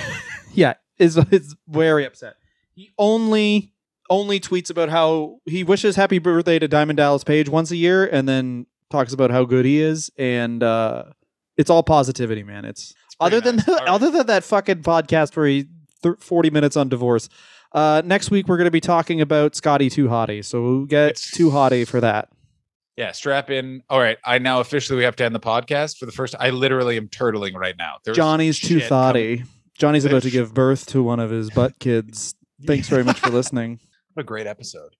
Yeah, 0.56 0.74
is 1.00 1.18
is 1.32 1.56
very 1.68 2.06
upset. 2.06 2.36
He 2.76 2.92
only 3.00 3.73
only 4.14 4.40
tweets 4.40 4.70
about 4.70 4.90
how 4.90 5.40
he 5.46 5.64
wishes 5.64 5.96
happy 5.96 6.20
birthday 6.20 6.60
to 6.60 6.68
Diamond 6.68 6.98
Dallas 6.98 7.24
Page 7.24 7.50
once 7.50 7.72
a 7.72 7.76
year, 7.76 8.06
and 8.06 8.28
then 8.30 8.66
talks 8.90 9.14
about 9.14 9.32
how 9.32 9.44
good 9.44 9.66
he 9.66 9.82
is, 9.82 10.12
and 10.18 10.62
uh, 10.64 11.06
it's 11.58 11.70
all 11.70 11.84
positivity, 11.84 12.44
man. 12.44 12.66
It's, 12.66 12.94
pretty 13.20 13.36
other 13.38 13.42
than 13.42 13.56
the, 13.58 13.72
right. 13.80 13.88
other 13.88 14.12
than 14.12 14.28
that 14.28 14.44
fucking 14.44 14.84
podcast 14.84 15.36
where 15.36 15.48
he 15.48 15.66
th- 16.04 16.16
forty 16.20 16.50
minutes 16.50 16.78
on 16.78 16.90
divorce. 16.90 17.30
Uh, 17.72 18.02
next 18.06 18.30
week 18.30 18.48
we're 18.48 18.58
going 18.58 18.66
to 18.66 18.72
be 18.72 18.80
talking 18.82 19.20
about 19.20 19.56
Scotty 19.56 19.90
Too 19.90 20.08
Hottie, 20.08 20.46
so 20.46 20.62
we'll 20.62 20.86
get 20.86 21.10
It's- 21.10 21.32
Too 21.32 21.50
Hottie 21.50 21.88
for 21.88 22.00
that. 22.02 22.30
Yeah, 22.96 23.12
strap 23.12 23.50
in. 23.50 23.82
All 23.90 24.00
right, 24.00 24.20
I 24.24 24.38
now 24.38 24.60
officially 24.60 24.98
we 24.98 25.04
have 25.06 25.16
to 25.16 25.24
end 25.26 25.34
the 25.34 25.40
podcast 25.40 25.98
for 25.98 26.06
the 26.06 26.12
first. 26.12 26.36
I 26.40 26.52
literally 26.52 26.96
am 26.98 27.08
turtling 27.08 27.56
right 27.56 27.76
now. 27.76 27.96
There's 28.06 28.16
Johnny's 28.16 28.60
Too 28.60 28.76
coming. 28.76 28.90
Thotty. 28.90 29.44
Johnny's 29.80 30.06
about 30.06 30.22
to 30.22 30.30
give 30.30 30.54
birth 30.54 30.86
to 30.88 31.02
one 31.02 31.20
of 31.20 31.32
his 31.32 31.50
butt 31.50 31.80
kids. 31.80 32.36
Thanks 32.68 32.88
very 32.90 33.04
much 33.04 33.20
for 33.20 33.30
listening. 33.32 33.80
What 34.14 34.22
a 34.22 34.26
great 34.26 34.46
episode. 34.48 34.96